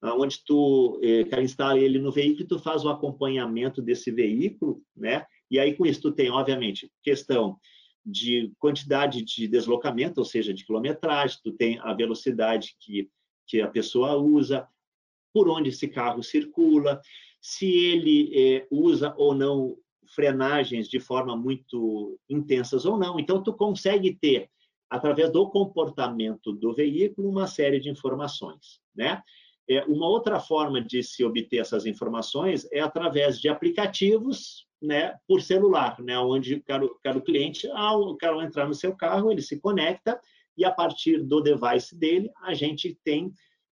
onde 0.02 0.44
tu 0.44 1.00
é, 1.02 1.42
instala 1.42 1.80
ele 1.80 1.98
no 1.98 2.12
veículo 2.12 2.48
tu 2.48 2.60
faz 2.60 2.84
o 2.84 2.90
acompanhamento 2.90 3.82
desse 3.82 4.12
veículo, 4.12 4.82
né? 4.96 5.26
E 5.50 5.60
aí 5.60 5.76
com 5.76 5.86
isso 5.86 6.02
tu 6.02 6.12
tem, 6.12 6.30
obviamente, 6.30 6.92
questão 7.02 7.58
de 8.06 8.52
quantidade 8.60 9.24
de 9.24 9.48
deslocamento, 9.48 10.20
ou 10.20 10.26
seja, 10.26 10.54
de 10.54 10.66
quilometragem, 10.66 11.40
tu 11.44 11.52
tem 11.54 11.80
a 11.80 11.94
velocidade 11.94 12.76
que, 12.80 13.10
que 13.48 13.62
a 13.62 13.68
pessoa 13.68 14.16
usa, 14.16 14.68
por 15.34 15.50
onde 15.50 15.70
esse 15.70 15.88
carro 15.88 16.22
circula, 16.22 17.02
se 17.42 17.66
ele 17.66 18.32
é, 18.34 18.68
usa 18.70 19.14
ou 19.18 19.34
não 19.34 19.78
frenagens 20.14 20.88
de 20.88 21.00
forma 21.00 21.36
muito 21.36 22.20
intensas 22.30 22.86
ou 22.86 22.98
não. 22.98 23.20
Então, 23.20 23.42
tu 23.42 23.54
consegue 23.54 24.14
ter, 24.14 24.50
através 24.90 25.32
do 25.32 25.50
comportamento 25.50 26.54
do 26.54 26.74
veículo, 26.74 27.30
uma 27.30 27.48
série 27.48 27.80
de 27.80 27.90
informações, 27.90 28.80
né? 28.96 29.22
É, 29.68 29.82
uma 29.86 30.08
outra 30.08 30.42
forma 30.42 30.82
de 30.82 31.02
se 31.02 31.24
obter 31.24 31.60
essas 31.60 31.86
informações 31.86 32.68
é 32.70 32.82
através 32.82 33.40
de 33.40 33.48
aplicativos 33.48 34.68
né, 34.84 35.16
por 35.26 35.42
celular, 35.42 35.98
né, 36.02 36.20
onde 36.20 36.62
o 37.16 37.22
cliente, 37.22 37.70
ao, 37.72 38.18
entrar 38.44 38.68
no 38.68 38.74
seu 38.74 38.94
carro, 38.94 39.32
ele 39.32 39.42
se 39.42 39.58
conecta 39.58 40.20
e 40.58 40.66
a 40.66 40.72
partir 40.72 41.24
do 41.24 41.40
device 41.40 41.98
dele, 41.98 42.30
a 42.42 42.54
gente 42.54 43.00
tem 43.04 43.32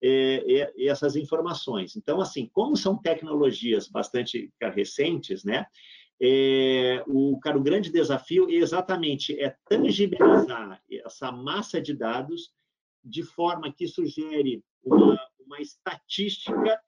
é, 0.04 0.44
é, 0.62 0.88
essas 0.88 1.16
informações. 1.16 1.96
Então, 1.96 2.20
assim, 2.20 2.50
como 2.52 2.76
são 2.76 2.98
tecnologias 2.98 3.88
bastante 3.88 4.52
recentes, 4.74 5.44
né, 5.44 5.68
é, 6.20 7.04
o, 7.08 7.40
cara, 7.40 7.58
o 7.58 7.64
grande 7.64 7.92
desafio 7.92 8.50
é 8.50 8.54
exatamente 8.54 9.40
é 9.40 9.56
tangibilizar 9.70 10.82
essa 10.90 11.32
massa 11.32 11.80
de 11.80 11.94
dados 11.94 12.52
de 13.04 13.22
forma 13.22 13.72
que 13.72 13.84
isso 13.84 14.04
gere 14.06 14.64
uma, 14.84 15.20
uma 15.46 15.62
estatística 15.62 16.80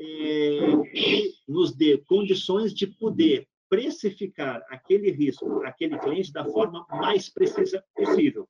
é, 0.00 0.58
que 0.92 1.34
nos 1.46 1.76
dê 1.76 1.98
condições 1.98 2.72
de 2.72 2.86
poder 2.86 3.46
precificar 3.70 4.62
aquele 4.68 5.10
risco, 5.12 5.62
aquele 5.64 5.96
cliente 5.98 6.32
da 6.32 6.44
forma 6.44 6.84
mais 6.90 7.28
precisa 7.30 7.82
possível. 7.94 8.48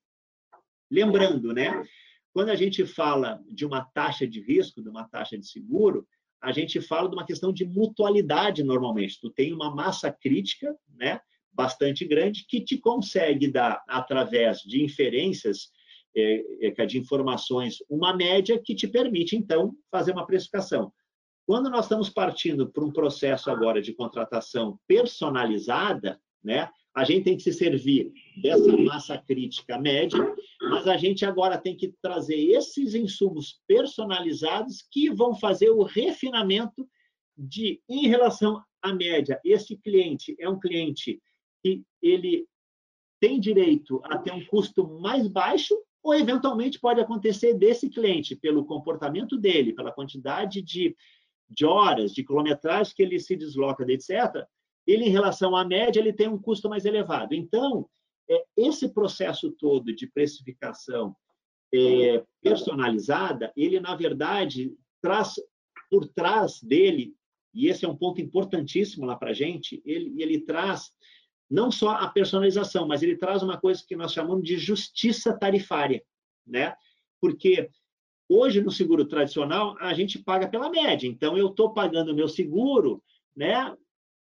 Lembrando, 0.89 1.53
né? 1.53 1.85
Quando 2.33 2.49
a 2.49 2.55
gente 2.55 2.85
fala 2.85 3.41
de 3.47 3.65
uma 3.65 3.85
taxa 3.85 4.27
de 4.27 4.41
risco, 4.41 4.81
de 4.81 4.89
uma 4.89 5.07
taxa 5.07 5.37
de 5.37 5.47
seguro, 5.47 6.07
a 6.41 6.51
gente 6.51 6.81
fala 6.81 7.07
de 7.07 7.15
uma 7.15 7.25
questão 7.25 7.53
de 7.53 7.63
mutualidade 7.63 8.63
normalmente. 8.63 9.19
Tu 9.21 9.29
tem 9.29 9.53
uma 9.53 9.73
massa 9.73 10.11
crítica, 10.11 10.75
né, 10.89 11.21
bastante 11.53 12.03
grande 12.03 12.45
que 12.47 12.61
te 12.61 12.77
consegue 12.77 13.47
dar 13.47 13.83
através 13.87 14.59
de 14.59 14.83
inferências 14.83 15.69
é, 16.15 16.67
é, 16.67 16.85
de 16.85 16.97
informações 16.97 17.77
uma 17.89 18.15
média 18.15 18.59
que 18.61 18.75
te 18.75 18.87
permite 18.87 19.35
então 19.35 19.73
fazer 19.91 20.11
uma 20.13 20.25
precificação. 20.25 20.91
Quando 21.51 21.69
nós 21.69 21.83
estamos 21.83 22.09
partindo 22.09 22.71
para 22.71 22.81
um 22.81 22.93
processo 22.93 23.51
agora 23.51 23.81
de 23.81 23.91
contratação 23.91 24.79
personalizada, 24.87 26.17
né, 26.41 26.69
a 26.95 27.03
gente 27.03 27.25
tem 27.25 27.35
que 27.35 27.43
se 27.43 27.51
servir 27.51 28.09
dessa 28.41 28.77
massa 28.77 29.17
crítica 29.17 29.77
média, 29.77 30.17
mas 30.61 30.87
a 30.87 30.95
gente 30.95 31.25
agora 31.25 31.57
tem 31.57 31.75
que 31.75 31.93
trazer 32.01 32.37
esses 32.37 32.95
insumos 32.95 33.59
personalizados 33.67 34.81
que 34.89 35.09
vão 35.09 35.35
fazer 35.35 35.69
o 35.71 35.83
refinamento 35.83 36.87
de, 37.37 37.81
em 37.89 38.07
relação 38.07 38.63
à 38.81 38.93
média, 38.93 39.37
esse 39.43 39.75
cliente 39.75 40.33
é 40.39 40.47
um 40.47 40.57
cliente 40.57 41.21
que 41.61 41.83
ele 42.01 42.47
tem 43.19 43.41
direito 43.41 43.99
a 44.05 44.17
ter 44.17 44.31
um 44.31 44.45
custo 44.45 44.87
mais 45.01 45.27
baixo 45.27 45.75
ou 46.01 46.15
eventualmente 46.15 46.79
pode 46.79 47.01
acontecer 47.01 47.53
desse 47.55 47.89
cliente 47.89 48.37
pelo 48.37 48.65
comportamento 48.65 49.37
dele, 49.37 49.73
pela 49.73 49.91
quantidade 49.91 50.61
de 50.61 50.95
de 51.51 51.65
horas, 51.65 52.13
de 52.13 52.23
quilometragem 52.23 52.93
que 52.95 53.03
ele 53.03 53.19
se 53.19 53.35
desloca, 53.35 53.85
etc., 53.87 54.45
ele, 54.87 55.05
em 55.05 55.09
relação 55.09 55.55
à 55.55 55.63
média, 55.63 55.99
ele 55.99 56.13
tem 56.13 56.27
um 56.27 56.41
custo 56.41 56.67
mais 56.67 56.85
elevado. 56.85 57.35
Então, 57.35 57.87
é, 58.29 58.43
esse 58.57 58.89
processo 58.89 59.51
todo 59.51 59.93
de 59.93 60.07
precificação 60.07 61.15
é, 61.73 62.23
personalizada, 62.41 63.51
ele, 63.55 63.79
na 63.79 63.95
verdade, 63.95 64.73
traz 65.01 65.35
por 65.89 66.07
trás 66.07 66.61
dele, 66.63 67.13
e 67.53 67.67
esse 67.67 67.85
é 67.85 67.87
um 67.87 67.95
ponto 67.95 68.21
importantíssimo 68.21 69.05
lá 69.05 69.15
para 69.15 69.31
a 69.31 69.33
gente, 69.33 69.81
ele, 69.85 70.21
ele 70.21 70.39
traz 70.39 70.91
não 71.49 71.69
só 71.69 71.91
a 71.91 72.07
personalização, 72.07 72.87
mas 72.87 73.03
ele 73.03 73.17
traz 73.17 73.43
uma 73.43 73.59
coisa 73.59 73.83
que 73.85 73.95
nós 73.95 74.13
chamamos 74.13 74.43
de 74.43 74.57
justiça 74.57 75.37
tarifária, 75.37 76.01
né? 76.47 76.73
Porque 77.19 77.69
Hoje, 78.33 78.61
no 78.61 78.71
seguro 78.71 79.03
tradicional, 79.03 79.75
a 79.77 79.93
gente 79.93 80.17
paga 80.17 80.47
pela 80.47 80.69
média. 80.69 81.05
Então, 81.05 81.37
eu 81.37 81.47
estou 81.47 81.73
pagando 81.73 82.13
o 82.13 82.15
meu 82.15 82.29
seguro, 82.29 83.03
né? 83.35 83.75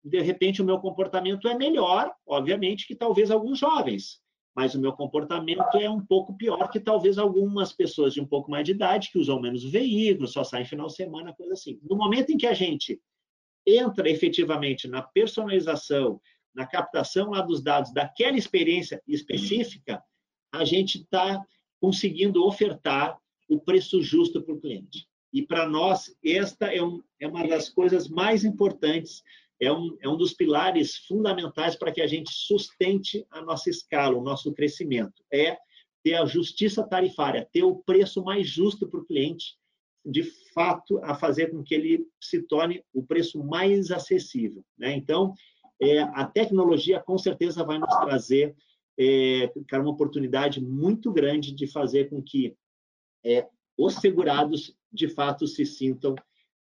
De 0.04 0.19
repente, 0.19 0.63
o 0.63 0.65
meu 0.65 0.80
comportamento 0.80 1.48
é 1.48 1.56
melhor, 1.56 2.12
obviamente, 2.26 2.88
que 2.88 2.95
talvez 2.95 3.30
alguns 3.30 3.60
jovens. 3.60 4.20
Mas 4.55 4.74
o 4.74 4.80
meu 4.80 4.93
comportamento 4.93 5.78
é 5.78 5.88
um 5.88 6.03
pouco 6.03 6.36
pior 6.36 6.72
que 6.72 6.80
talvez 6.80 7.20
algumas 7.20 7.72
pessoas 7.72 8.12
de 8.12 8.20
um 8.20 8.26
pouco 8.26 8.49
mais 8.49 8.66
de 8.66 8.72
idade, 8.72 9.12
que 9.12 9.20
usam 9.20 9.39
menos 9.39 9.64
veículos, 9.64 10.34
só 10.34 10.43
saem 10.43 10.66
final 10.66 10.88
de 10.88 10.95
semana, 10.95 11.32
coisa 11.36 11.53
assim. 11.53 11.80
No 11.84 11.95
momento 11.95 12.32
em 12.32 12.38
que 12.38 12.47
a 12.47 12.53
gente 12.55 12.99
entra 13.64 14.10
efetivamente 14.10 14.88
na 14.88 15.03
personalização, 15.03 16.20
na 16.51 16.66
captação 16.66 17.30
lá 17.30 17.41
dos 17.41 17.62
dados 17.62 17.93
daquela 17.93 18.38
experiência 18.38 19.03
específica, 19.07 20.01
a 20.51 20.66
gente 20.66 20.97
está 20.97 21.45
conseguindo 21.80 22.43
ofertar 22.43 23.16
o 23.50 23.60
preço 23.60 24.02
justo 24.02 24.41
para 24.41 24.54
o 24.54 24.62
cliente. 24.62 25.08
E 25.34 25.41
para 25.41 25.68
nós, 25.68 26.16
esta 26.24 26.74
é, 26.74 26.82
um, 26.82 27.02
é, 27.20 27.28
uma 27.28 27.47
das 27.47 27.70
coisas 27.70 28.08
mais 28.08 28.43
importantes, 28.43 29.24
é 29.60 29.72
um, 29.72 29.97
é 30.02 30.08
um 30.08 30.16
dos 30.16 30.34
pilares 30.34 30.97
fundamentais 31.08 31.76
para 31.76 31.91
que 31.91 32.02
a 32.02 32.08
gente 32.08 32.32
sustente 32.32 33.26
a 33.30 33.41
nossa 33.41 33.70
escala, 33.70 34.18
o 34.18 34.24
nosso 34.24 34.54
crescimento. 34.54 35.24
É 35.32 35.58
ter 36.04 36.14
a 36.14 36.26
justiça 36.26 36.84
tarifária, 36.84 37.47
ter 37.52 37.64
o 37.64 37.76
preço 37.76 38.24
mais 38.24 38.47
justo 38.47 38.88
para 38.88 39.00
o 39.00 39.06
cliente, 39.06 39.58
de 40.06 40.24
fato, 40.54 40.97
a 41.04 41.14
fazer 41.14 41.52
com 41.52 41.62
que 41.62 41.76
ele 41.76 42.08
se 42.22 42.41
torne 42.43 42.84
o 42.93 43.04
preço 43.04 43.43
mais 43.43 43.91
acessível. 43.91 44.64
Né? 44.78 44.95
Então, 44.95 45.34
é, 45.82 46.00
a 46.00 46.26
tecnologia 46.26 47.00
com 47.00 47.18
certeza 47.18 47.64
vai 47.64 47.78
nos 47.78 47.95
trazer 47.97 48.56
é, 48.97 49.52
uma 49.74 49.91
oportunidade 49.91 50.62
muito 50.62 51.12
grande 51.12 51.54
de 51.54 51.68
fazer 51.68 52.10
com 52.10 52.22
que 52.22 52.56
é, 53.24 53.47
os 53.78 53.95
segurados, 53.95 54.76
de 54.91 55.07
fato, 55.07 55.47
se 55.47 55.65
sintam 55.65 56.15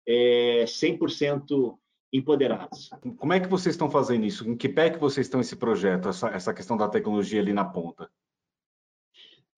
é, 0.05 0.64
100% 0.66 1.78
empoderados. 2.12 2.89
Como 3.18 3.34
é 3.34 3.39
que 3.39 3.47
vocês 3.47 3.76
estão 3.76 3.89
fazendo 3.89 4.26
isso? 4.26 4.47
Em 4.47 4.55
que 4.55 4.70
pé 4.70 4.89
que 4.89 4.99
vocês 4.99 5.28
estão 5.28 5.41
esse 5.41 5.55
projeto, 5.55 6.10
essa, 6.10 6.30
essa 6.30 6.53
questão 6.53 6.78
da 6.78 6.88
tecnologia 6.88 7.41
ali 7.41 7.53
na 7.53 7.66
ponta? 7.66 8.10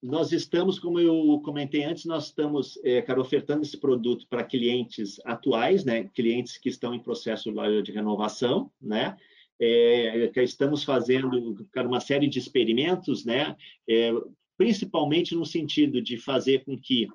Nós 0.02 0.32
estamos, 0.32 0.80
como 0.80 1.00
eu 1.00 1.42
comentei 1.44 1.84
antes, 1.84 2.06
nós 2.06 2.28
estamos, 2.28 2.80
é, 2.84 3.02
cara, 3.02 3.20
ofertando 3.20 3.64
esse 3.64 3.78
produto 3.78 4.26
para 4.30 4.46
clientes 4.46 5.20
atuais, 5.26 5.84
né, 5.84 6.06
clientes 6.14 6.58
que 6.58 6.70
estão 6.70 6.94
em 6.94 7.04
processo 7.04 7.52
de 7.84 7.92
renovação, 7.92 8.72
né, 8.82 9.18
é, 9.60 10.32
estamos 10.38 10.86
fazendo 10.86 11.68
cara, 11.74 11.86
uma 11.86 12.00
série 12.00 12.28
de 12.28 12.40
experimentos, 12.40 13.26
né, 13.26 13.58
é, 13.90 14.14
principalmente 14.60 15.34
no 15.34 15.46
sentido 15.46 16.02
de 16.02 16.18
fazer 16.18 16.66
com 16.66 16.78
que 16.78 17.08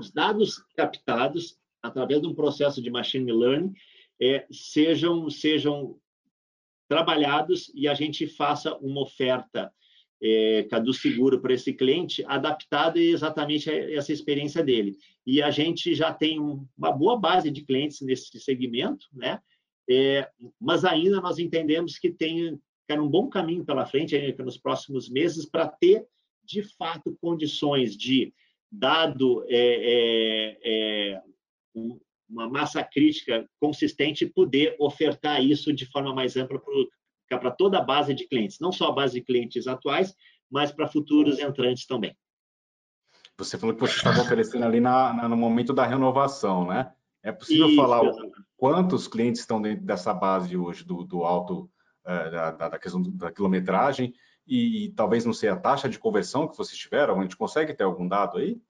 os 0.00 0.10
dados 0.10 0.64
captados 0.74 1.58
através 1.82 2.22
de 2.22 2.26
um 2.26 2.34
processo 2.34 2.80
de 2.80 2.90
machine 2.90 3.30
learning 3.30 3.74
é, 4.18 4.46
sejam 4.50 5.28
sejam 5.28 5.98
trabalhados 6.88 7.70
e 7.74 7.86
a 7.86 7.92
gente 7.92 8.26
faça 8.26 8.74
uma 8.78 9.02
oferta 9.02 9.70
é, 10.22 10.62
do 10.80 10.94
seguro 10.94 11.42
para 11.42 11.52
esse 11.52 11.74
cliente 11.74 12.24
adaptada 12.26 12.98
exatamente 12.98 13.68
a 13.68 13.92
essa 13.92 14.12
experiência 14.12 14.64
dele. 14.64 14.96
E 15.26 15.42
a 15.42 15.50
gente 15.50 15.94
já 15.94 16.10
tem 16.10 16.38
uma 16.40 16.92
boa 16.92 17.18
base 17.18 17.50
de 17.50 17.62
clientes 17.64 18.00
nesse 18.00 18.40
segmento, 18.40 19.06
né? 19.12 19.40
É, 19.90 20.26
mas 20.58 20.86
ainda 20.86 21.20
nós 21.20 21.38
entendemos 21.38 21.98
que 21.98 22.10
tem 22.10 22.58
um 22.90 23.08
bom 23.08 23.28
caminho 23.28 23.64
pela 23.64 23.86
frente 23.86 24.14
aí, 24.14 24.34
nos 24.38 24.58
próximos 24.58 25.10
meses 25.10 25.44
para 25.44 25.66
ter, 25.66 26.06
de 26.44 26.62
fato, 26.76 27.16
condições 27.20 27.96
de, 27.96 28.32
dado 28.70 29.44
é, 29.48 30.58
é, 30.64 31.14
é 31.14 31.22
uma 32.28 32.48
massa 32.48 32.82
crítica 32.82 33.46
consistente, 33.60 34.26
poder 34.26 34.74
ofertar 34.78 35.44
isso 35.44 35.72
de 35.72 35.84
forma 35.86 36.14
mais 36.14 36.36
ampla 36.36 36.60
para 37.28 37.50
toda 37.50 37.78
a 37.78 37.84
base 37.84 38.14
de 38.14 38.26
clientes, 38.26 38.58
não 38.60 38.72
só 38.72 38.88
a 38.88 38.92
base 38.92 39.14
de 39.14 39.24
clientes 39.24 39.66
atuais, 39.66 40.14
mas 40.50 40.72
para 40.72 40.88
futuros 40.88 41.38
entrantes 41.38 41.86
também. 41.86 42.16
Você 43.38 43.58
falou 43.58 43.74
que 43.74 43.80
você 43.80 43.96
estava 43.96 44.20
oferecendo 44.20 44.64
ali 44.64 44.80
na, 44.80 45.12
na, 45.12 45.28
no 45.28 45.36
momento 45.36 45.72
da 45.72 45.86
renovação, 45.86 46.66
né? 46.66 46.92
É 47.22 47.32
possível 47.32 47.68
Isso, 47.68 47.76
falar 47.76 48.02
quantos 48.56 49.08
clientes 49.08 49.40
estão 49.40 49.60
dentro 49.60 49.84
dessa 49.84 50.12
base 50.12 50.56
hoje 50.56 50.84
do, 50.84 51.04
do 51.04 51.24
alto, 51.24 51.70
é, 52.04 52.30
da, 52.30 52.50
da, 52.50 52.78
questão 52.78 53.02
da 53.02 53.32
quilometragem 53.32 54.12
e, 54.46 54.84
e, 54.84 54.92
talvez 54.92 55.24
não 55.24 55.32
sei 55.32 55.48
a 55.48 55.56
taxa 55.56 55.88
de 55.88 55.98
conversão 55.98 56.48
que 56.48 56.56
vocês 56.56 56.78
tiveram? 56.78 57.18
A 57.18 57.22
gente 57.22 57.36
consegue 57.36 57.74
ter 57.74 57.84
algum 57.84 58.06
dado 58.06 58.38
aí? 58.38 58.60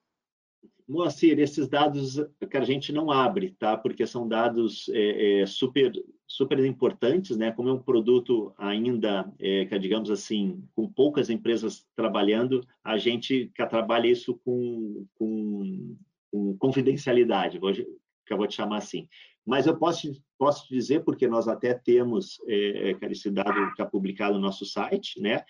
Moacir, 0.89 1.39
esses 1.39 1.69
dados 1.69 2.21
que 2.51 2.57
a 2.57 2.65
gente 2.65 2.93
não 2.93 3.11
abre, 3.11 3.57
tá? 3.59 3.77
Porque 3.77 4.07
são 4.07 4.29
dados 4.29 4.89
é, 4.91 5.41
é, 5.41 5.47
super 5.47 5.93
super 6.33 6.59
importantes, 6.65 7.37
né? 7.37 7.53
Como 7.53 7.69
é 7.69 7.73
um 7.73 7.83
produto 7.83 8.55
ainda, 8.57 9.31
é, 9.39 9.67
que 9.67 9.79
digamos 9.79 10.11
assim, 10.11 10.65
com 10.75 10.91
poucas 10.91 11.29
empresas 11.29 11.87
trabalhando, 11.95 12.67
a 12.83 12.97
gente 12.97 13.53
trabalha 13.69 14.07
isso 14.07 14.35
com, 14.43 15.07
com, 15.15 15.97
com 16.31 16.57
confidencialidade, 16.57 17.61
que 17.61 18.33
eu 18.33 18.39
vou 18.39 18.47
te 18.47 18.55
chamar 18.55 18.79
assim. 18.79 19.07
Mas 19.45 19.67
eu 19.67 19.77
posso 19.77 20.11
posso 20.43 20.69
dizer 20.69 21.05
porque 21.05 21.29
nós 21.29 21.47
até 21.47 21.73
temos 21.73 22.41
é, 22.49 22.91
é 22.91 22.95
que 22.95 23.81
é 23.81 23.85
publicado 23.85 24.35
no 24.35 24.41
nosso 24.41 24.67
site, 24.67 25.21
né? 25.21 25.45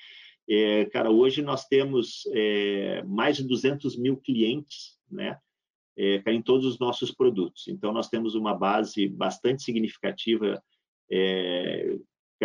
É, 0.46 0.84
cara, 0.84 1.10
hoje 1.10 1.40
nós 1.40 1.64
temos 1.64 2.24
é, 2.34 3.02
mais 3.04 3.38
de 3.38 3.44
200 3.44 3.96
mil 3.96 4.18
clientes, 4.18 4.98
né? 5.10 5.38
É, 5.96 6.22
em 6.26 6.42
todos 6.42 6.66
os 6.66 6.78
nossos 6.78 7.10
produtos. 7.10 7.68
Então, 7.68 7.90
nós 7.90 8.10
temos 8.10 8.34
uma 8.34 8.52
base 8.52 9.08
bastante 9.08 9.62
significativa 9.62 10.62
é, 11.10 11.96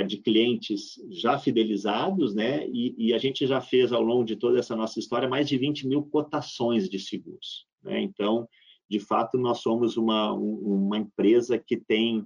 de 0.08 0.18
clientes 0.18 0.94
já 1.10 1.38
fidelizados, 1.38 2.34
né? 2.34 2.66
E, 2.70 2.96
e, 2.98 3.14
a 3.14 3.18
gente 3.18 3.46
já 3.46 3.60
fez 3.60 3.92
ao 3.92 4.02
longo 4.02 4.24
de 4.24 4.38
toda 4.38 4.58
essa 4.58 4.74
nossa 4.74 5.00
história 5.00 5.28
mais 5.28 5.50
de 5.50 5.58
20 5.58 5.86
mil 5.86 6.02
cotações 6.04 6.90
de 6.90 6.98
seguros. 6.98 7.68
Né? 7.84 8.00
Então, 8.00 8.48
de 8.90 9.00
fato, 9.00 9.38
nós 9.38 9.60
somos 9.60 9.98
uma, 9.98 10.32
uma 10.34 10.98
empresa 10.98 11.58
que 11.58 11.78
tem 11.78 12.26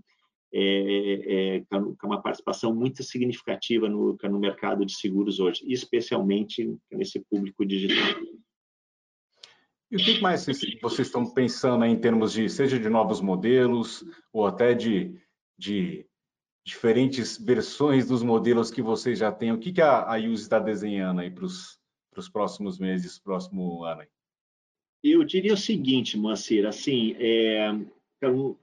é, 0.54 1.58
é, 1.58 1.64
uma 2.04 2.22
participação 2.22 2.76
muito 2.76 3.02
significativa 3.04 3.88
no, 3.88 4.18
no 4.22 4.40
mercado 4.40 4.86
de 4.86 4.94
seguros 4.94 5.40
hoje, 5.40 5.64
especialmente 5.66 6.78
nesse 6.92 7.20
público 7.22 7.66
digital. 7.66 8.22
E 9.90 9.96
o 9.96 10.00
que 10.00 10.22
mais 10.22 10.46
vocês 10.82 11.08
estão 11.08 11.26
pensando 11.26 11.84
em 11.84 12.00
termos 12.00 12.34
de, 12.34 12.50
seja 12.50 12.80
de 12.80 12.90
novos 12.90 13.20
modelos 13.20 14.06
ou 14.32 14.46
até 14.46 14.74
de, 14.74 15.14
de 15.58 16.06
diferentes 16.66 17.38
versões 17.38 18.08
dos 18.08 18.24
modelos 18.24 18.72
que 18.72 18.82
vocês 18.82 19.20
já 19.20 19.32
têm? 19.32 19.52
O 19.52 19.60
que, 19.60 19.74
que 19.74 19.82
a, 19.82 20.14
a 20.14 20.18
Use 20.18 20.44
está 20.44 20.60
desenhando 20.60 21.22
aí 21.22 21.30
para 21.30 21.46
os 21.46 22.30
próximos 22.32 22.80
meses, 22.80 23.20
próximo 23.20 23.84
ano? 23.84 24.02
Aí? 24.02 24.08
Eu 25.04 25.24
diria 25.24 25.54
o 25.54 25.58
seguinte, 25.58 26.18
Moacir, 26.18 26.66
assim, 26.66 27.16
é, 27.20 27.72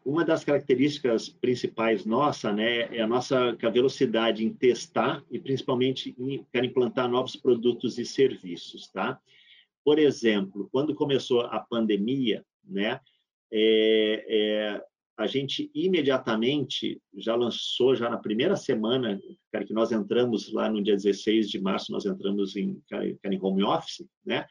uma 0.05 0.25
das 0.25 0.45
características 0.45 1.29
principais 1.29 2.05
nossa, 2.05 2.53
né, 2.53 2.97
é 2.97 3.01
a 3.01 3.09
nossa 3.09 3.57
a 3.61 3.71
velocidade 3.71 4.45
em 4.45 4.53
testar 4.53 5.25
e 5.31 5.39
principalmente 5.41 6.15
em 6.17 6.47
implantar 6.55 7.09
novos 7.09 7.35
produtos 7.35 7.99
e 7.99 8.05
serviços, 8.05 8.89
tá? 8.89 9.21
Por 9.85 9.99
exemplo, 9.99 10.69
quando 10.71 10.95
começou 10.95 11.41
a 11.41 11.59
pandemia, 11.59 12.45
né, 12.63 13.01
é, 13.51 14.25
é, 14.29 14.83
a 15.17 15.27
gente 15.27 15.69
imediatamente 15.75 17.01
já 17.17 17.35
lançou, 17.35 17.97
já 17.97 18.09
na 18.09 18.19
primeira 18.19 18.55
semana, 18.55 19.21
cara, 19.51 19.65
que 19.65 19.73
nós 19.73 19.91
entramos 19.91 20.53
lá 20.53 20.71
no 20.71 20.81
dia 20.81 20.95
16 20.95 21.51
de 21.51 21.61
março, 21.61 21.91
nós 21.91 22.07
entramos 22.07 22.55
em, 22.55 22.81
cara, 22.89 23.09
em 23.09 23.39
home 23.43 23.65
office, 23.65 24.07
né? 24.25 24.47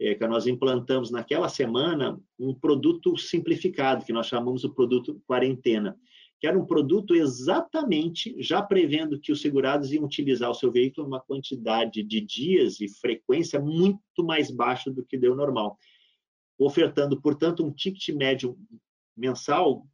É, 0.00 0.14
que 0.14 0.26
nós 0.28 0.46
implantamos 0.46 1.10
naquela 1.10 1.48
semana 1.48 2.20
um 2.38 2.54
produto 2.54 3.16
simplificado, 3.16 4.04
que 4.04 4.12
nós 4.12 4.26
chamamos 4.26 4.62
o 4.62 4.72
produto 4.72 5.20
quarentena, 5.26 5.98
que 6.40 6.46
era 6.46 6.58
um 6.58 6.64
produto 6.64 7.16
exatamente 7.16 8.34
já 8.40 8.62
prevendo 8.62 9.18
que 9.18 9.32
os 9.32 9.40
segurados 9.40 9.92
iam 9.92 10.04
utilizar 10.04 10.50
o 10.50 10.54
seu 10.54 10.70
veículo 10.70 11.06
uma 11.06 11.20
quantidade 11.20 12.02
de 12.04 12.20
dias 12.20 12.80
e 12.80 12.88
frequência 12.88 13.60
muito 13.60 14.22
mais 14.22 14.50
baixa 14.50 14.90
do 14.90 15.04
que 15.04 15.18
deu 15.18 15.34
normal, 15.34 15.76
ofertando, 16.56 17.20
portanto, 17.20 17.64
um 17.64 17.72
ticket 17.72 18.08
médio 18.10 18.56
mensal 19.16 19.84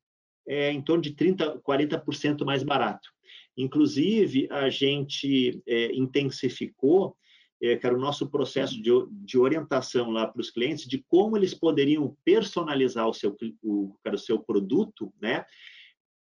é, 0.47 0.71
em 0.71 0.83
torno 0.83 1.03
de 1.03 1.15
30%, 1.15 1.63
40% 1.63 2.45
mais 2.45 2.63
barato. 2.63 3.09
Inclusive, 3.57 4.49
a 4.51 4.69
gente 4.69 5.63
é, 5.67 5.95
intensificou 5.95 7.17
é, 7.63 7.77
que 7.77 7.87
era 7.87 7.97
o 7.97 8.01
nosso 8.01 8.29
processo 8.29 8.81
de, 8.81 8.91
de 9.11 9.39
orientação 9.39 10.11
lá 10.11 10.27
para 10.27 10.41
os 10.41 10.51
clientes 10.51 10.87
de 10.87 11.05
como 11.09 11.37
eles 11.37 11.55
poderiam 11.55 12.17
personalizar 12.25 13.09
o 13.09 13.15
seu, 13.15 13.37
o, 13.63 13.95
o 14.05 14.19
seu 14.19 14.39
produto, 14.39 15.13
né? 15.21 15.45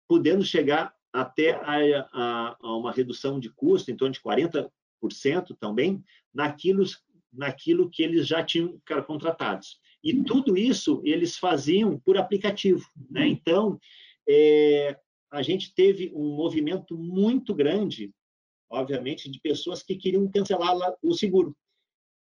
podendo 0.09 0.45
chegar 0.45 0.93
até 1.13 1.53
a, 1.53 2.09
a, 2.13 2.57
a 2.61 2.77
uma 2.77 2.93
redução 2.93 3.39
de 3.39 3.51
custo 3.51 3.91
em 3.91 3.97
torno 3.97 4.13
de 4.13 4.21
40% 4.21 4.71
também 5.59 6.03
naquilo, 6.33 6.85
naquilo 7.33 7.89
que 7.89 8.03
eles 8.03 8.27
já 8.27 8.45
tinham 8.45 8.81
cara, 8.85 9.03
contratados. 9.03 9.79
E 10.03 10.23
tudo 10.25 10.57
isso 10.57 11.01
eles 11.05 11.37
faziam 11.37 11.99
por 11.99 12.17
aplicativo. 12.17 12.85
Né? 13.11 13.27
Então, 13.29 13.79
é, 14.29 14.99
a 15.31 15.43
gente 15.43 15.75
teve 15.75 16.11
um 16.15 16.35
movimento 16.35 16.97
muito 16.97 17.55
grande, 17.55 18.13
obviamente, 18.71 19.31
de 19.31 19.41
pessoas 19.41 19.83
que 19.83 19.97
queriam 19.97 20.31
cancelar 20.31 20.77
o 21.03 21.13
seguro. 21.13 21.57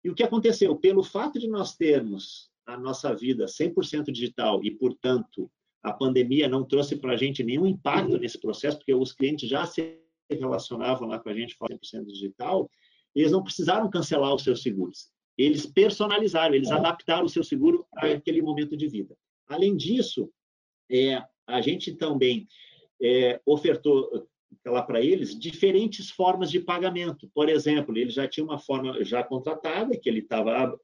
E 0.03 0.11
o 0.11 0.15
que 0.15 0.23
aconteceu? 0.23 0.77
Pelo 0.77 1.03
fato 1.03 1.39
de 1.39 1.49
nós 1.49 1.77
termos 1.77 2.51
a 2.67 2.77
nossa 2.77 3.15
vida 3.15 3.47
100% 3.47 4.11
digital 4.11 4.63
e, 4.65 4.71
portanto, 4.71 5.51
a 5.83 5.93
pandemia 5.93 6.49
não 6.49 6.65
trouxe 6.65 6.97
para 6.97 7.13
a 7.13 7.17
gente 7.17 7.45
nenhum 7.45 7.67
impacto 7.67 8.19
nesse 8.19 8.39
processo, 8.39 8.79
porque 8.79 8.95
os 8.95 9.13
clientes 9.13 9.49
já 9.49 9.65
se 9.67 10.01
relacionavam 10.31 11.09
lá 11.09 11.19
com 11.19 11.29
a 11.29 11.35
gente 11.35 11.57
100% 11.57 12.07
digital, 12.07 12.71
eles 13.15 13.31
não 13.31 13.43
precisaram 13.43 13.89
cancelar 13.89 14.35
os 14.35 14.43
seus 14.43 14.63
seguros. 14.63 15.11
Eles 15.37 15.67
personalizaram, 15.67 16.55
eles 16.55 16.71
adaptaram 16.71 17.25
o 17.25 17.29
seu 17.29 17.45
seguro 17.45 17.87
àquele 17.97 18.41
momento 18.41 18.77
de 18.77 18.89
vida. 18.89 19.17
Além 19.47 19.77
disso, 19.77 20.31
é, 20.91 21.23
a 21.47 21.61
gente 21.61 21.95
também 21.95 22.49
é, 23.03 23.41
ofertou 23.45 24.27
lá 24.65 24.83
para 24.83 25.01
eles 25.01 25.39
diferentes 25.39 26.11
formas 26.11 26.51
de 26.51 26.61
pagamento. 26.61 27.31
Por 27.35 27.49
exemplo, 27.49 27.97
ele 27.97 28.11
já 28.11 28.29
tinha 28.29 28.45
uma 28.45 28.59
forma 28.59 29.05
já 29.05 29.23
contratada, 29.23 29.97
que 29.97 30.09
ele 30.09 30.21
estava 30.21 30.77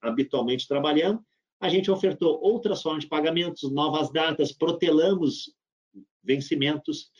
habitualmente 0.00 0.68
trabalhando, 0.68 1.22
a 1.60 1.68
gente 1.68 1.90
ofertou 1.90 2.40
outras 2.40 2.80
formas 2.82 3.02
de 3.02 3.10
pagamentos, 3.10 3.70
novas 3.70 4.12
datas, 4.12 4.52
protelamos 4.52 5.52
vencimentos. 6.22 7.10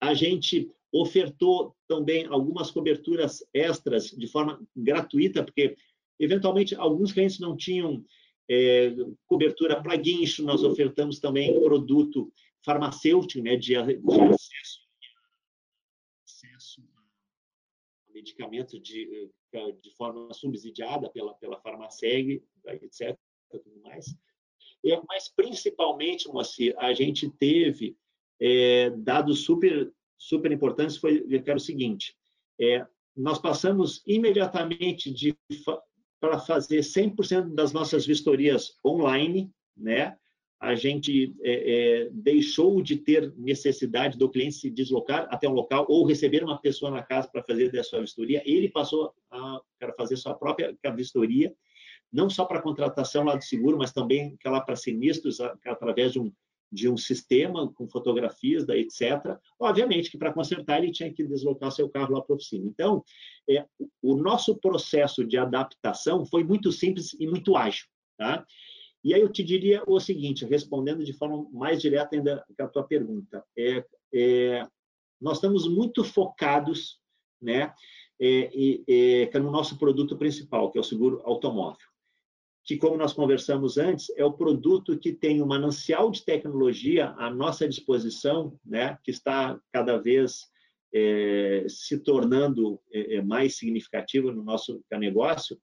A 0.00 0.14
gente 0.14 0.70
ofertou 0.92 1.74
também 1.88 2.26
algumas 2.26 2.70
coberturas 2.70 3.44
extras 3.52 4.10
de 4.10 4.26
forma 4.26 4.60
gratuita, 4.76 5.42
porque 5.42 5.76
eventualmente 6.18 6.74
alguns 6.76 7.12
clientes 7.12 7.40
não 7.40 7.56
tinham 7.56 8.04
é, 8.48 8.94
cobertura 9.26 9.82
para 9.82 9.96
guincho, 9.96 10.44
nós 10.44 10.62
ofertamos 10.62 11.18
também 11.18 11.60
produto 11.62 12.32
farmacêutico, 12.64 13.42
né, 13.42 13.56
de, 13.56 13.74
de 13.74 14.20
acesso, 16.24 16.82
a 18.01 18.01
medicamentos 18.12 18.80
de, 18.80 19.30
de 19.80 19.90
forma 19.96 20.32
subsidiada 20.32 21.08
pela, 21.10 21.34
pela 21.34 21.60
Farmaceg, 21.60 22.42
etc. 22.66 23.16
Tudo 23.50 23.80
mais. 23.82 24.06
Mas, 25.08 25.28
principalmente, 25.28 26.28
Moacir, 26.28 26.74
a 26.78 26.92
gente 26.92 27.30
teve 27.30 27.96
é, 28.40 28.90
dados 28.90 29.44
super, 29.44 29.92
super 30.18 30.50
importantes, 30.50 30.96
foi 30.96 31.20
que 31.20 31.48
era 31.48 31.56
o 31.56 31.60
seguinte, 31.60 32.16
é, 32.60 32.86
nós 33.16 33.38
passamos 33.38 34.02
imediatamente 34.06 35.12
de 35.12 35.36
para 36.20 36.38
fazer 36.38 36.80
100% 36.80 37.52
das 37.52 37.72
nossas 37.72 38.06
vistorias 38.06 38.78
online, 38.86 39.50
né? 39.76 40.16
A 40.62 40.76
gente 40.76 41.34
é, 41.42 42.04
é, 42.04 42.08
deixou 42.12 42.80
de 42.80 42.96
ter 42.96 43.34
necessidade 43.36 44.16
do 44.16 44.30
cliente 44.30 44.54
se 44.54 44.70
deslocar 44.70 45.26
até 45.28 45.48
um 45.48 45.52
local 45.52 45.84
ou 45.88 46.06
receber 46.06 46.44
uma 46.44 46.56
pessoa 46.56 46.88
na 46.88 47.02
casa 47.02 47.26
para 47.26 47.42
fazer 47.42 47.76
a 47.76 47.82
sua 47.82 48.00
vistoria. 48.00 48.40
Ele 48.46 48.68
passou 48.68 49.12
a 49.28 49.60
fazer 49.96 50.16
sua 50.16 50.34
própria 50.34 50.72
vistoria, 50.94 51.52
não 52.12 52.30
só 52.30 52.44
para 52.44 52.62
contratação 52.62 53.24
lá 53.24 53.34
do 53.34 53.42
seguro, 53.42 53.76
mas 53.76 53.92
também 53.92 54.38
para 54.40 54.76
sinistros, 54.76 55.40
através 55.40 56.12
de 56.12 56.20
um, 56.20 56.32
de 56.70 56.88
um 56.88 56.96
sistema 56.96 57.68
com 57.72 57.88
fotografias, 57.88 58.64
da 58.64 58.76
etc. 58.78 59.36
Obviamente 59.58 60.12
que 60.12 60.18
para 60.18 60.32
consertar 60.32 60.78
ele 60.78 60.92
tinha 60.92 61.12
que 61.12 61.24
deslocar 61.24 61.72
seu 61.72 61.88
carro 61.88 62.14
lá 62.14 62.20
para 62.20 62.34
a 62.34 62.36
oficina. 62.36 62.64
Então, 62.68 63.02
é, 63.50 63.66
o 64.00 64.14
nosso 64.14 64.54
processo 64.60 65.26
de 65.26 65.36
adaptação 65.36 66.24
foi 66.24 66.44
muito 66.44 66.70
simples 66.70 67.16
e 67.18 67.26
muito 67.26 67.56
ágil. 67.56 67.86
Tá? 68.16 68.46
E 69.04 69.14
aí 69.14 69.20
eu 69.20 69.28
te 69.28 69.42
diria 69.42 69.82
o 69.86 69.98
seguinte, 69.98 70.44
respondendo 70.44 71.04
de 71.04 71.12
forma 71.12 71.46
mais 71.52 71.80
direta 71.80 72.14
ainda 72.14 72.44
a 72.58 72.68
tua 72.68 72.84
pergunta, 72.84 73.44
é, 73.56 73.84
é 74.14 74.66
nós 75.20 75.36
estamos 75.36 75.68
muito 75.68 76.02
focados 76.02 77.00
né, 77.40 77.72
é, 78.20 79.30
é, 79.32 79.38
no 79.38 79.50
nosso 79.50 79.78
produto 79.78 80.16
principal, 80.16 80.70
que 80.70 80.78
é 80.78 80.80
o 80.80 80.84
seguro 80.84 81.20
automóvel 81.24 81.92
que, 82.64 82.76
como 82.76 82.96
nós 82.96 83.12
conversamos 83.12 83.76
antes, 83.76 84.10
é 84.16 84.24
o 84.24 84.32
produto 84.32 84.98
que 84.98 85.12
tem 85.12 85.42
um 85.42 85.46
manancial 85.46 86.10
de 86.10 86.24
tecnologia 86.24 87.10
à 87.18 87.28
nossa 87.30 87.68
disposição, 87.68 88.58
né, 88.64 88.98
que 89.02 89.10
está 89.10 89.58
cada 89.72 89.98
vez 89.98 90.46
é, 90.94 91.64
se 91.68 91.98
tornando 91.98 92.80
é 92.92 93.20
mais 93.22 93.56
significativo 93.56 94.30
no 94.30 94.42
nosso 94.42 94.84
negócio, 94.92 95.58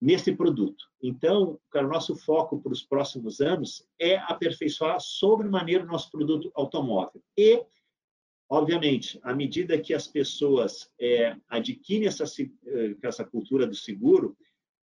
nesse 0.00 0.34
produto. 0.34 0.84
Então, 1.02 1.58
o 1.74 1.82
nosso 1.82 2.14
foco 2.16 2.60
para 2.60 2.72
os 2.72 2.82
próximos 2.82 3.40
anos 3.40 3.86
é 3.98 4.16
aperfeiçoar 4.16 5.00
sobremaneira 5.00 5.84
o 5.84 5.86
nosso 5.86 6.10
produto 6.10 6.50
automóvel. 6.54 7.22
E, 7.36 7.64
obviamente, 8.48 9.18
à 9.22 9.34
medida 9.34 9.78
que 9.78 9.92
as 9.92 10.06
pessoas 10.06 10.90
é, 11.00 11.36
adquirem 11.48 12.06
essa, 12.06 12.24
é, 12.24 12.96
essa 13.02 13.24
cultura 13.24 13.66
do 13.66 13.74
seguro, 13.74 14.36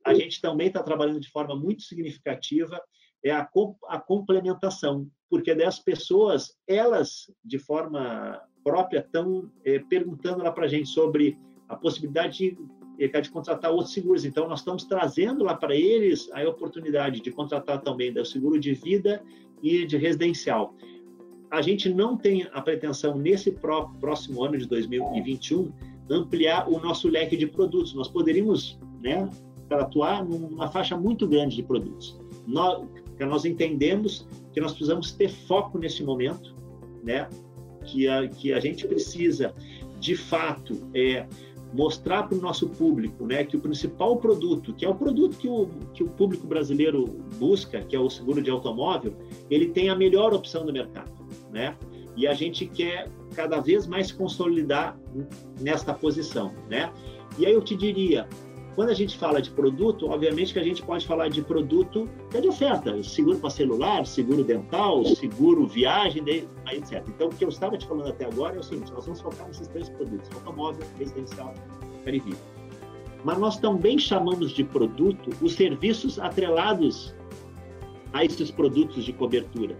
a 0.06 0.14
gente 0.14 0.42
também 0.42 0.68
está 0.68 0.82
trabalhando 0.82 1.20
de 1.20 1.30
forma 1.30 1.56
muito 1.56 1.84
significativa 1.84 2.82
é 3.24 3.32
a, 3.32 3.48
a 3.88 4.00
complementação, 4.00 5.08
porque 5.30 5.54
das 5.54 5.78
pessoas, 5.78 6.58
elas, 6.68 7.32
de 7.44 7.60
forma 7.60 8.42
própria, 8.64 9.00
estão 9.00 9.52
é, 9.64 9.78
perguntando 9.78 10.44
lá 10.44 10.52
para 10.52 10.66
a 10.66 10.68
gente 10.68 10.90
sobre 10.90 11.38
a 11.70 11.76
possibilidade 11.76 12.52
de, 12.52 12.58
é, 13.04 13.22
de 13.22 13.30
contratar 13.32 13.72
outros 13.72 13.94
seguros. 13.94 14.26
Então, 14.26 14.48
nós 14.48 14.60
estamos 14.60 14.84
trazendo 14.84 15.44
lá 15.44 15.56
para 15.56 15.76
eles 15.76 16.30
a 16.34 16.48
oportunidade 16.48 17.22
de 17.22 17.32
contratar 17.32 17.82
também 17.82 18.14
do 18.14 18.24
seguro 18.26 18.60
de 18.60 18.74
vida 18.74 19.24
e 19.62 19.86
de 19.86 19.98
residencial. 19.98 20.76
A 21.50 21.62
gente 21.62 21.90
não 21.90 22.16
tem 22.16 22.48
a 22.54 22.62
pretensão, 22.62 23.18
nesse 23.18 23.52
próximo 23.52 24.44
ano 24.44 24.58
de 24.58 24.68
2021, 24.68 25.72
ampliar 26.10 26.70
o 26.70 26.80
nosso 26.80 27.10
leque 27.10 27.36
de 27.36 27.48
produtos. 27.48 27.94
Nós 27.94 28.08
poderíamos 28.08 28.80
né, 29.02 29.30
atuar 29.70 30.24
numa 30.24 30.70
faixa 30.70 30.96
muito 30.96 31.28
grande 31.28 31.56
de 31.56 31.64
produtos. 31.64 32.20
Nós, 32.48 32.86
nós 33.20 33.46
entendemos 33.46 34.28
que 34.54 34.62
nós 34.62 34.72
precisamos 34.72 35.12
ter 35.12 35.30
foco 35.30 35.78
nesse 35.78 36.04
momento, 36.04 36.56
né? 37.04 37.28
Que 37.86 38.08
a, 38.08 38.28
que 38.28 38.54
a 38.54 38.60
gente 38.60 38.88
precisa, 38.88 39.54
de 40.00 40.16
fato, 40.16 40.88
é, 40.94 41.26
mostrar 41.74 42.24
para 42.24 42.38
o 42.38 42.42
nosso 42.42 42.68
público 42.68 43.26
né, 43.26 43.44
que 43.44 43.56
o 43.56 43.60
principal 43.60 44.18
produto, 44.18 44.74
que 44.74 44.86
é 44.86 44.90
o 44.90 44.96
produto 44.96 45.38
que 45.38 45.48
o, 45.48 45.68
que 45.94 46.04
o 46.04 46.08
público 46.08 46.46
brasileiro 46.46 47.06
busca, 47.40 47.82
que 47.82 47.96
é 47.96 48.00
o 48.00 48.10
seguro 48.10 48.42
de 48.42 48.50
automóvel, 48.50 49.14
ele 49.50 49.68
tem 49.68 49.90
a 49.90 49.96
melhor 49.96 50.34
opção 50.34 50.66
do 50.66 50.74
mercado. 50.74 51.12
Né? 51.52 51.76
E 52.16 52.28
a 52.28 52.34
gente 52.34 52.66
quer 52.66 53.10
cada 53.36 53.60
vez 53.60 53.88
mais 53.88 54.12
consolidar 54.12 55.00
nesta 55.60 55.94
posição. 55.94 56.54
Né? 56.70 56.92
E 57.38 57.46
aí 57.46 57.54
eu 57.54 57.62
te 57.62 57.76
diria, 57.76 58.28
quando 58.76 58.90
a 58.90 58.94
gente 58.94 59.18
fala 59.18 59.42
de 59.42 59.52
produto, 59.52 60.10
obviamente 60.10 60.54
que 60.54 60.60
a 60.60 60.64
gente 60.64 60.82
pode 60.82 61.06
falar 61.06 61.30
de 61.30 61.42
produto 61.42 62.10
que 62.30 62.38
é 62.38 62.42
de 62.42 62.48
oferta, 62.48 63.04
seguro 63.04 63.38
para 63.38 63.50
celular, 63.50 64.06
seguro 64.06 64.44
dental, 64.44 65.04
seguro 65.06 65.68
viagem, 65.68 66.24
etc. 66.72 67.04
Então, 67.08 67.28
o 67.28 67.36
que 67.36 67.44
eu 67.44 67.50
estava 67.50 67.78
te 67.78 67.86
falando 67.86 68.10
até 68.10 68.26
agora 68.26 68.56
é 68.56 68.60
o 68.60 68.64
seguinte, 68.64 68.92
nós 68.94 69.06
vamos 69.06 69.20
focar 69.20 69.48
nesses 69.48 69.68
três 69.68 69.90
produtos, 69.90 70.30
automóvel, 70.36 70.86
residencial 70.98 71.54
e 72.06 72.20
vida. 72.20 72.38
Mas 73.24 73.38
nós 73.38 73.58
também 73.58 74.00
chamamos 74.00 74.52
de 74.52 74.64
produto 74.64 75.30
os 75.42 75.54
serviços 75.54 76.18
atrelados 76.18 77.14
a 78.14 78.26
esses 78.26 78.50
produtos 78.50 79.04
de 79.04 79.14
cobertura. 79.14 79.78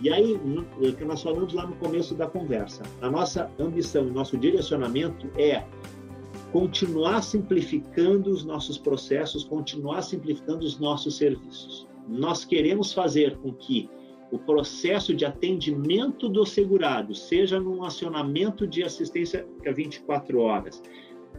E 0.00 0.10
aí, 0.12 0.34
o 0.34 0.92
que 0.92 1.04
nós 1.04 1.22
falamos 1.22 1.54
lá 1.54 1.66
no 1.66 1.76
começo 1.76 2.14
da 2.14 2.26
conversa, 2.26 2.82
a 3.00 3.10
nossa 3.10 3.50
ambição, 3.58 4.02
o 4.02 4.12
nosso 4.12 4.36
direcionamento 4.36 5.28
é 5.38 5.62
continuar 6.54 7.20
simplificando 7.20 8.30
os 8.30 8.44
nossos 8.44 8.78
processos, 8.78 9.42
continuar 9.42 10.02
simplificando 10.02 10.64
os 10.64 10.78
nossos 10.78 11.16
serviços. 11.16 11.84
Nós 12.08 12.44
queremos 12.44 12.92
fazer 12.92 13.36
com 13.38 13.52
que 13.52 13.90
o 14.30 14.38
processo 14.38 15.12
de 15.12 15.24
atendimento 15.24 16.28
do 16.28 16.46
segurado, 16.46 17.12
seja 17.12 17.58
no 17.58 17.84
acionamento 17.84 18.68
de 18.68 18.84
assistência 18.84 19.44
a 19.66 19.72
24 19.72 20.38
horas, 20.38 20.80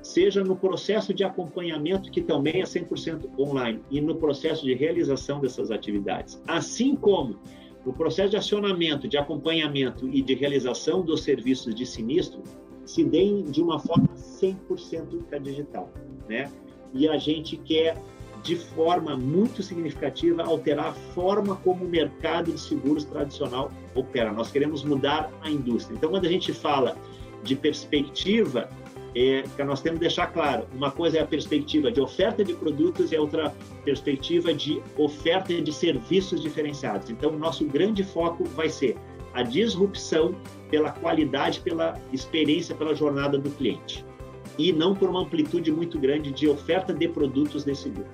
seja 0.01 0.43
no 0.43 0.57
processo 0.57 1.13
de 1.13 1.23
acompanhamento, 1.23 2.11
que 2.11 2.21
também 2.21 2.59
é 2.59 2.65
100% 2.65 3.39
online, 3.39 3.79
e 3.89 4.01
no 4.01 4.17
processo 4.17 4.65
de 4.65 4.73
realização 4.73 5.39
dessas 5.39 5.71
atividades, 5.71 6.43
assim 6.45 6.93
como 6.93 7.39
no 7.85 7.93
processo 7.93 8.31
de 8.31 8.37
acionamento, 8.37 9.07
de 9.07 9.17
acompanhamento 9.17 10.09
e 10.09 10.21
de 10.21 10.33
realização 10.33 11.03
dos 11.03 11.23
serviços 11.23 11.73
de 11.73 11.85
sinistro, 11.85 12.43
se 12.85 13.03
deem 13.03 13.43
de 13.43 13.61
uma 13.61 13.79
forma 13.79 14.07
100% 14.15 15.41
digital, 15.41 15.91
né? 16.27 16.51
E 16.93 17.07
a 17.09 17.17
gente 17.17 17.57
quer 17.57 18.01
de 18.45 18.55
forma 18.55 19.17
muito 19.17 19.63
significativa 19.63 20.43
alterar 20.43 20.89
a 20.89 20.93
forma 20.93 21.55
como 21.57 21.83
o 21.83 21.87
mercado 21.87 22.51
de 22.51 22.59
seguros 22.59 23.03
tradicional 23.03 23.71
opera. 23.95 24.31
Nós 24.31 24.51
queremos 24.51 24.83
mudar 24.83 25.31
a 25.41 25.49
indústria. 25.49 25.95
Então, 25.95 26.11
quando 26.11 26.25
a 26.25 26.29
gente 26.29 26.53
fala 26.53 26.95
de 27.43 27.55
perspectiva, 27.55 28.69
é, 29.15 29.43
nós 29.63 29.81
temos 29.81 29.97
que 29.97 30.05
deixar 30.05 30.27
claro, 30.27 30.67
uma 30.73 30.91
coisa 30.91 31.17
é 31.17 31.21
a 31.21 31.25
perspectiva 31.25 31.91
de 31.91 31.99
oferta 31.99 32.43
de 32.43 32.53
produtos 32.53 33.11
e 33.11 33.15
a 33.15 33.21
outra 33.21 33.51
perspectiva 33.83 34.53
de 34.53 34.81
oferta 34.97 35.59
de 35.59 35.73
serviços 35.73 36.41
diferenciados. 36.41 37.09
Então, 37.09 37.31
o 37.31 37.39
nosso 37.39 37.65
grande 37.65 38.03
foco 38.03 38.43
vai 38.43 38.69
ser 38.69 38.95
a 39.33 39.41
disrupção 39.41 40.35
pela 40.75 40.91
qualidade, 40.91 41.61
pela 41.61 41.97
experiência, 42.11 42.75
pela 42.75 42.93
jornada 42.93 43.37
do 43.37 43.49
cliente. 43.49 44.05
E 44.57 44.73
não 44.73 44.93
por 44.93 45.09
uma 45.09 45.21
amplitude 45.21 45.71
muito 45.71 45.97
grande 45.97 46.33
de 46.33 46.49
oferta 46.49 46.93
de 46.93 47.07
produtos 47.07 47.63
nesse 47.63 47.87
grupo. 47.87 48.09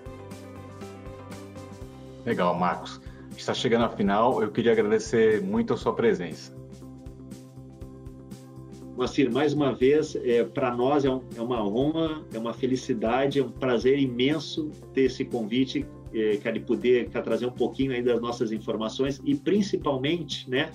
Legal, 2.24 2.54
Marcos. 2.54 3.02
Está 3.36 3.52
chegando 3.52 3.86
ao 3.86 3.98
final, 3.98 4.44
eu 4.44 4.52
queria 4.52 4.74
agradecer 4.74 5.42
muito 5.42 5.74
a 5.74 5.78
sua 5.78 5.96
presença. 5.96 6.56
Moacir, 8.96 9.32
mais 9.32 9.54
uma 9.54 9.74
vez, 9.74 10.16
é, 10.18 10.44
para 10.44 10.72
nós 10.76 11.04
é, 11.04 11.10
um, 11.10 11.24
é, 11.36 11.42
uma 11.42 11.68
honra, 11.68 12.24
é 12.32 12.38
uma 12.38 12.54
felicidade, 12.54 13.40
é 13.40 13.44
um 13.44 13.50
prazer 13.50 13.98
imenso 13.98 14.70
ter 14.94 15.06
esse 15.06 15.26
convite, 15.26 15.84
é, 16.14 16.36
de 16.36 16.60
poder 16.60 17.10
trazer 17.10 17.48
um 17.48 17.52
pouquinho 17.52 17.92
aí 17.94 18.04
das 18.04 18.22
nossas 18.22 18.52
informações 18.52 19.20
e 19.26 19.34
principalmente, 19.34 20.48
né, 20.48 20.72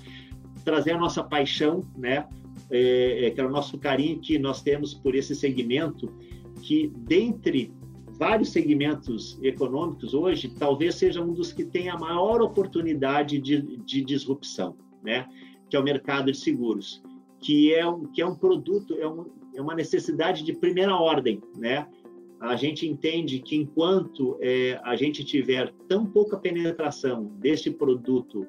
trazer 0.67 0.91
a 0.91 0.99
nossa 0.99 1.23
paixão, 1.23 1.81
né, 1.97 2.27
é, 2.69 3.27
é, 3.27 3.31
que 3.31 3.41
é 3.41 3.47
o 3.47 3.49
nosso 3.49 3.79
carinho 3.79 4.19
que 4.19 4.37
nós 4.37 4.61
temos 4.61 4.93
por 4.93 5.15
esse 5.15 5.33
segmento, 5.33 6.13
que 6.61 6.89
dentre 6.89 7.73
vários 8.19 8.49
segmentos 8.49 9.39
econômicos 9.43 10.13
hoje, 10.13 10.49
talvez 10.49 10.97
seja 10.97 11.23
um 11.23 11.33
dos 11.33 11.53
que 11.53 11.65
tem 11.65 11.89
a 11.89 11.97
maior 11.97 12.43
oportunidade 12.43 13.39
de, 13.39 13.79
de 13.79 14.03
disrupção, 14.03 14.77
né? 15.05 15.29
que 15.71 15.77
é 15.77 15.81
o 15.81 15.85
mercado 15.85 16.33
de 16.33 16.39
seguros, 16.39 17.01
que 17.39 17.73
é 17.73 17.87
um, 17.87 18.07
que 18.07 18.21
é 18.21 18.27
um 18.27 18.35
produto, 18.35 18.95
é, 18.99 19.07
um, 19.07 19.27
é 19.55 19.63
uma 19.63 19.75
necessidade 19.75 20.43
de 20.43 20.53
primeira 20.53 20.97
ordem. 20.97 21.41
Né? 21.57 21.87
A 22.41 22.57
gente 22.57 22.89
entende 22.89 23.39
que 23.39 23.55
enquanto 23.55 24.37
é, 24.41 24.81
a 24.83 24.97
gente 24.97 25.23
tiver 25.23 25.73
tão 25.87 26.05
pouca 26.05 26.37
penetração 26.37 27.25
deste 27.39 27.71
produto 27.71 28.47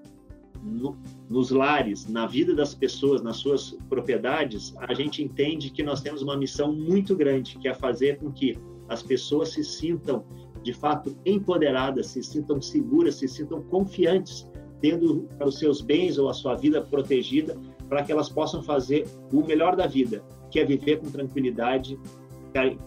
no, 0.63 0.97
nos 1.29 1.51
lares, 1.51 2.07
na 2.07 2.25
vida 2.25 2.55
das 2.55 2.73
pessoas, 2.73 3.21
nas 3.21 3.37
suas 3.37 3.77
propriedades, 3.89 4.73
a 4.77 4.93
gente 4.93 5.23
entende 5.23 5.69
que 5.69 5.83
nós 5.83 6.01
temos 6.01 6.21
uma 6.21 6.37
missão 6.37 6.71
muito 6.71 7.15
grande, 7.15 7.57
que 7.57 7.67
é 7.67 7.73
fazer 7.73 8.17
com 8.19 8.31
que 8.31 8.57
as 8.87 9.03
pessoas 9.03 9.49
se 9.49 9.63
sintam 9.63 10.25
de 10.63 10.73
fato 10.73 11.15
empoderadas, 11.25 12.07
se 12.07 12.23
sintam 12.23 12.61
seguras, 12.61 13.15
se 13.15 13.27
sintam 13.27 13.61
confiantes, 13.63 14.49
tendo 14.81 15.27
os 15.43 15.59
seus 15.59 15.81
bens 15.81 16.17
ou 16.17 16.29
a 16.29 16.33
sua 16.33 16.55
vida 16.55 16.81
protegida, 16.81 17.57
para 17.87 18.03
que 18.03 18.11
elas 18.11 18.29
possam 18.29 18.61
fazer 18.61 19.07
o 19.31 19.45
melhor 19.45 19.75
da 19.75 19.87
vida, 19.87 20.23
que 20.51 20.59
é 20.59 20.65
viver 20.65 20.99
com 20.99 21.09
tranquilidade, 21.09 21.99